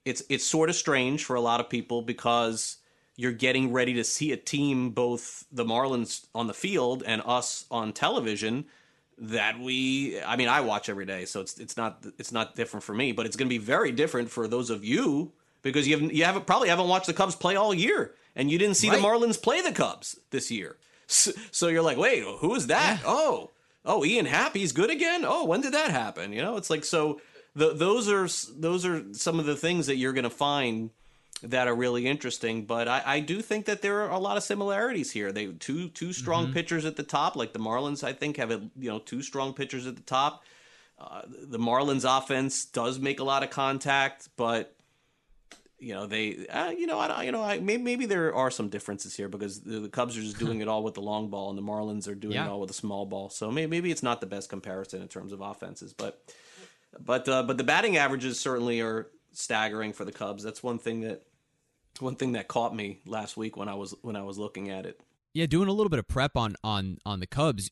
it's 0.06 0.24
it's 0.30 0.46
sort 0.46 0.70
of 0.70 0.76
strange 0.76 1.24
for 1.24 1.36
a 1.36 1.42
lot 1.42 1.60
of 1.60 1.70
people 1.70 2.02
because 2.02 2.78
you're 3.16 3.32
getting 3.32 3.72
ready 3.72 3.94
to 3.94 4.04
see 4.04 4.32
a 4.32 4.38
team, 4.38 4.92
both 4.92 5.46
the 5.52 5.66
Marlins 5.66 6.26
on 6.34 6.48
the 6.48 6.54
field 6.54 7.04
and 7.06 7.22
us 7.26 7.66
on 7.70 7.94
television, 7.94 8.66
that 9.22 9.60
we 9.60 10.20
I 10.22 10.36
mean 10.36 10.48
I 10.48 10.62
watch 10.62 10.90
every 10.90 11.06
day, 11.06 11.26
so 11.26 11.42
it's 11.42 11.58
it's 11.60 11.78
not 11.78 12.06
it's 12.18 12.32
not 12.32 12.56
different 12.56 12.84
for 12.84 12.94
me, 12.94 13.12
but 13.12 13.26
it's 13.26 13.36
going 13.36 13.48
to 13.48 13.54
be 13.54 13.64
very 13.64 13.92
different 13.92 14.32
for 14.32 14.48
those 14.48 14.70
of 14.70 14.84
you 14.84 15.32
because 15.62 15.88
you 15.88 15.96
haven't 15.96 16.14
you 16.14 16.26
haven't 16.26 16.48
probably 16.48 16.70
haven't 16.70 16.88
watched 16.88 17.08
the 17.08 17.14
Cubs 17.14 17.36
play 17.36 17.56
all 17.56 17.74
year, 17.74 18.14
and 18.36 18.52
you 18.52 18.58
didn't 18.58 18.76
see 18.76 18.90
right. 18.90 19.00
the 19.00 19.08
Marlins 19.08 19.42
play 19.42 19.62
the 19.62 19.72
Cubs 19.72 20.18
this 20.32 20.52
year. 20.52 20.78
So, 21.08 21.32
so 21.52 21.68
you're 21.68 21.82
like, 21.82 21.98
wait, 21.98 22.24
who 22.24 22.56
is 22.56 22.68
that? 22.68 23.02
Yeah. 23.02 23.06
Oh, 23.06 23.50
oh, 23.84 24.06
Ian 24.06 24.26
Happ's 24.26 24.72
good 24.72 24.90
again. 24.90 25.26
Oh, 25.26 25.46
when 25.46 25.60
did 25.60 25.74
that 25.74 25.92
happen? 25.92 26.32
You 26.32 26.42
know, 26.42 26.56
it's 26.56 26.70
like 26.70 26.86
so. 26.86 27.20
The, 27.54 27.74
those 27.74 28.08
are 28.10 28.30
those 28.58 28.86
are 28.86 29.14
some 29.14 29.38
of 29.38 29.46
the 29.46 29.58
things 29.58 29.88
that 29.88 29.98
you're 29.98 30.14
going 30.14 30.24
to 30.24 30.30
find 30.30 30.90
that 31.44 31.68
are 31.68 31.76
really 31.76 32.08
interesting. 32.08 32.66
But 32.66 32.88
I, 32.88 33.02
I, 33.06 33.20
do 33.20 33.42
think 33.42 33.66
that 33.66 33.82
there 33.82 34.02
are 34.02 34.10
a 34.10 34.20
lot 34.20 34.38
of 34.38 34.44
similarities 34.44 35.12
here. 35.12 35.32
They 35.32 35.48
two 35.48 35.90
two 35.90 36.14
strong 36.14 36.46
mm-hmm. 36.46 36.54
pitchers 36.54 36.86
at 36.86 36.96
the 36.96 37.04
top, 37.04 37.36
like 37.36 37.54
the 37.54 37.60
Marlins. 37.60 38.04
I 38.04 38.14
think 38.14 38.38
have 38.38 38.52
a, 38.52 38.62
you 38.78 38.90
know 38.90 39.00
two 39.00 39.22
strong 39.22 39.54
pitchers 39.54 39.88
at 39.88 39.96
the 39.96 40.04
top. 40.04 40.44
Uh, 41.00 41.22
the 41.26 41.58
Marlins 41.58 42.06
offense 42.06 42.66
does 42.66 43.00
make 43.00 43.20
a 43.20 43.24
lot 43.24 43.44
of 43.44 43.50
contact, 43.50 44.30
but 44.38 44.76
you 45.80 45.96
know 45.96 46.06
they 46.06 46.46
uh, 46.48 46.70
you 46.70 46.86
know 46.86 47.00
I 47.00 47.24
you 47.24 47.32
know 47.32 47.42
I 47.42 47.60
maybe, 47.60 47.82
maybe 47.82 48.06
there 48.06 48.34
are 48.36 48.52
some 48.52 48.70
differences 48.70 49.16
here 49.16 49.28
because 49.28 49.62
the, 49.62 49.80
the 49.80 49.90
Cubs 49.90 50.16
are 50.16 50.22
just 50.22 50.38
doing 50.38 50.62
it 50.62 50.68
all 50.68 50.84
with 50.84 50.94
the 50.94 51.02
long 51.02 51.30
ball 51.30 51.50
and 51.50 51.58
the 51.58 51.64
Marlins 51.64 52.08
are 52.08 52.16
doing 52.16 52.36
yeah. 52.36 52.46
it 52.46 52.50
all 52.50 52.60
with 52.60 52.70
a 52.70 52.74
small 52.74 53.06
ball. 53.06 53.30
So 53.30 53.50
maybe, 53.50 53.70
maybe 53.70 53.92
it's 53.92 54.04
not 54.04 54.22
the 54.22 54.28
best 54.28 54.50
comparison 54.50 55.02
in 55.02 55.08
terms 55.08 55.34
of 55.34 55.42
offenses, 55.42 55.94
but 55.94 56.22
but 57.00 57.28
uh, 57.28 57.44
but 57.44 57.58
the 57.58 57.64
batting 57.64 57.98
averages 57.98 58.40
certainly 58.40 58.82
are 58.82 59.08
staggering 59.32 59.94
for 59.94 60.06
the 60.06 60.12
Cubs. 60.12 60.44
That's 60.44 60.62
one 60.62 60.78
thing 60.78 61.02
that 61.02 61.24
one 62.02 62.16
thing 62.16 62.34
that 62.34 62.48
caught 62.48 62.76
me 62.76 63.02
last 63.06 63.38
week 63.38 63.58
when 63.58 63.70
I 63.70 63.76
was 63.76 63.96
when 64.02 64.16
I 64.16 64.24
was 64.24 64.38
looking 64.38 64.70
at 64.70 64.86
it. 64.86 65.02
Yeah, 65.34 65.46
doing 65.46 65.70
a 65.70 65.72
little 65.72 65.90
bit 65.90 66.00
of 66.00 66.08
prep 66.08 66.36
on 66.36 66.56
on 66.64 66.98
on 67.06 67.20
the 67.20 67.28
Cubs. 67.28 67.70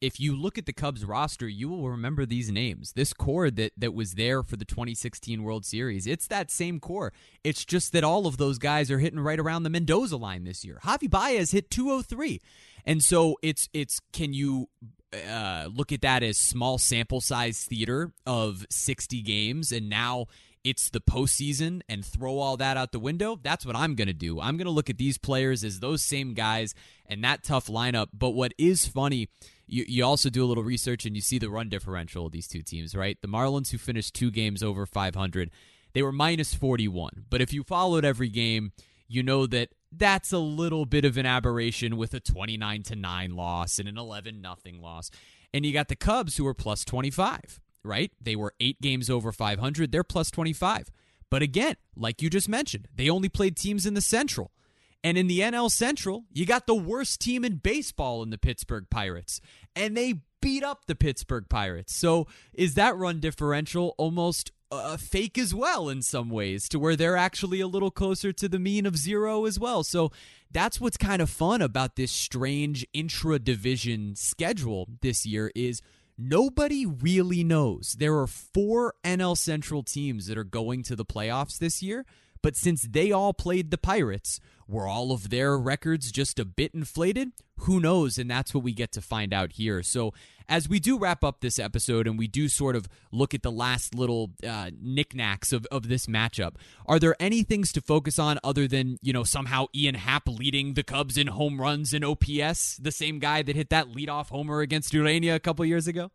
If 0.00 0.20
you 0.20 0.36
look 0.36 0.56
at 0.58 0.66
the 0.66 0.72
Cubs 0.72 1.04
roster, 1.04 1.48
you 1.48 1.68
will 1.68 1.90
remember 1.90 2.24
these 2.24 2.52
names. 2.52 2.92
This 2.92 3.12
core 3.12 3.50
that 3.50 3.72
that 3.76 3.94
was 3.94 4.14
there 4.14 4.42
for 4.42 4.56
the 4.56 4.64
2016 4.64 5.42
World 5.42 5.64
Series, 5.64 6.06
it's 6.06 6.26
that 6.28 6.50
same 6.50 6.78
core. 6.80 7.12
It's 7.42 7.64
just 7.64 7.92
that 7.92 8.04
all 8.04 8.26
of 8.26 8.36
those 8.36 8.58
guys 8.58 8.90
are 8.90 8.98
hitting 8.98 9.20
right 9.20 9.40
around 9.40 9.64
the 9.64 9.70
Mendoza 9.70 10.16
line 10.16 10.44
this 10.44 10.64
year. 10.64 10.78
Javi 10.84 11.10
Baez 11.10 11.50
hit 11.50 11.70
203, 11.70 12.40
and 12.84 13.02
so 13.02 13.36
it's 13.42 13.68
it's 13.72 14.00
can 14.12 14.32
you 14.32 14.68
uh, 15.12 15.68
look 15.72 15.92
at 15.92 16.02
that 16.02 16.22
as 16.22 16.36
small 16.36 16.78
sample 16.78 17.20
size 17.20 17.64
theater 17.64 18.12
of 18.26 18.66
60 18.70 19.22
games, 19.22 19.72
and 19.72 19.88
now 19.88 20.26
it's 20.64 20.90
the 20.90 21.00
postseason 21.00 21.82
and 21.88 22.04
throw 22.04 22.38
all 22.38 22.56
that 22.56 22.76
out 22.76 22.92
the 22.92 22.98
window, 22.98 23.38
that's 23.42 23.64
what 23.64 23.76
I'm 23.76 23.94
going 23.94 24.08
to 24.08 24.14
do. 24.14 24.40
I'm 24.40 24.56
going 24.56 24.66
to 24.66 24.72
look 24.72 24.90
at 24.90 24.98
these 24.98 25.18
players 25.18 25.64
as 25.64 25.80
those 25.80 26.02
same 26.02 26.34
guys 26.34 26.74
and 27.06 27.22
that 27.24 27.42
tough 27.42 27.66
lineup. 27.66 28.08
But 28.12 28.30
what 28.30 28.52
is 28.58 28.86
funny, 28.86 29.28
you, 29.66 29.84
you 29.86 30.04
also 30.04 30.30
do 30.30 30.44
a 30.44 30.46
little 30.46 30.64
research 30.64 31.04
and 31.04 31.14
you 31.14 31.22
see 31.22 31.38
the 31.38 31.50
run 31.50 31.68
differential 31.68 32.26
of 32.26 32.32
these 32.32 32.48
two 32.48 32.62
teams, 32.62 32.94
right? 32.94 33.18
The 33.20 33.28
Marlins, 33.28 33.70
who 33.70 33.78
finished 33.78 34.14
two 34.14 34.30
games 34.30 34.62
over 34.62 34.86
500, 34.86 35.50
they 35.92 36.02
were 36.02 36.12
minus 36.12 36.54
41. 36.54 37.24
But 37.30 37.40
if 37.40 37.52
you 37.52 37.62
followed 37.62 38.04
every 38.04 38.28
game, 38.28 38.72
you 39.06 39.22
know 39.22 39.46
that 39.46 39.70
that's 39.90 40.32
a 40.32 40.38
little 40.38 40.84
bit 40.84 41.04
of 41.04 41.16
an 41.16 41.26
aberration 41.26 41.96
with 41.96 42.12
a 42.14 42.20
29 42.20 42.82
to 42.84 42.96
9 42.96 43.36
loss 43.36 43.78
and 43.78 43.88
an 43.88 43.98
11 43.98 44.40
nothing 44.40 44.80
loss. 44.80 45.10
And 45.54 45.64
you 45.64 45.72
got 45.72 45.88
the 45.88 45.96
Cubs 45.96 46.36
who 46.36 46.46
are 46.46 46.54
plus 46.54 46.84
25 46.84 47.60
right? 47.84 48.12
They 48.20 48.36
were 48.36 48.54
eight 48.60 48.80
games 48.80 49.10
over 49.10 49.32
500. 49.32 49.92
They're 49.92 50.04
plus 50.04 50.30
25. 50.30 50.90
But 51.30 51.42
again, 51.42 51.76
like 51.96 52.22
you 52.22 52.30
just 52.30 52.48
mentioned, 52.48 52.88
they 52.94 53.10
only 53.10 53.28
played 53.28 53.56
teams 53.56 53.86
in 53.86 53.94
the 53.94 54.00
Central. 54.00 54.52
And 55.04 55.16
in 55.16 55.26
the 55.26 55.40
NL 55.40 55.70
Central, 55.70 56.24
you 56.32 56.44
got 56.44 56.66
the 56.66 56.74
worst 56.74 57.20
team 57.20 57.44
in 57.44 57.56
baseball 57.56 58.22
in 58.22 58.30
the 58.30 58.38
Pittsburgh 58.38 58.86
Pirates. 58.90 59.40
And 59.76 59.96
they 59.96 60.22
beat 60.40 60.64
up 60.64 60.86
the 60.86 60.94
Pittsburgh 60.94 61.48
Pirates. 61.48 61.94
So 61.94 62.26
is 62.52 62.74
that 62.74 62.96
run 62.96 63.20
differential 63.20 63.94
almost 63.96 64.52
uh, 64.70 64.96
fake 64.96 65.38
as 65.38 65.54
well 65.54 65.88
in 65.88 66.02
some 66.02 66.28
ways 66.28 66.68
to 66.68 66.78
where 66.78 66.96
they're 66.96 67.16
actually 67.16 67.60
a 67.60 67.66
little 67.66 67.90
closer 67.90 68.32
to 68.32 68.48
the 68.48 68.58
mean 68.58 68.86
of 68.86 68.96
zero 68.96 69.46
as 69.46 69.58
well. 69.58 69.82
So 69.82 70.10
that's 70.50 70.80
what's 70.80 70.96
kind 70.96 71.22
of 71.22 71.30
fun 71.30 71.62
about 71.62 71.96
this 71.96 72.12
strange 72.12 72.86
intra 72.92 73.38
division 73.38 74.14
schedule 74.16 74.88
this 75.00 75.24
year 75.26 75.52
is– 75.54 75.80
nobody 76.18 76.84
really 76.84 77.44
knows. 77.44 77.96
There 77.98 78.18
are 78.18 78.26
four 78.26 78.94
NL 79.04 79.36
Central 79.38 79.82
teams 79.82 80.26
that 80.26 80.36
are 80.36 80.44
going 80.44 80.82
to 80.84 80.96
the 80.96 81.04
playoffs 81.04 81.58
this 81.58 81.82
year, 81.82 82.04
but 82.42 82.56
since 82.56 82.82
they 82.82 83.12
all 83.12 83.32
played 83.32 83.70
the 83.70 83.78
Pirates, 83.78 84.40
were 84.66 84.86
all 84.86 85.12
of 85.12 85.30
their 85.30 85.56
records 85.56 86.12
just 86.12 86.38
a 86.38 86.44
bit 86.44 86.74
inflated? 86.74 87.32
Who 87.60 87.80
knows? 87.80 88.18
And 88.18 88.30
that's 88.30 88.52
what 88.52 88.62
we 88.62 88.72
get 88.72 88.92
to 88.92 89.00
find 89.00 89.32
out 89.32 89.52
here. 89.52 89.82
So, 89.82 90.12
as 90.48 90.68
we 90.68 90.80
do 90.80 90.98
wrap 90.98 91.22
up 91.22 91.40
this 91.40 91.58
episode 91.58 92.06
and 92.06 92.18
we 92.18 92.26
do 92.26 92.48
sort 92.48 92.74
of 92.74 92.88
look 93.12 93.34
at 93.34 93.42
the 93.42 93.52
last 93.52 93.94
little 93.94 94.30
uh, 94.46 94.70
knickknacks 94.80 95.52
of, 95.52 95.66
of 95.66 95.88
this 95.88 96.06
matchup, 96.06 96.54
are 96.86 96.98
there 96.98 97.14
any 97.20 97.42
things 97.42 97.70
to 97.72 97.80
focus 97.80 98.18
on 98.18 98.38
other 98.42 98.66
than, 98.66 98.98
you 99.02 99.12
know, 99.12 99.24
somehow 99.24 99.66
Ian 99.74 99.94
Happ 99.94 100.28
leading 100.28 100.74
the 100.74 100.82
Cubs 100.82 101.18
in 101.18 101.26
home 101.26 101.60
runs 101.60 101.92
and 101.92 102.04
OPS, 102.04 102.78
the 102.78 102.92
same 102.92 103.18
guy 103.18 103.42
that 103.42 103.56
hit 103.56 103.70
that 103.70 103.88
leadoff 103.88 104.28
homer 104.28 104.60
against 104.60 104.92
Ureña 104.92 105.34
a 105.34 105.40
couple 105.40 105.64
years 105.66 105.86
ago? 105.86 106.10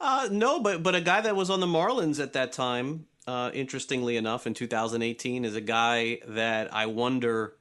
Uh, 0.00 0.28
no, 0.30 0.60
but 0.60 0.82
but 0.82 0.94
a 0.94 1.00
guy 1.00 1.20
that 1.20 1.34
was 1.34 1.50
on 1.50 1.60
the 1.60 1.66
Marlins 1.66 2.20
at 2.22 2.32
that 2.32 2.52
time, 2.52 3.06
uh, 3.28 3.50
interestingly 3.52 4.16
enough, 4.16 4.46
in 4.46 4.54
2018, 4.54 5.44
is 5.44 5.54
a 5.54 5.60
guy 5.60 6.18
that 6.28 6.72
I 6.72 6.86
wonder 6.86 7.56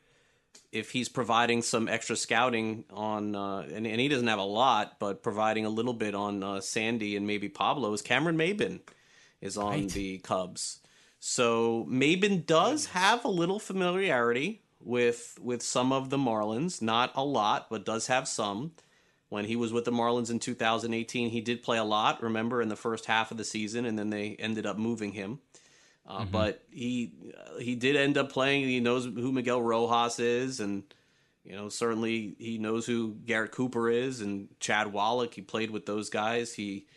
if 0.72 0.92
he's 0.92 1.10
providing 1.10 1.62
some 1.62 1.90
extra 1.90 2.16
scouting 2.16 2.86
on, 2.90 3.36
uh, 3.36 3.68
and, 3.74 3.86
and, 3.86 4.00
he 4.00 4.08
doesn't 4.08 4.28
have 4.28 4.40
a 4.40 4.44
lot, 4.44 4.98
but 4.98 5.22
providing 5.22 5.66
a 5.66 5.70
little 5.70 5.94
bit 5.94 6.16
on 6.16 6.42
uh, 6.42 6.62
Sandy 6.62 7.18
and 7.18 7.28
maybe 7.28 7.50
Pablo 7.50 7.92
is 7.92 8.02
Cameron 8.02 8.38
Maybin 8.38 8.80
is 9.42 9.58
on 9.58 9.72
right. 9.72 9.90
the 9.90 10.20
Cubs. 10.20 10.80
So 11.20 11.86
Maybin 11.90 12.46
does 12.46 12.86
have 12.88 13.26
a 13.26 13.30
little 13.30 13.60
familiarity 13.60 14.62
with 14.80 15.38
with 15.42 15.62
some 15.62 15.92
of 15.92 16.10
the 16.10 16.18
Marlins, 16.18 16.82
not 16.82 17.12
a 17.14 17.26
lot, 17.26 17.70
but 17.70 17.86
does 17.86 18.08
have 18.08 18.26
some 18.28 18.72
when 19.30 19.46
he 19.46 19.56
was 19.56 19.74
with 19.74 19.86
the 19.86 19.92
Marlins 19.92 20.30
in 20.30 20.40
2018. 20.40 21.30
He 21.30 21.42
did 21.42 21.64
play 21.64 21.78
a 21.78 21.84
lot, 21.84 22.24
remember, 22.24 22.62
in 22.62 22.70
the 22.70 22.76
first 22.76 23.06
half 23.06 23.32
of 23.32 23.38
the 23.38 23.44
season, 23.44 23.86
and 23.86 23.98
then 23.98 24.10
they 24.10 24.36
ended 24.40 24.66
up 24.66 24.78
moving 24.78 25.12
him. 25.12 25.40
Uh, 26.08 26.22
mm-hmm. 26.22 26.32
But 26.32 26.64
he 26.70 27.12
uh, 27.38 27.60
he 27.60 27.76
did 27.76 27.96
end 27.96 28.18
up 28.18 28.32
playing. 28.32 28.64
He 28.64 28.80
knows 28.80 29.06
who 29.06 29.32
Miguel 29.32 29.62
Rojas 29.62 30.20
is, 30.20 30.60
and 30.60 30.84
you 31.44 31.56
know 31.56 31.68
certainly 31.68 32.36
he 32.40 32.58
knows 32.58 32.86
who 32.86 33.16
Garrett 33.26 33.52
Cooper 33.52 33.90
is 33.90 34.22
and 34.22 34.48
Chad 34.60 34.94
Wallach. 34.94 35.34
He 35.34 35.42
played 35.42 35.70
with 35.70 35.86
those 35.86 36.10
guys. 36.10 36.54
He 36.54 36.88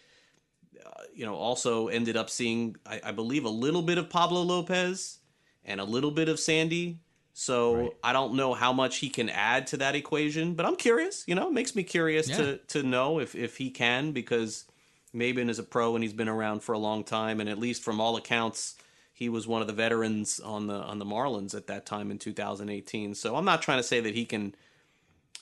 uh, 0.84 1.02
you 1.12 1.26
know 1.26 1.34
also 1.34 1.88
ended 1.88 2.16
up 2.16 2.30
seeing 2.30 2.76
I, 2.86 3.00
I, 3.06 3.12
believe 3.12 3.44
a 3.44 3.50
little 3.50 3.82
bit 3.82 3.98
of 3.98 4.08
Pablo 4.08 4.42
Lopez 4.42 5.18
and 5.64 5.80
a 5.80 5.84
little 5.84 6.12
bit 6.12 6.28
of 6.28 6.38
Sandy 6.38 7.00
so 7.40 7.74
right. 7.74 7.90
I 8.04 8.12
don't 8.12 8.34
know 8.34 8.52
how 8.52 8.74
much 8.74 8.98
he 8.98 9.08
can 9.08 9.30
add 9.30 9.68
to 9.68 9.78
that 9.78 9.94
equation, 9.94 10.52
but 10.52 10.66
I'm 10.66 10.76
curious. 10.76 11.24
You 11.26 11.34
know, 11.34 11.48
it 11.48 11.54
makes 11.54 11.74
me 11.74 11.82
curious 11.82 12.28
yeah. 12.28 12.36
to 12.36 12.56
to 12.68 12.82
know 12.82 13.18
if 13.18 13.34
if 13.34 13.56
he 13.56 13.70
can 13.70 14.12
because 14.12 14.66
Maybin 15.14 15.48
is 15.48 15.58
a 15.58 15.62
pro 15.62 15.94
and 15.94 16.04
he's 16.04 16.12
been 16.12 16.28
around 16.28 16.62
for 16.62 16.74
a 16.74 16.78
long 16.78 17.02
time, 17.02 17.40
and 17.40 17.48
at 17.48 17.58
least 17.58 17.82
from 17.82 17.98
all 17.98 18.18
accounts, 18.18 18.74
he 19.14 19.30
was 19.30 19.46
one 19.46 19.62
of 19.62 19.68
the 19.68 19.72
veterans 19.72 20.38
on 20.38 20.66
the 20.66 20.74
on 20.74 20.98
the 20.98 21.06
Marlins 21.06 21.54
at 21.54 21.68
that 21.68 21.86
time 21.86 22.10
in 22.10 22.18
2018. 22.18 23.14
So 23.14 23.34
I'm 23.34 23.46
not 23.46 23.62
trying 23.62 23.78
to 23.78 23.84
say 23.84 24.00
that 24.00 24.14
he 24.14 24.26
can 24.26 24.54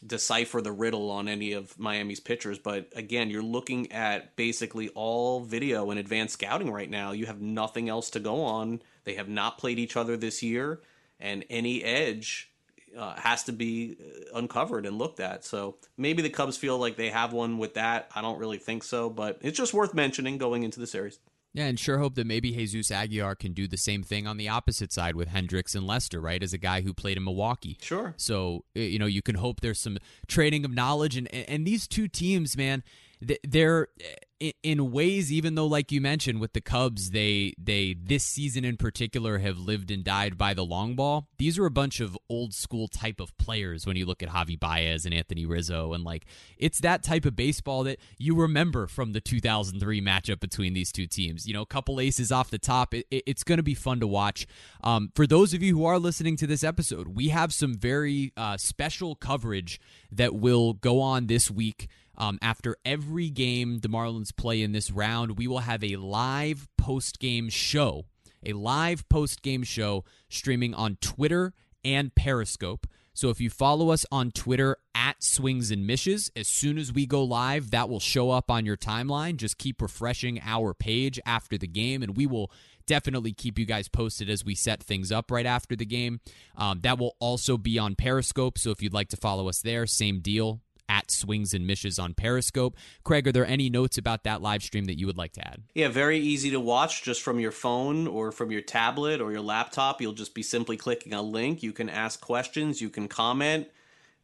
decipher 0.07 0.61
the 0.61 0.71
riddle 0.71 1.11
on 1.11 1.27
any 1.27 1.53
of 1.53 1.77
Miami's 1.81 2.21
pitchers. 2.21 2.61
But 2.61 2.93
again, 2.95 3.29
you're 3.29 3.43
looking 3.43 3.91
at 3.91 4.37
basically 4.37 4.89
all 4.91 5.41
video 5.41 5.91
and 5.91 5.99
advanced 5.99 6.35
scouting 6.35 6.71
right 6.71 6.89
now. 6.89 7.11
You 7.11 7.27
have 7.27 7.41
nothing 7.41 7.89
else 7.89 8.11
to 8.11 8.21
go 8.21 8.43
on. 8.43 8.83
They 9.03 9.15
have 9.15 9.29
not 9.29 9.59
played 9.59 9.81
each 9.81 9.97
other 9.97 10.17
this 10.17 10.45
year, 10.45 10.81
and 11.21 11.45
any 11.51 11.83
edge 11.83 12.51
uh, 12.97 13.15
has 13.17 13.45
to 13.45 13.53
be 13.53 13.97
uh, 14.01 14.39
uncovered 14.39 14.87
and 14.87 14.99
looked 14.99 15.21
at. 15.21 15.45
So 15.45 15.77
maybe 15.97 16.23
the 16.23 16.31
Cubs 16.31 16.57
feel 16.57 16.79
like 16.79 16.97
they 16.97 17.11
have 17.11 17.33
one 17.33 17.59
with 17.59 17.75
that. 17.75 18.11
I 18.15 18.23
don't 18.23 18.39
really 18.39 18.59
think 18.59 18.83
so, 18.83 19.11
but 19.11 19.39
it's 19.43 19.59
just 19.59 19.75
worth 19.75 19.95
mentioning 19.95 20.39
going 20.39 20.63
into 20.63 20.81
the 20.81 20.87
series. 20.87 21.19
Yeah, 21.55 21.65
and 21.65 21.81
sure 21.81 21.99
hope 21.99 22.15
that 22.17 22.27
maybe 22.27 22.53
Jesus 22.53 22.91
Aguilar 22.91 23.35
can 23.35 23.53
do 23.53 23.67
the 23.67 23.79
same 23.79 24.03
thing 24.03 24.27
on 24.27 24.37
the 24.37 24.49
opposite 24.49 24.93
side 24.93 25.17
with 25.17 25.29
Hendricks 25.29 25.75
and 25.75 25.87
Lester, 25.87 26.21
right? 26.21 26.43
As 26.43 26.53
a 26.53 26.59
guy 26.59 26.83
who 26.83 26.93
played 26.93 27.17
in 27.17 27.25
Milwaukee. 27.25 27.79
Sure. 27.81 28.15
So, 28.17 28.65
you 28.75 28.99
know, 28.99 29.07
you 29.07 29.23
can 29.23 29.35
hope 29.35 29.61
there's 29.61 29.81
some 29.81 29.99
trading 30.27 30.65
of 30.65 30.73
knowledge. 30.73 31.17
And, 31.17 31.27
and 31.35 31.67
these 31.67 31.89
two 31.89 32.07
teams, 32.07 32.57
man, 32.57 32.85
they're 33.43 33.89
in 34.63 34.93
ways 34.93 35.33
even 35.33 35.55
though 35.55 35.67
like 35.67 35.91
you 35.91 36.01
mentioned 36.01 36.41
with 36.41 36.53
the 36.53 36.61
cubs 36.61 37.11
they 37.11 37.53
they 37.59 37.95
this 38.01 38.25
season 38.25 38.65
in 38.65 38.77
particular 38.77 39.39
have 39.39 39.59
lived 39.59 39.91
and 39.91 40.05
died 40.05 40.39
by 40.39 40.55
the 40.55 40.65
long 40.65 40.95
ball. 40.95 41.27
These 41.39 41.59
are 41.59 41.67
a 41.67 41.71
bunch 41.71 42.01
of 42.01 42.17
old 42.29 42.55
school 42.55 42.87
type 42.89 43.21
of 43.21 43.37
players 43.37 43.87
when 43.87 43.97
you 43.97 44.07
look 44.07 44.23
at 44.23 44.29
javi 44.29 44.59
baez 44.59 45.05
and 45.05 45.15
anthony 45.15 45.45
rizzo 45.45 45.93
and 45.93 46.05
like 46.05 46.25
it's 46.57 46.81
that 46.81 47.03
type 47.03 47.25
of 47.25 47.35
baseball 47.35 47.83
that 47.85 47.99
you 48.17 48.37
remember 48.37 48.87
from 48.87 49.13
the 49.13 49.21
2003 49.21 50.01
matchup 50.01 50.41
between 50.41 50.73
these 50.73 50.93
two 50.93 51.07
teams. 51.07 51.47
You 51.47 51.55
know 51.55 51.63
a 51.63 51.67
couple 51.67 52.01
aces 52.01 52.31
off 52.31 52.51
the 52.51 52.59
top 52.59 52.95
it, 52.95 53.07
it, 53.11 53.25
it's 53.27 53.43
going 53.43 53.59
to 53.59 53.63
be 53.65 53.75
fun 53.75 54.01
to 54.01 54.07
watch. 54.07 54.47
Um, 54.85 55.11
for 55.15 55.27
those 55.27 55.53
of 55.53 55.63
you 55.63 55.77
who 55.77 55.85
are 55.85 55.99
listening 55.99 56.37
to 56.37 56.47
this 56.47 56.63
episode 56.63 57.09
we 57.09 57.29
have 57.29 57.53
some 57.53 57.75
very 57.75 58.33
uh, 58.37 58.57
special 58.57 59.17
coverage 59.17 59.81
that 60.13 60.35
will 60.35 60.75
go 60.75 61.01
on 61.01 61.27
this 61.27 61.51
week 61.51 61.89
um, 62.19 62.39
after 62.43 62.77
every 62.85 63.31
game 63.31 63.79
the 63.79 63.89
Marlins 63.89 64.37
play 64.37 64.61
in 64.61 64.73
this 64.73 64.91
round, 64.91 65.39
we 65.39 65.47
will 65.47 65.61
have 65.61 65.83
a 65.85 65.97
live 65.97 66.69
post 66.77 67.21
game 67.21 67.49
show, 67.49 68.05
a 68.45 68.53
live 68.53 69.09
post 69.09 69.41
game 69.41 69.63
show 69.63 70.05
streaming 70.29 70.75
on 70.75 70.99
Twitter 71.01 71.55
and 71.85 72.15
Periscope. 72.15 72.87
So 73.15 73.31
if 73.31 73.41
you 73.41 73.51
follow 73.51 73.91
us 73.91 74.05
on 74.13 74.31
Twitter 74.31 74.77
at 74.95 75.25
Swings 75.25 75.73
and 75.73 75.87
Mishes, 75.87 76.31
as 76.37 76.47
soon 76.47 76.79
as 76.79 76.93
we 76.93 77.05
go 77.05 77.25
live, 77.25 77.71
that 77.71 77.89
will 77.89 77.99
show 77.99 78.31
up 78.31 78.51
on 78.51 78.65
your 78.65 78.77
timeline. 78.77 79.37
Just 79.37 79.59
keep 79.59 79.83
refreshing 79.83 80.41
our 80.45 80.73
page 80.73 81.19
after 81.27 81.59
the 81.59 81.67
game, 81.67 82.03
and 82.03 82.17
we 82.17 82.27
will 82.27 82.53
definitely 82.87 83.33
keep 83.33 83.59
you 83.59 83.67
guys 83.67 83.89
posted 83.89 84.31
as 84.31 84.45
we 84.45 84.55
set 84.55 84.83
things 84.83 85.11
up 85.11 85.33
right 85.33 85.47
after 85.47 85.75
the 85.75 85.85
game. 85.85 86.21
Um, 86.57 86.81
that 86.83 86.99
will 86.99 87.17
also 87.19 87.57
be 87.57 87.77
on 87.77 87.97
Periscope. 87.97 88.57
So 88.57 88.71
if 88.71 88.83
you'd 88.83 88.95
like 88.95 89.09
to 89.09 89.17
follow 89.17 89.49
us 89.49 89.63
there, 89.63 89.87
same 89.87 90.21
deal 90.21 90.61
at 90.89 91.11
Swings 91.11 91.55
and 91.55 91.67
Mishes 91.67 91.99
on 91.99 92.15
Periscope. 92.15 92.77
Craig, 93.05 93.27
are 93.29 93.33
there 93.33 93.47
any 93.47 93.71
notes 93.71 93.99
about 93.99 94.25
that 94.25 94.43
live 94.43 94.63
stream 94.63 94.87
that 94.87 94.99
you 94.99 95.07
would 95.07 95.19
like 95.19 95.33
to 95.35 95.47
add? 95.47 95.63
Yeah, 95.75 95.89
very 95.89 96.19
easy 96.19 96.51
to 96.51 96.61
watch 96.61 97.03
just 97.03 97.23
from 97.23 97.41
your 97.41 97.53
phone 97.53 98.07
or 98.07 98.33
from 98.33 98.51
your 98.51 98.63
tablet 98.63 99.21
or 99.21 99.33
your 99.33 99.41
laptop. 99.41 100.01
You'll 100.01 100.13
just 100.13 100.35
be 100.35 100.43
simply 100.43 100.77
clicking 100.77 101.13
a 101.13 101.23
link. 101.23 101.63
You 101.63 101.73
can 101.73 101.89
ask 101.89 102.21
questions, 102.21 102.81
you 102.81 102.91
can 102.91 103.09
comment. 103.09 103.69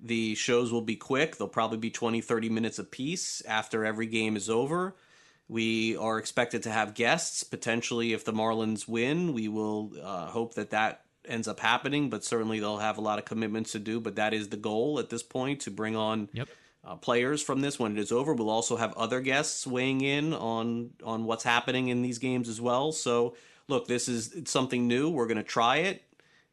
The 0.01 0.35
shows 0.35 0.73
will 0.73 0.83
be 0.83 0.97
quick. 0.97 1.37
They'll 1.37 1.49
probably 1.49 1.79
be 1.79 1.91
20, 1.91 2.21
30 2.21 2.49
minutes 2.49 2.79
apiece 2.79 3.43
after 3.47 3.85
every 3.85 4.07
game 4.07 4.37
is 4.37 4.51
over. 4.51 4.97
We 5.49 5.97
are 5.97 6.19
expected 6.19 6.63
to 6.65 6.71
have 6.71 6.95
guests. 6.95 7.45
Potentially, 7.45 8.13
if 8.13 8.25
the 8.25 8.33
Marlins 8.33 8.89
win, 8.89 9.33
we 9.35 9.49
will 9.49 9.93
uh, 10.03 10.27
hope 10.27 10.55
that 10.55 10.71
that 10.71 11.05
ends 11.29 11.49
up 11.49 11.61
happening, 11.61 12.11
but 12.11 12.25
certainly 12.25 12.61
they'll 12.61 12.79
have 12.79 12.99
a 12.99 13.01
lot 13.01 13.19
of 13.19 13.25
commitments 13.25 13.73
to 13.73 13.79
do. 13.79 14.01
But 14.01 14.17
that 14.17 14.35
is 14.35 14.49
the 14.49 14.57
goal 14.57 14.99
at 14.99 15.11
this 15.11 15.23
point 15.23 15.61
to 15.61 15.71
bring 15.71 15.97
on 15.97 16.29
yep. 16.33 16.49
uh, 16.85 16.97
players 16.97 17.43
from 17.43 17.61
this 17.61 17.79
when 17.79 17.93
it 17.93 17.99
is 17.99 18.13
over. 18.13 18.35
We'll 18.35 18.51
also 18.51 18.77
have 18.77 18.93
other 18.95 19.21
guests 19.21 19.67
weighing 19.67 20.01
in 20.01 20.33
on 20.33 20.91
on 21.05 21.25
what's 21.25 21.45
happening 21.45 21.89
in 21.89 22.03
these 22.03 22.19
games 22.19 22.49
as 22.49 22.61
well. 22.61 22.93
So 22.93 23.37
look, 23.69 23.87
this 23.87 24.09
is 24.09 24.35
something 24.47 24.87
new. 24.87 25.11
We're 25.11 25.27
going 25.27 25.39
to 25.39 25.43
try 25.43 25.79
it 25.79 26.03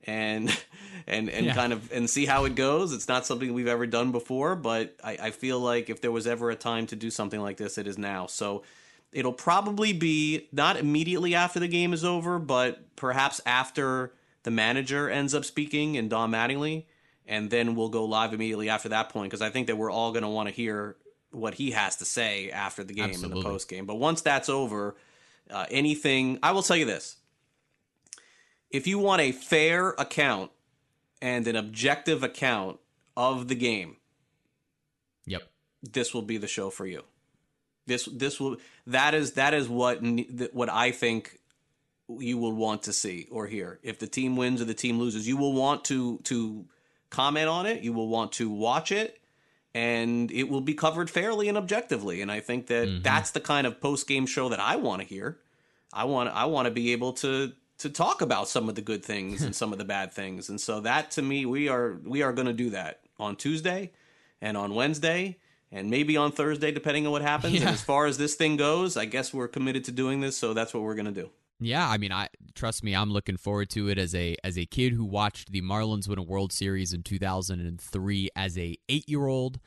and 0.04 0.50
and 1.08 1.30
and 1.30 1.48
yeah. 1.48 1.54
kind 1.54 1.74
of 1.74 1.92
and 1.92 2.10
see 2.10 2.26
how 2.26 2.46
it 2.46 2.56
goes. 2.56 2.94
It's 2.94 3.08
not 3.08 3.26
something 3.26 3.54
we've 3.54 3.68
ever 3.68 3.86
done 3.86 4.12
before, 4.12 4.56
but 4.56 4.96
I, 5.04 5.18
I 5.22 5.32
feel 5.32 5.60
like 5.60 5.90
if 5.90 6.02
there 6.02 6.12
was 6.12 6.28
ever 6.28 6.50
a 6.50 6.56
time 6.56 6.88
to 6.88 6.96
do 6.96 7.10
something 7.10 7.40
like 7.40 7.58
this, 7.58 7.78
it 7.78 7.88
is 7.88 7.98
now. 7.98 8.28
So. 8.28 8.64
It'll 9.14 9.34
probably 9.34 9.92
be 9.92 10.48
not 10.54 10.78
immediately 10.78 11.36
after 11.36 11.60
the 11.60 11.68
game 11.68 11.92
is 11.92 12.06
over, 12.06 12.40
but 12.40 12.96
perhaps 12.96 13.42
after 13.46 14.14
the 14.44 14.52
manager 14.52 15.10
ends 15.10 15.36
up 15.36 15.46
speaking 15.46 15.98
and 15.98 16.10
Don 16.10 16.32
Mattingly, 16.32 16.86
and 17.26 17.50
then 17.50 17.76
we'll 17.76 17.90
go 17.90 18.06
live 18.06 18.34
immediately 18.34 18.70
after 18.70 18.90
that 18.90 19.10
point 19.10 19.30
because 19.30 19.42
I 19.42 19.50
think 19.50 19.68
that 19.68 19.78
we're 19.78 19.92
all 19.92 20.12
going 20.12 20.24
to 20.24 20.30
want 20.30 20.50
to 20.50 20.56
hear 20.56 20.96
what 21.32 21.54
he 21.54 21.72
has 21.72 21.98
to 21.98 22.06
say 22.06 22.50
after 22.52 22.84
the 22.84 22.94
game 22.94 23.10
Absolutely. 23.10 23.38
and 23.38 23.46
the 23.46 23.50
post 23.50 23.70
game. 23.70 23.86
But 23.86 23.96
once 23.96 24.22
that's 24.22 24.50
over, 24.50 24.96
uh, 25.50 25.66
anything 25.70 26.40
I 26.44 26.52
will 26.52 26.64
tell 26.64 26.78
you 26.78 26.86
this: 26.86 27.18
if 28.70 28.88
you 28.88 29.00
want 29.00 29.22
a 29.22 29.32
fair 29.32 29.90
account 29.92 30.52
and 31.22 31.48
an 31.48 31.56
objective 31.56 32.24
account 32.24 32.80
of 33.16 33.48
the 33.48 33.56
game, 33.56 33.98
yep, 35.26 35.44
this 35.84 36.14
will 36.14 36.22
be 36.22 36.38
the 36.38 36.48
show 36.48 36.70
for 36.70 36.86
you. 36.86 37.04
This 37.86 38.06
this 38.06 38.40
will 38.40 38.58
that 38.88 39.14
is 39.14 39.34
that 39.34 39.54
is 39.54 39.70
what 39.70 40.00
what 40.54 40.70
I 40.70 40.92
think 40.92 41.40
you 42.20 42.38
will 42.38 42.54
want 42.54 42.84
to 42.84 42.94
see 42.94 43.28
or 43.32 43.48
hear. 43.48 43.80
If 43.84 44.00
the 44.00 44.08
team 44.08 44.36
wins 44.36 44.62
or 44.62 44.66
the 44.66 44.74
team 44.74 45.00
loses, 45.00 45.28
you 45.28 45.38
will 45.38 45.54
want 45.54 45.86
to 45.86 46.20
to 46.24 46.66
comment 47.10 47.48
on 47.48 47.66
it. 47.66 47.84
You 47.84 47.94
will 47.94 48.08
want 48.08 48.32
to 48.34 48.50
watch 48.50 48.92
it, 48.92 49.22
and 49.74 50.32
it 50.32 50.50
will 50.50 50.62
be 50.62 50.74
covered 50.74 51.10
fairly 51.10 51.48
and 51.48 51.58
objectively. 51.58 52.22
And 52.22 52.32
I 52.32 52.40
think 52.40 52.68
that 52.68 52.88
mm-hmm. 52.88 53.02
that's 53.02 53.32
the 53.32 53.40
kind 53.40 53.68
of 53.68 53.80
post 53.80 54.08
game 54.08 54.26
show 54.26 54.50
that 54.50 54.60
I 54.60 54.76
want 54.78 55.02
to 55.02 55.08
hear. 55.08 55.40
I 55.94 56.06
want 56.06 56.30
I 56.30 56.46
want 56.46 56.66
to 56.66 56.72
be 56.72 56.92
able 56.94 57.14
to 57.14 57.54
to 57.80 57.90
talk 57.90 58.22
about 58.22 58.48
some 58.48 58.70
of 58.70 58.76
the 58.76 58.82
good 58.82 59.04
things 59.04 59.42
and 59.44 59.56
some 59.56 59.72
of 59.72 59.80
the 59.80 59.86
bad 59.86 60.12
things. 60.12 60.50
And 60.50 60.60
so 60.60 60.82
that 60.82 61.12
to 61.12 61.22
me, 61.22 61.46
we 61.46 61.70
are 61.70 61.98
we 62.04 62.22
are 62.24 62.34
going 62.34 62.48
to 62.48 62.54
do 62.54 62.72
that 62.72 63.02
on 63.20 63.36
Tuesday 63.36 63.92
and 64.42 64.58
on 64.58 64.74
Wednesday 64.74 65.38
and 65.72 65.90
maybe 65.90 66.18
on 66.18 66.32
Thursday, 66.32 66.72
depending 66.72 67.06
on 67.06 67.12
what 67.12 67.22
happens. 67.22 67.54
Yeah. 67.54 67.62
And 67.62 67.70
as 67.70 67.82
far 67.82 68.06
as 68.06 68.18
this 68.18 68.36
thing 68.36 68.58
goes, 68.58 68.98
I 68.98 69.06
guess 69.06 69.34
we're 69.34 69.48
committed 69.48 69.86
to 69.86 69.92
doing 69.92 70.20
this, 70.20 70.38
so 70.38 70.54
that's 70.54 70.74
what 70.74 70.84
we're 70.84 70.96
going 70.96 71.14
to 71.14 71.22
do. 71.22 71.30
Yeah, 71.62 71.88
I 71.88 71.98
mean, 72.00 72.12
I 72.12 72.28
trust 72.56 72.84
me, 72.84 72.96
I'm 72.96 73.12
looking 73.12 73.38
forward 73.38 73.70
to 73.72 73.88
it 73.88 74.00
as 74.00 74.16
a 74.16 74.36
as 74.44 74.58
a 74.58 74.66
kid 74.66 74.94
who 74.94 75.06
watched 75.06 75.52
the 75.52 75.62
Marlins 75.62 76.08
win 76.08 76.18
a 76.18 76.24
World 76.24 76.52
Series 76.52 76.92
in 76.92 77.04
2003 77.04 78.30
as 78.36 78.58
a 78.58 78.78
8-year-old. 78.90 79.60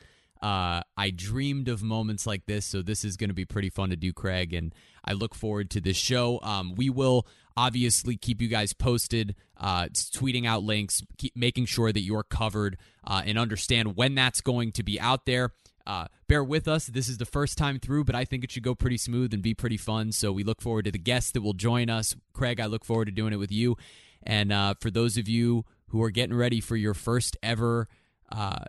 Uh, 0.43 0.83
I 0.97 1.11
dreamed 1.11 1.69
of 1.69 1.83
moments 1.83 2.27
like 2.27 2.47
this, 2.47 2.67
so 2.67 2.83
this 2.83 3.05
is 3.05 3.17
going 3.17 3.31
to 3.31 3.35
be 3.35 3.45
pretty 3.45 3.71
fun 3.71 3.91
to 3.91 3.97
do, 3.97 4.13
Craig, 4.13 4.53
and 4.53 4.75
I 5.05 5.13
look 5.13 5.35
forward 5.35 5.71
to 5.71 5.81
this 5.81 5.97
show. 5.97 6.41
Um, 6.43 6.75
we 6.75 6.91
will 6.91 7.27
obviously 7.57 8.17
keep 8.17 8.43
you 8.43 8.49
guys 8.49 8.73
posted, 8.73 9.37
uh, 9.57 9.85
tweeting 9.87 10.47
out 10.47 10.65
links, 10.65 11.01
keep 11.17 11.37
making 11.37 11.67
sure 11.67 11.93
that 11.93 12.03
you're 12.03 12.25
covered 12.25 12.77
uh, 13.07 13.23
and 13.25 13.39
understand 13.39 13.97
when 13.97 14.17
that's 14.17 14.41
going 14.41 14.73
to 14.73 14.83
be 14.83 15.01
out 15.01 15.25
there. 15.27 15.53
Uh, 15.87 16.07
bear 16.28 16.43
with 16.43 16.66
us. 16.66 16.87
This 16.87 17.09
is 17.09 17.18
the 17.18 17.26
first 17.26 17.59
time 17.59 17.78
through, 17.78 18.05
but 18.05 18.14
I 18.14 18.24
think 18.24 18.43
it 18.43 18.51
should 18.51 18.62
go 18.62 18.74
pretty 18.74 18.97
smooth 18.97 19.35
and 19.35 19.43
be 19.43 19.55
pretty 19.55 19.76
fun. 19.76 20.12
So 20.12 20.32
we 20.32 20.43
look 20.43 20.62
forward 20.62 20.87
to 20.87 20.91
the 20.91 20.99
guests 20.99 21.32
that 21.32 21.43
will 21.43 21.53
join 21.53 21.91
us. 21.91 22.14
Craig, 22.32 22.61
I 22.61 22.66
look 22.66 22.85
forward 22.85 23.07
to 23.07 23.12
doing 23.12 23.32
it 23.32 23.39
with 23.39 23.53
you. 23.53 23.76
And 24.22 24.53
uh, 24.53 24.74
for 24.80 24.91
those 24.91 25.18
of 25.18 25.28
you 25.28 25.64
who 25.89 26.03
are 26.03 26.11
getting 26.11 26.35
ready 26.35 26.61
for 26.61 26.76
your 26.76 26.95
first 26.95 27.37
ever, 27.43 27.89
uh, 28.32 28.64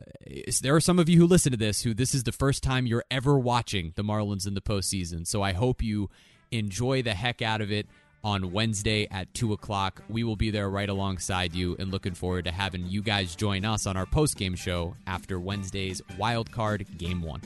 there 0.61 0.75
are 0.75 0.81
some 0.81 0.99
of 0.99 1.07
you 1.07 1.17
who 1.19 1.25
listen 1.25 1.51
to 1.51 1.57
this 1.57 1.81
who 1.81 1.93
this 1.93 2.13
is 2.13 2.23
the 2.23 2.31
first 2.31 2.61
time 2.61 2.85
you're 2.85 3.05
ever 3.09 3.39
watching 3.39 3.93
the 3.95 4.03
Marlins 4.03 4.45
in 4.45 4.53
the 4.53 4.61
postseason. 4.61 5.25
So 5.25 5.41
I 5.41 5.53
hope 5.53 5.81
you 5.81 6.09
enjoy 6.51 7.01
the 7.01 7.13
heck 7.13 7.41
out 7.41 7.61
of 7.61 7.71
it 7.71 7.87
on 8.25 8.51
Wednesday 8.51 9.07
at 9.11 9.31
2 9.35 9.53
o'clock. 9.53 10.01
We 10.09 10.23
will 10.23 10.35
be 10.35 10.49
there 10.49 10.69
right 10.69 10.89
alongside 10.89 11.53
you 11.53 11.75
and 11.77 11.91
looking 11.91 12.15
forward 12.15 12.45
to 12.45 12.51
having 12.51 12.87
you 12.87 13.03
guys 13.03 13.35
join 13.35 13.63
us 13.63 13.85
on 13.85 13.95
our 13.95 14.07
post 14.07 14.35
game 14.35 14.55
show 14.55 14.95
after 15.05 15.39
Wednesday's 15.39 16.01
wild 16.17 16.51
card 16.51 16.87
game 16.97 17.21
one. 17.21 17.41